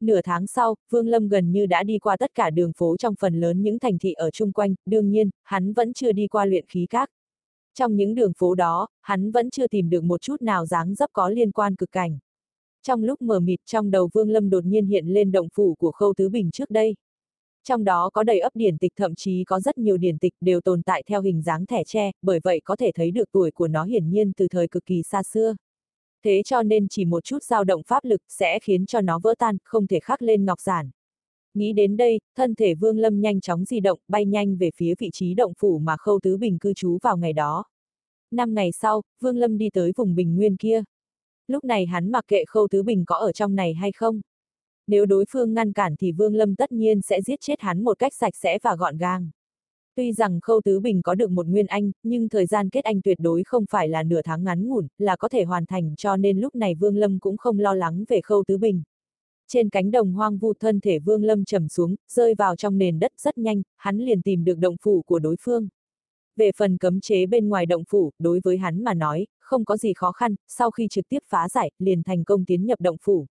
Nửa 0.00 0.20
tháng 0.24 0.46
sau, 0.46 0.74
Vương 0.90 1.08
Lâm 1.08 1.28
gần 1.28 1.52
như 1.52 1.66
đã 1.66 1.82
đi 1.82 1.98
qua 1.98 2.16
tất 2.16 2.34
cả 2.34 2.50
đường 2.50 2.72
phố 2.76 2.96
trong 2.96 3.14
phần 3.20 3.40
lớn 3.40 3.62
những 3.62 3.78
thành 3.78 3.98
thị 3.98 4.12
ở 4.12 4.30
chung 4.30 4.52
quanh, 4.52 4.74
đương 4.86 5.10
nhiên, 5.10 5.30
hắn 5.42 5.72
vẫn 5.72 5.92
chưa 5.92 6.12
đi 6.12 6.26
qua 6.26 6.44
luyện 6.44 6.64
khí 6.68 6.86
các. 6.90 7.10
Trong 7.74 7.96
những 7.96 8.14
đường 8.14 8.32
phố 8.38 8.54
đó, 8.54 8.88
hắn 9.00 9.30
vẫn 9.30 9.50
chưa 9.50 9.66
tìm 9.66 9.90
được 9.90 10.04
một 10.04 10.20
chút 10.20 10.42
nào 10.42 10.66
dáng 10.66 10.94
dấp 10.94 11.10
có 11.12 11.28
liên 11.28 11.52
quan 11.52 11.76
cực 11.76 11.92
cảnh. 11.92 12.18
Trong 12.82 13.04
lúc 13.04 13.22
mờ 13.22 13.40
mịt 13.40 13.60
trong 13.66 13.90
đầu 13.90 14.10
Vương 14.12 14.30
Lâm 14.30 14.50
đột 14.50 14.64
nhiên 14.64 14.86
hiện 14.86 15.06
lên 15.06 15.32
động 15.32 15.48
phủ 15.54 15.74
của 15.74 15.90
Khâu 15.90 16.14
Tứ 16.16 16.28
Bình 16.28 16.50
trước 16.50 16.70
đây. 16.70 16.94
Trong 17.64 17.84
đó 17.84 18.10
có 18.12 18.22
đầy 18.22 18.40
ấp 18.40 18.50
điển 18.54 18.78
tịch 18.78 18.92
thậm 18.96 19.14
chí 19.14 19.44
có 19.44 19.60
rất 19.60 19.78
nhiều 19.78 19.96
điển 19.96 20.18
tịch 20.18 20.34
đều 20.40 20.60
tồn 20.60 20.82
tại 20.82 21.02
theo 21.06 21.22
hình 21.22 21.42
dáng 21.42 21.66
thẻ 21.66 21.84
tre, 21.84 22.10
bởi 22.22 22.40
vậy 22.44 22.60
có 22.64 22.76
thể 22.76 22.90
thấy 22.94 23.10
được 23.10 23.28
tuổi 23.32 23.50
của 23.50 23.68
nó 23.68 23.84
hiển 23.84 24.10
nhiên 24.10 24.32
từ 24.36 24.48
thời 24.48 24.68
cực 24.68 24.86
kỳ 24.86 25.02
xa 25.02 25.22
xưa. 25.22 25.54
Thế 26.24 26.42
cho 26.44 26.62
nên 26.62 26.88
chỉ 26.88 27.04
một 27.04 27.24
chút 27.24 27.42
dao 27.42 27.64
động 27.64 27.82
pháp 27.86 28.04
lực 28.04 28.22
sẽ 28.28 28.58
khiến 28.62 28.86
cho 28.86 29.00
nó 29.00 29.20
vỡ 29.22 29.34
tan, 29.38 29.56
không 29.64 29.86
thể 29.86 30.00
khắc 30.00 30.22
lên 30.22 30.44
ngọc 30.44 30.60
giản. 30.60 30.90
Nghĩ 31.54 31.72
đến 31.72 31.96
đây, 31.96 32.20
thân 32.36 32.54
thể 32.54 32.74
Vương 32.74 32.98
Lâm 32.98 33.20
nhanh 33.20 33.40
chóng 33.40 33.64
di 33.64 33.80
động, 33.80 33.98
bay 34.08 34.26
nhanh 34.26 34.56
về 34.56 34.70
phía 34.76 34.94
vị 34.98 35.10
trí 35.12 35.34
động 35.34 35.52
phủ 35.58 35.78
mà 35.78 35.96
Khâu 35.96 36.20
Tứ 36.22 36.36
Bình 36.36 36.58
cư 36.58 36.74
trú 36.74 36.98
vào 37.02 37.16
ngày 37.16 37.32
đó. 37.32 37.64
Năm 38.30 38.54
ngày 38.54 38.72
sau, 38.72 39.02
Vương 39.20 39.36
Lâm 39.36 39.58
đi 39.58 39.70
tới 39.70 39.92
vùng 39.96 40.14
bình 40.14 40.36
nguyên 40.36 40.56
kia. 40.56 40.82
Lúc 41.46 41.64
này 41.64 41.86
hắn 41.86 42.10
mặc 42.10 42.24
kệ 42.28 42.44
Khâu 42.44 42.68
Tứ 42.70 42.82
Bình 42.82 43.04
có 43.04 43.16
ở 43.16 43.32
trong 43.32 43.54
này 43.54 43.74
hay 43.74 43.92
không. 43.92 44.20
Nếu 44.86 45.06
đối 45.06 45.24
phương 45.30 45.54
ngăn 45.54 45.72
cản 45.72 45.96
thì 45.96 46.12
Vương 46.12 46.34
Lâm 46.34 46.54
tất 46.54 46.72
nhiên 46.72 47.02
sẽ 47.02 47.22
giết 47.22 47.40
chết 47.40 47.60
hắn 47.60 47.84
một 47.84 47.98
cách 47.98 48.14
sạch 48.14 48.36
sẽ 48.36 48.58
và 48.62 48.76
gọn 48.76 48.98
gàng. 48.98 49.30
Tuy 49.96 50.12
rằng 50.12 50.40
Khâu 50.40 50.60
Tứ 50.64 50.80
Bình 50.80 51.02
có 51.02 51.14
được 51.14 51.30
một 51.30 51.46
nguyên 51.46 51.66
anh, 51.66 51.92
nhưng 52.02 52.28
thời 52.28 52.46
gian 52.46 52.70
kết 52.70 52.84
anh 52.84 53.02
tuyệt 53.02 53.18
đối 53.20 53.44
không 53.44 53.64
phải 53.70 53.88
là 53.88 54.02
nửa 54.02 54.22
tháng 54.22 54.44
ngắn 54.44 54.68
ngủn, 54.68 54.86
là 54.98 55.16
có 55.16 55.28
thể 55.28 55.44
hoàn 55.44 55.66
thành 55.66 55.94
cho 55.96 56.16
nên 56.16 56.40
lúc 56.40 56.54
này 56.54 56.74
Vương 56.74 56.96
Lâm 56.96 57.18
cũng 57.18 57.36
không 57.36 57.58
lo 57.58 57.74
lắng 57.74 58.04
về 58.08 58.20
Khâu 58.20 58.44
Tứ 58.46 58.58
Bình. 58.58 58.82
Trên 59.48 59.68
cánh 59.68 59.90
đồng 59.90 60.12
hoang 60.12 60.38
vu 60.38 60.52
thân 60.60 60.80
thể 60.80 60.98
Vương 60.98 61.24
Lâm 61.24 61.44
trầm 61.44 61.68
xuống, 61.68 61.94
rơi 62.08 62.34
vào 62.34 62.56
trong 62.56 62.78
nền 62.78 62.98
đất 62.98 63.12
rất 63.18 63.38
nhanh, 63.38 63.62
hắn 63.76 63.98
liền 63.98 64.22
tìm 64.22 64.44
được 64.44 64.58
động 64.58 64.76
phủ 64.82 65.02
của 65.02 65.18
đối 65.18 65.36
phương. 65.40 65.68
Về 66.36 66.50
phần 66.56 66.78
cấm 66.78 67.00
chế 67.00 67.26
bên 67.26 67.48
ngoài 67.48 67.66
động 67.66 67.84
phủ, 67.88 68.10
đối 68.18 68.40
với 68.44 68.58
hắn 68.58 68.84
mà 68.84 68.94
nói, 68.94 69.26
không 69.52 69.64
có 69.64 69.76
gì 69.76 69.92
khó 69.92 70.12
khăn, 70.12 70.34
sau 70.48 70.70
khi 70.70 70.88
trực 70.90 71.08
tiếp 71.08 71.18
phá 71.28 71.48
giải, 71.48 71.70
liền 71.78 72.02
thành 72.02 72.24
công 72.24 72.44
tiến 72.44 72.66
nhập 72.66 72.80
động 72.80 72.96
phủ. 73.02 73.26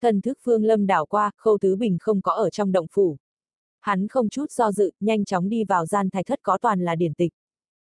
Thần 0.00 0.20
thức 0.20 0.38
Vương 0.44 0.64
Lâm 0.64 0.86
đảo 0.86 1.06
qua, 1.06 1.30
Khâu 1.36 1.58
Tứ 1.60 1.76
Bình 1.76 1.96
không 2.00 2.22
có 2.22 2.32
ở 2.32 2.50
trong 2.50 2.72
động 2.72 2.86
phủ. 2.92 3.16
Hắn 3.80 4.08
không 4.08 4.28
chút 4.28 4.50
do 4.50 4.72
dự, 4.72 4.90
nhanh 5.00 5.24
chóng 5.24 5.48
đi 5.48 5.64
vào 5.64 5.86
gian 5.86 6.10
thạch 6.10 6.26
thất 6.26 6.38
có 6.42 6.58
toàn 6.58 6.80
là 6.80 6.94
điển 6.94 7.14
tịch. 7.14 7.32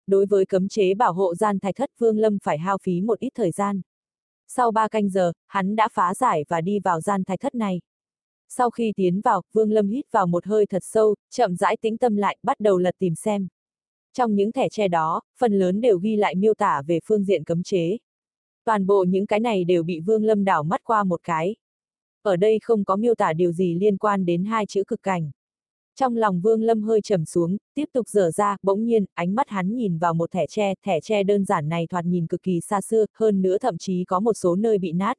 Đối 0.06 0.26
với 0.26 0.46
cấm 0.46 0.68
chế 0.68 0.94
bảo 0.94 1.12
hộ 1.12 1.34
gian 1.34 1.58
thạch 1.58 1.76
thất 1.76 1.90
Vương 1.98 2.18
Lâm 2.18 2.38
phải 2.42 2.58
hao 2.58 2.78
phí 2.82 3.00
một 3.00 3.18
ít 3.18 3.30
thời 3.34 3.50
gian. 3.50 3.80
Sau 4.48 4.70
ba 4.70 4.88
canh 4.88 5.08
giờ, 5.08 5.32
hắn 5.46 5.76
đã 5.76 5.88
phá 5.92 6.14
giải 6.14 6.44
và 6.48 6.60
đi 6.60 6.78
vào 6.78 7.00
gian 7.00 7.24
thạch 7.24 7.40
thất 7.40 7.54
này. 7.54 7.80
Sau 8.48 8.70
khi 8.70 8.92
tiến 8.96 9.20
vào, 9.20 9.42
Vương 9.52 9.72
Lâm 9.72 9.88
hít 9.88 10.12
vào 10.12 10.26
một 10.26 10.46
hơi 10.46 10.66
thật 10.66 10.82
sâu, 10.84 11.14
chậm 11.30 11.56
rãi 11.56 11.76
tĩnh 11.76 11.98
tâm 11.98 12.16
lại, 12.16 12.38
bắt 12.42 12.60
đầu 12.60 12.78
lật 12.78 12.94
tìm 12.98 13.14
xem. 13.14 13.48
Trong 14.16 14.34
những 14.34 14.52
thẻ 14.52 14.68
tre 14.68 14.88
đó, 14.88 15.20
phần 15.38 15.58
lớn 15.58 15.80
đều 15.80 15.98
ghi 15.98 16.16
lại 16.16 16.34
miêu 16.34 16.54
tả 16.54 16.82
về 16.86 16.98
phương 17.04 17.24
diện 17.24 17.44
cấm 17.44 17.62
chế. 17.62 17.96
Toàn 18.64 18.86
bộ 18.86 19.04
những 19.08 19.26
cái 19.26 19.40
này 19.40 19.64
đều 19.64 19.82
bị 19.82 20.00
Vương 20.00 20.24
Lâm 20.24 20.44
đảo 20.44 20.62
mắt 20.62 20.80
qua 20.84 21.04
một 21.04 21.20
cái. 21.22 21.56
Ở 22.22 22.36
đây 22.36 22.58
không 22.62 22.84
có 22.84 22.96
miêu 22.96 23.14
tả 23.14 23.32
điều 23.32 23.52
gì 23.52 23.74
liên 23.74 23.96
quan 23.96 24.26
đến 24.26 24.44
hai 24.44 24.66
chữ 24.66 24.84
cực 24.86 25.02
cảnh. 25.02 25.30
Trong 25.96 26.16
lòng 26.16 26.40
Vương 26.40 26.62
Lâm 26.62 26.82
hơi 26.82 27.00
trầm 27.00 27.24
xuống, 27.24 27.56
tiếp 27.74 27.84
tục 27.92 28.08
dở 28.08 28.30
ra, 28.30 28.56
bỗng 28.62 28.84
nhiên, 28.84 29.04
ánh 29.14 29.34
mắt 29.34 29.48
hắn 29.48 29.74
nhìn 29.74 29.98
vào 29.98 30.14
một 30.14 30.30
thẻ 30.30 30.46
tre, 30.46 30.74
thẻ 30.82 31.00
tre 31.00 31.22
đơn 31.22 31.44
giản 31.44 31.68
này 31.68 31.86
thoạt 31.90 32.04
nhìn 32.04 32.26
cực 32.26 32.42
kỳ 32.42 32.60
xa 32.60 32.80
xưa, 32.80 33.06
hơn 33.14 33.42
nữa 33.42 33.58
thậm 33.58 33.78
chí 33.78 34.04
có 34.04 34.20
một 34.20 34.32
số 34.34 34.56
nơi 34.56 34.78
bị 34.78 34.92
nát. 34.92 35.16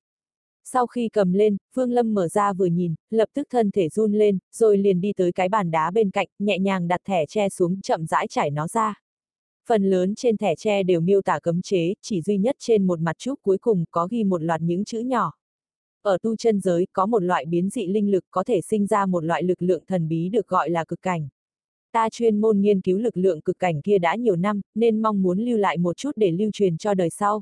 Sau 0.67 0.87
khi 0.87 1.09
cầm 1.09 1.33
lên, 1.33 1.57
Vương 1.73 1.91
Lâm 1.91 2.13
mở 2.13 2.27
ra 2.27 2.53
vừa 2.53 2.65
nhìn, 2.65 2.95
lập 3.09 3.29
tức 3.33 3.47
thân 3.49 3.71
thể 3.71 3.89
run 3.89 4.13
lên, 4.13 4.37
rồi 4.51 4.77
liền 4.77 5.01
đi 5.01 5.13
tới 5.13 5.31
cái 5.31 5.49
bàn 5.49 5.71
đá 5.71 5.91
bên 5.91 6.11
cạnh, 6.11 6.27
nhẹ 6.39 6.59
nhàng 6.59 6.87
đặt 6.87 7.01
thẻ 7.05 7.25
tre 7.25 7.49
xuống, 7.49 7.81
chậm 7.81 8.05
rãi 8.05 8.27
trải 8.27 8.51
nó 8.51 8.67
ra. 8.67 9.01
Phần 9.67 9.83
lớn 9.89 10.15
trên 10.15 10.37
thẻ 10.37 10.55
tre 10.55 10.83
đều 10.83 11.01
miêu 11.01 11.21
tả 11.21 11.39
cấm 11.43 11.61
chế, 11.61 11.93
chỉ 12.01 12.21
duy 12.21 12.37
nhất 12.37 12.55
trên 12.59 12.87
một 12.87 12.99
mặt 12.99 13.17
trúc 13.17 13.41
cuối 13.41 13.57
cùng 13.57 13.85
có 13.91 14.07
ghi 14.07 14.23
một 14.23 14.41
loạt 14.41 14.61
những 14.61 14.85
chữ 14.85 14.99
nhỏ. 14.99 15.31
Ở 16.01 16.17
tu 16.21 16.35
chân 16.35 16.59
giới, 16.59 16.87
có 16.93 17.05
một 17.05 17.19
loại 17.19 17.45
biến 17.45 17.69
dị 17.69 17.87
linh 17.87 18.11
lực 18.11 18.25
có 18.31 18.43
thể 18.43 18.61
sinh 18.61 18.87
ra 18.87 19.05
một 19.05 19.23
loại 19.23 19.43
lực 19.43 19.61
lượng 19.61 19.83
thần 19.87 20.07
bí 20.07 20.29
được 20.29 20.47
gọi 20.47 20.69
là 20.69 20.85
cực 20.85 21.01
cảnh. 21.01 21.27
Ta 21.91 22.09
chuyên 22.09 22.41
môn 22.41 22.61
nghiên 22.61 22.81
cứu 22.81 22.97
lực 22.97 23.17
lượng 23.17 23.41
cực 23.41 23.59
cảnh 23.59 23.81
kia 23.81 23.97
đã 23.97 24.15
nhiều 24.15 24.35
năm, 24.35 24.61
nên 24.75 25.01
mong 25.01 25.21
muốn 25.21 25.39
lưu 25.39 25.57
lại 25.57 25.77
một 25.77 25.97
chút 25.97 26.11
để 26.15 26.31
lưu 26.31 26.49
truyền 26.53 26.77
cho 26.77 26.93
đời 26.93 27.09
sau. 27.09 27.41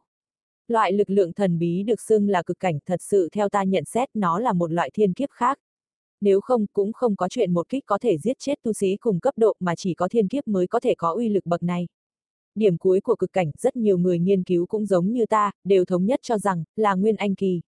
Loại 0.74 0.94
lực 0.94 1.10
lượng 1.10 1.34
thần 1.34 1.60
bí 1.60 1.84
được 1.84 2.02
xưng 2.02 2.30
là 2.30 2.44
cực 2.44 2.60
cảnh 2.60 2.80
thật 2.86 3.02
sự 3.02 3.30
theo 3.32 3.50
ta 3.50 3.64
nhận 3.64 3.86
xét 3.86 4.10
nó 4.14 4.40
là 4.40 4.54
một 4.54 4.72
loại 4.72 4.90
thiên 4.94 5.14
kiếp 5.14 5.30
khác. 5.32 5.60
Nếu 6.22 6.42
không, 6.42 6.66
cũng 6.74 6.94
không 6.94 7.16
có 7.16 7.28
chuyện 7.30 7.54
một 7.54 7.70
kích 7.70 7.84
có 7.86 7.98
thể 7.98 8.18
giết 8.18 8.40
chết 8.40 8.60
tu 8.64 8.74
sĩ 8.74 8.98
cùng 8.98 9.20
cấp 9.20 9.34
độ 9.38 9.54
mà 9.60 9.76
chỉ 9.76 9.94
có 9.94 10.08
thiên 10.08 10.28
kiếp 10.28 10.48
mới 10.48 10.68
có 10.68 10.80
thể 10.80 10.96
có 10.98 11.14
uy 11.14 11.30
lực 11.30 11.46
bậc 11.46 11.64
này. 11.64 11.88
Điểm 12.56 12.78
cuối 12.78 13.02
của 13.02 13.16
cực 13.16 13.34
cảnh, 13.34 13.52
rất 13.58 13.76
nhiều 13.76 13.98
người 13.98 14.20
nghiên 14.20 14.44
cứu 14.44 14.66
cũng 14.66 14.86
giống 14.86 15.12
như 15.12 15.26
ta, 15.26 15.52
đều 15.64 15.86
thống 15.86 16.06
nhất 16.06 16.20
cho 16.24 16.38
rằng, 16.38 16.64
là 16.76 16.94
nguyên 16.94 17.16
anh 17.16 17.36
kỳ. 17.36 17.62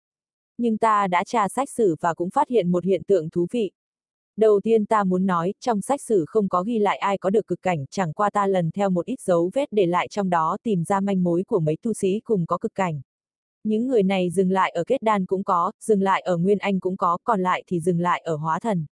Nhưng 0.57 0.77
ta 0.77 1.07
đã 1.07 1.23
tra 1.23 1.47
sách 1.47 1.69
sử 1.69 1.95
và 2.01 2.13
cũng 2.13 2.29
phát 2.29 2.49
hiện 2.49 2.71
một 2.71 2.83
hiện 2.83 3.01
tượng 3.07 3.29
thú 3.29 3.47
vị. 3.51 3.71
Đầu 4.37 4.59
tiên 4.63 4.85
ta 4.85 5.03
muốn 5.03 5.25
nói, 5.25 5.53
trong 5.59 5.81
sách 5.81 6.01
sử 6.01 6.25
không 6.27 6.49
có 6.49 6.63
ghi 6.63 6.79
lại 6.79 6.97
ai 6.97 7.17
có 7.17 7.29
được 7.29 7.47
cực 7.47 7.61
cảnh, 7.61 7.85
chẳng 7.91 8.13
qua 8.13 8.29
ta 8.29 8.47
lần 8.47 8.71
theo 8.71 8.89
một 8.89 9.05
ít 9.05 9.21
dấu 9.21 9.51
vết 9.53 9.65
để 9.71 9.85
lại 9.85 10.07
trong 10.07 10.29
đó 10.29 10.57
tìm 10.63 10.83
ra 10.83 10.99
manh 10.99 11.23
mối 11.23 11.43
của 11.47 11.59
mấy 11.59 11.77
tu 11.81 11.93
sĩ 11.93 12.19
cùng 12.23 12.45
có 12.45 12.57
cực 12.57 12.75
cảnh. 12.75 13.01
Những 13.63 13.87
người 13.87 14.03
này 14.03 14.29
dừng 14.29 14.51
lại 14.51 14.71
ở 14.71 14.83
kết 14.83 15.01
đan 15.01 15.25
cũng 15.25 15.43
có, 15.43 15.71
dừng 15.81 16.01
lại 16.01 16.21
ở 16.21 16.37
nguyên 16.37 16.57
anh 16.57 16.79
cũng 16.79 16.97
có, 16.97 17.17
còn 17.23 17.41
lại 17.41 17.63
thì 17.67 17.79
dừng 17.79 17.99
lại 17.99 18.21
ở 18.25 18.35
hóa 18.35 18.59
thần. 18.59 18.85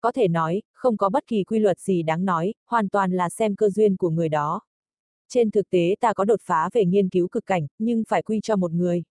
Có 0.00 0.12
thể 0.12 0.28
nói, 0.28 0.62
không 0.72 0.96
có 0.96 1.08
bất 1.08 1.26
kỳ 1.26 1.44
quy 1.44 1.58
luật 1.58 1.78
gì 1.78 2.02
đáng 2.02 2.24
nói, 2.24 2.54
hoàn 2.66 2.88
toàn 2.88 3.12
là 3.12 3.28
xem 3.28 3.56
cơ 3.56 3.70
duyên 3.70 3.96
của 3.96 4.10
người 4.10 4.28
đó. 4.28 4.60
Trên 5.28 5.50
thực 5.50 5.70
tế 5.70 5.94
ta 6.00 6.12
có 6.12 6.24
đột 6.24 6.40
phá 6.42 6.68
về 6.72 6.84
nghiên 6.84 7.08
cứu 7.08 7.28
cực 7.28 7.46
cảnh, 7.46 7.66
nhưng 7.78 8.02
phải 8.08 8.22
quy 8.22 8.40
cho 8.42 8.56
một 8.56 8.72
người. 8.72 9.02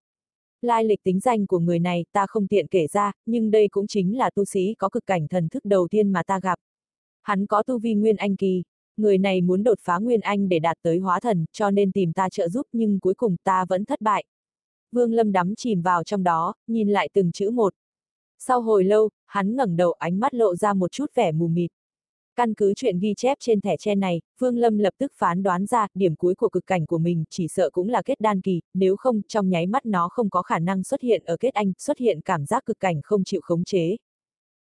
Lai 0.66 0.84
lịch 0.84 1.02
tính 1.02 1.20
danh 1.20 1.46
của 1.46 1.58
người 1.58 1.78
này 1.78 2.04
ta 2.12 2.26
không 2.26 2.46
tiện 2.46 2.66
kể 2.66 2.86
ra, 2.86 3.12
nhưng 3.26 3.50
đây 3.50 3.68
cũng 3.68 3.86
chính 3.86 4.18
là 4.18 4.30
tu 4.30 4.44
sĩ 4.44 4.74
có 4.78 4.88
cực 4.88 5.06
cảnh 5.06 5.28
thần 5.28 5.48
thức 5.48 5.64
đầu 5.64 5.88
tiên 5.90 6.12
mà 6.12 6.22
ta 6.22 6.40
gặp. 6.40 6.58
Hắn 7.22 7.46
có 7.46 7.62
tu 7.62 7.78
vi 7.78 7.94
nguyên 7.94 8.16
anh 8.16 8.36
kỳ, 8.36 8.62
người 8.96 9.18
này 9.18 9.40
muốn 9.40 9.62
đột 9.62 9.78
phá 9.80 9.98
nguyên 9.98 10.20
anh 10.20 10.48
để 10.48 10.58
đạt 10.58 10.76
tới 10.82 10.98
hóa 10.98 11.20
thần, 11.20 11.44
cho 11.52 11.70
nên 11.70 11.92
tìm 11.92 12.12
ta 12.12 12.28
trợ 12.28 12.48
giúp 12.48 12.66
nhưng 12.72 13.00
cuối 13.00 13.14
cùng 13.14 13.36
ta 13.44 13.64
vẫn 13.68 13.84
thất 13.84 14.00
bại. 14.00 14.24
Vương 14.92 15.12
Lâm 15.12 15.32
đắm 15.32 15.54
chìm 15.54 15.82
vào 15.82 16.04
trong 16.04 16.22
đó, 16.22 16.54
nhìn 16.66 16.88
lại 16.88 17.08
từng 17.12 17.32
chữ 17.32 17.50
một. 17.50 17.74
Sau 18.38 18.60
hồi 18.60 18.84
lâu, 18.84 19.10
hắn 19.26 19.56
ngẩng 19.56 19.76
đầu 19.76 19.92
ánh 19.92 20.20
mắt 20.20 20.34
lộ 20.34 20.56
ra 20.56 20.74
một 20.74 20.92
chút 20.92 21.06
vẻ 21.14 21.32
mù 21.32 21.48
mịt. 21.48 21.70
Căn 22.36 22.54
cứ 22.54 22.74
chuyện 22.76 22.98
ghi 22.98 23.14
chép 23.16 23.38
trên 23.40 23.60
thẻ 23.60 23.76
tre 23.76 23.94
này, 23.94 24.20
Vương 24.38 24.58
Lâm 24.58 24.78
lập 24.78 24.94
tức 24.98 25.12
phán 25.16 25.42
đoán 25.42 25.66
ra, 25.66 25.86
điểm 25.94 26.16
cuối 26.16 26.34
của 26.34 26.48
cực 26.48 26.66
cảnh 26.66 26.86
của 26.86 26.98
mình 26.98 27.24
chỉ 27.30 27.48
sợ 27.48 27.70
cũng 27.70 27.88
là 27.88 28.02
kết 28.02 28.20
đan 28.20 28.40
kỳ, 28.40 28.60
nếu 28.74 28.96
không, 28.96 29.22
trong 29.28 29.50
nháy 29.50 29.66
mắt 29.66 29.86
nó 29.86 30.08
không 30.08 30.30
có 30.30 30.42
khả 30.42 30.58
năng 30.58 30.82
xuất 30.82 31.00
hiện 31.00 31.22
ở 31.24 31.36
kết 31.36 31.54
anh, 31.54 31.72
xuất 31.78 31.98
hiện 31.98 32.20
cảm 32.20 32.46
giác 32.46 32.64
cực 32.66 32.80
cảnh 32.80 33.00
không 33.02 33.24
chịu 33.24 33.40
khống 33.44 33.64
chế. 33.64 33.96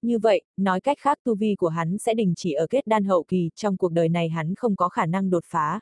Như 0.01 0.19
vậy, 0.19 0.41
nói 0.57 0.81
cách 0.81 0.97
khác 0.99 1.19
tu 1.23 1.35
vi 1.35 1.55
của 1.55 1.67
hắn 1.67 1.97
sẽ 1.97 2.13
đình 2.13 2.33
chỉ 2.38 2.51
ở 2.51 2.67
kết 2.67 2.88
đan 2.88 3.03
hậu 3.03 3.23
kỳ, 3.23 3.49
trong 3.55 3.77
cuộc 3.77 3.91
đời 3.91 4.09
này 4.09 4.29
hắn 4.29 4.55
không 4.55 4.75
có 4.75 4.89
khả 4.89 5.05
năng 5.05 5.29
đột 5.29 5.43
phá. 5.47 5.79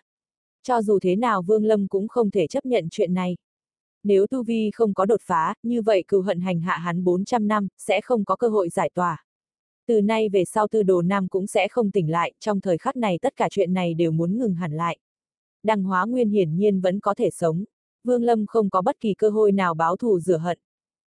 Cho 0.63 0.81
dù 0.81 0.99
thế 0.99 1.15
nào 1.15 1.41
Vương 1.41 1.65
Lâm 1.65 1.87
cũng 1.87 2.07
không 2.07 2.31
thể 2.31 2.47
chấp 2.47 2.65
nhận 2.65 2.87
chuyện 2.91 3.13
này. 3.13 3.37
Nếu 4.03 4.27
tu 4.27 4.43
vi 4.43 4.71
không 4.71 4.93
có 4.93 5.05
đột 5.05 5.21
phá, 5.21 5.53
như 5.63 5.81
vậy 5.81 6.03
cừu 6.07 6.21
hận 6.21 6.41
hành 6.41 6.61
hạ 6.61 6.77
hắn 6.77 7.03
400 7.03 7.47
năm, 7.47 7.67
sẽ 7.77 8.01
không 8.01 8.25
có 8.25 8.35
cơ 8.35 8.47
hội 8.47 8.69
giải 8.69 8.89
tỏa. 8.93 9.25
Từ 9.87 10.01
nay 10.01 10.29
về 10.29 10.45
sau 10.45 10.67
tư 10.67 10.83
đồ 10.83 11.01
nam 11.01 11.27
cũng 11.27 11.47
sẽ 11.47 11.67
không 11.67 11.91
tỉnh 11.91 12.11
lại, 12.11 12.33
trong 12.39 12.61
thời 12.61 12.77
khắc 12.77 12.95
này 12.95 13.19
tất 13.21 13.35
cả 13.35 13.47
chuyện 13.51 13.73
này 13.73 13.93
đều 13.93 14.11
muốn 14.11 14.37
ngừng 14.37 14.55
hẳn 14.55 14.73
lại. 14.73 14.97
Đăng 15.63 15.83
hóa 15.83 16.05
nguyên 16.05 16.29
hiển 16.29 16.55
nhiên 16.55 16.81
vẫn 16.81 16.99
có 16.99 17.13
thể 17.13 17.29
sống. 17.29 17.63
Vương 18.03 18.23
Lâm 18.23 18.45
không 18.45 18.69
có 18.69 18.81
bất 18.81 18.99
kỳ 18.99 19.13
cơ 19.13 19.29
hội 19.29 19.51
nào 19.51 19.73
báo 19.73 19.97
thù 19.97 20.19
rửa 20.19 20.37
hận. 20.37 20.59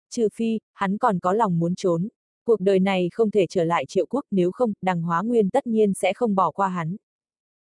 Trừ 0.09 0.27
phi, 0.33 0.59
hắn 0.73 0.97
còn 0.97 1.19
có 1.19 1.33
lòng 1.33 1.59
muốn 1.59 1.75
trốn. 1.75 2.07
Cuộc 2.45 2.59
đời 2.59 2.79
này 2.79 3.09
không 3.13 3.31
thể 3.31 3.45
trở 3.49 3.63
lại 3.63 3.85
triệu 3.85 4.05
quốc 4.05 4.25
nếu 4.31 4.51
không, 4.51 4.73
đằng 4.81 5.01
hóa 5.01 5.21
nguyên 5.21 5.49
tất 5.49 5.67
nhiên 5.67 5.93
sẽ 5.93 6.13
không 6.13 6.35
bỏ 6.35 6.51
qua 6.51 6.67
hắn. 6.67 6.95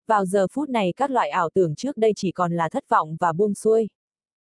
Vào 0.07 0.27
giờ 0.27 0.47
phút 0.53 0.69
này 0.69 0.92
các 0.97 1.11
loại 1.11 1.31
ảo 1.31 1.51
tưởng 1.55 1.75
trước 1.75 1.97
đây 1.97 2.12
chỉ 2.16 2.33
còn 2.33 2.53
là 2.53 2.69
thất 2.69 2.88
vọng 2.88 3.16
và 3.21 3.33
buông 3.33 3.55
xuôi. 3.55 3.88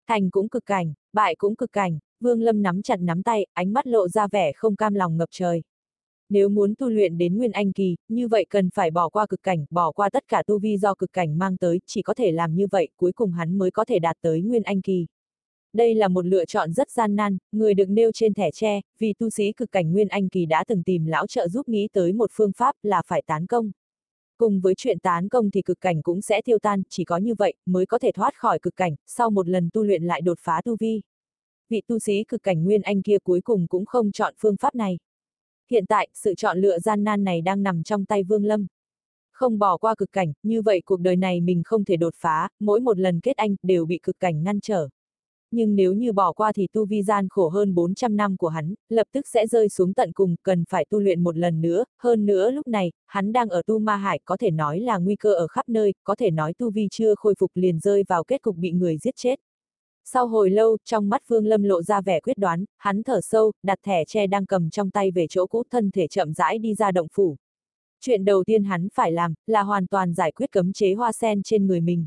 Thành 0.09 0.31
cũng 0.31 0.49
cực 0.49 0.67
cảnh, 0.67 0.95
bại 1.13 1.35
cũng 1.35 1.57
cực 1.57 1.73
cảnh, 1.73 1.99
Vương 2.21 2.43
Lâm 2.43 2.63
nắm 2.63 2.83
chặt 2.83 2.97
nắm 3.01 3.23
tay, 3.23 3.47
ánh 3.53 3.73
mắt 3.73 3.87
lộ 3.87 4.09
ra 4.09 4.29
vẻ 4.29 4.53
không 4.53 4.77
cam 4.77 4.95
lòng 4.95 5.17
ngập 5.17 5.29
trời. 5.33 5.63
Nếu 6.31 6.49
muốn 6.49 6.75
tu 6.79 6.89
luyện 6.89 7.19
đến 7.19 7.37
Nguyên 7.37 7.53
Anh 7.53 7.73
Kỳ, 7.73 7.97
như 8.09 8.29
vậy 8.29 8.47
cần 8.51 8.71
phải 8.75 8.91
bỏ 8.91 9.09
qua 9.09 9.27
cực 9.27 9.43
cảnh, 9.43 9.65
bỏ 9.71 9.93
qua 9.93 10.11
tất 10.11 10.25
cả 10.29 10.43
tu 10.47 10.59
vi 10.59 10.79
do 10.79 10.95
cực 10.95 11.13
cảnh 11.13 11.39
mang 11.39 11.57
tới, 11.57 11.81
chỉ 11.87 12.03
có 12.03 12.15
thể 12.15 12.33
làm 12.33 12.55
như 12.55 12.67
vậy, 12.71 12.89
cuối 12.97 13.13
cùng 13.13 13.33
hắn 13.33 13.59
mới 13.59 13.71
có 13.71 13.85
thể 13.85 13.99
đạt 13.99 14.17
tới 14.21 14.43
Nguyên 14.43 14.63
Anh 14.63 14.83
Kỳ. 14.83 15.07
Đây 15.73 15.95
là 15.95 16.09
một 16.09 16.27
lựa 16.27 16.45
chọn 16.45 16.73
rất 16.73 16.91
gian 16.91 17.17
nan, 17.17 17.39
người 17.53 17.75
được 17.75 17.89
nêu 17.89 18.13
trên 18.13 18.35
thẻ 18.35 18.51
tre, 18.51 18.81
vì 18.99 19.13
tu 19.19 19.31
sĩ 19.31 19.53
cực 19.53 19.71
cảnh 19.73 19.93
Nguyên 19.93 20.09
Anh 20.09 20.29
Kỳ 20.29 20.47
đã 20.47 20.65
từng 20.69 20.83
tìm 20.83 21.07
lão 21.07 21.27
trợ 21.27 21.49
giúp 21.49 21.69
nghĩ 21.69 21.89
tới 21.93 22.13
một 22.13 22.31
phương 22.33 22.53
pháp 22.53 22.75
là 22.83 23.03
phải 23.07 23.23
tán 23.27 23.47
công. 23.47 23.71
Cùng 24.37 24.61
với 24.61 24.75
chuyện 24.77 24.99
tán 24.99 25.29
công 25.29 25.51
thì 25.51 25.63
cực 25.63 25.81
cảnh 25.81 26.03
cũng 26.03 26.23
sẽ 26.23 26.43
tiêu 26.43 26.59
tan, 26.59 26.83
chỉ 26.91 27.05
có 27.05 27.17
như 27.17 27.35
vậy 27.35 27.55
mới 27.67 27.87
có 27.87 27.99
thể 27.99 28.13
thoát 28.13 28.35
khỏi 28.37 28.59
cực 28.59 28.77
cảnh, 28.77 28.95
sau 29.07 29.31
một 29.31 29.49
lần 29.49 29.69
tu 29.73 29.83
luyện 29.83 30.03
lại 30.03 30.21
đột 30.21 30.39
phá 30.41 30.63
tu 30.65 30.77
vi. 30.81 31.03
Vị 31.69 31.83
tu 31.87 31.99
sĩ 31.99 32.25
cực 32.25 32.43
cảnh 32.43 32.65
Nguyên 32.65 32.83
Anh 32.83 33.03
kia 33.03 33.19
cuối 33.19 33.41
cùng 33.41 33.67
cũng 33.67 33.87
không 33.87 34.13
chọn 34.13 34.35
phương 34.39 34.57
pháp 34.57 34.75
này. 34.75 34.99
Hiện 35.71 35.87
tại, 35.87 36.09
sự 36.15 36.35
chọn 36.35 36.59
lựa 36.59 36.79
gian 36.79 37.05
nan 37.05 37.25
này 37.25 37.41
đang 37.41 37.63
nằm 37.63 37.83
trong 37.83 38.05
tay 38.05 38.23
Vương 38.23 38.45
Lâm. 38.45 38.67
Không 39.33 39.59
bỏ 39.59 39.77
qua 39.77 39.95
cực 39.95 40.13
cảnh, 40.13 40.33
như 40.43 40.63
vậy 40.63 40.83
cuộc 40.85 41.01
đời 41.01 41.17
này 41.17 41.41
mình 41.41 41.63
không 41.65 41.85
thể 41.85 41.97
đột 41.97 42.15
phá, 42.17 42.49
mỗi 42.61 42.81
một 42.81 42.99
lần 42.99 43.21
kết 43.21 43.37
anh, 43.37 43.57
đều 43.63 43.87
bị 43.87 43.99
cực 44.03 44.19
cảnh 44.21 44.45
ngăn 44.45 44.61
trở. 44.61 44.89
Nhưng 45.51 45.77
nếu 45.77 45.93
như 45.93 46.13
bỏ 46.13 46.33
qua 46.33 46.53
thì 46.53 46.67
tu 46.73 46.87
vi 46.87 47.03
gian 47.03 47.29
khổ 47.31 47.49
hơn 47.49 47.75
400 47.75 48.17
năm 48.17 48.37
của 48.37 48.49
hắn, 48.49 48.75
lập 48.89 49.07
tức 49.13 49.29
sẽ 49.29 49.47
rơi 49.47 49.69
xuống 49.69 49.95
tận 49.95 50.13
cùng, 50.13 50.37
cần 50.43 50.65
phải 50.69 50.87
tu 50.91 50.99
luyện 50.99 51.23
một 51.23 51.37
lần 51.37 51.61
nữa, 51.61 51.85
hơn 52.03 52.27
nữa 52.27 52.51
lúc 52.51 52.67
này, 52.69 52.93
hắn 53.07 53.33
đang 53.33 53.49
ở 53.49 53.63
tu 53.67 53.79
ma 53.79 53.97
hải, 53.97 54.21
có 54.25 54.37
thể 54.37 54.51
nói 54.51 54.81
là 54.81 54.99
nguy 54.99 55.17
cơ 55.17 55.33
ở 55.35 55.47
khắp 55.47 55.69
nơi, 55.69 55.95
có 56.05 56.15
thể 56.15 56.31
nói 56.31 56.55
tu 56.59 56.71
vi 56.71 56.89
chưa 56.91 57.15
khôi 57.15 57.35
phục 57.39 57.51
liền 57.55 57.79
rơi 57.79 58.05
vào 58.09 58.25
kết 58.25 58.43
cục 58.43 58.57
bị 58.57 58.73
người 58.73 58.99
giết 58.99 59.17
chết. 59.17 59.41
Sau 60.05 60.27
hồi 60.27 60.51
lâu, 60.51 60.77
trong 60.85 61.09
mắt 61.09 61.23
Vương 61.29 61.47
Lâm 61.47 61.63
lộ 61.63 61.83
ra 61.83 62.01
vẻ 62.01 62.21
quyết 62.21 62.39
đoán, 62.39 62.65
hắn 62.77 63.03
thở 63.03 63.21
sâu, 63.21 63.53
đặt 63.63 63.79
thẻ 63.83 64.05
tre 64.05 64.27
đang 64.27 64.47
cầm 64.47 64.71
trong 64.71 64.91
tay 64.91 65.11
về 65.11 65.27
chỗ 65.31 65.47
cũ 65.47 65.63
thân 65.71 65.91
thể 65.91 66.07
chậm 66.07 66.33
rãi 66.33 66.59
đi 66.59 66.75
ra 66.75 66.93
động 66.93 67.07
phủ. 67.13 67.37
Chuyện 68.01 68.25
đầu 68.25 68.45
tiên 68.45 68.65
hắn 68.65 68.89
phải 68.95 69.13
làm, 69.13 69.35
là 69.47 69.63
hoàn 69.63 69.87
toàn 69.87 70.15
giải 70.15 70.33
quyết 70.33 70.53
cấm 70.53 70.73
chế 70.73 70.95
hoa 70.95 71.13
sen 71.13 71.43
trên 71.43 71.67
người 71.67 71.81
mình. 71.81 72.07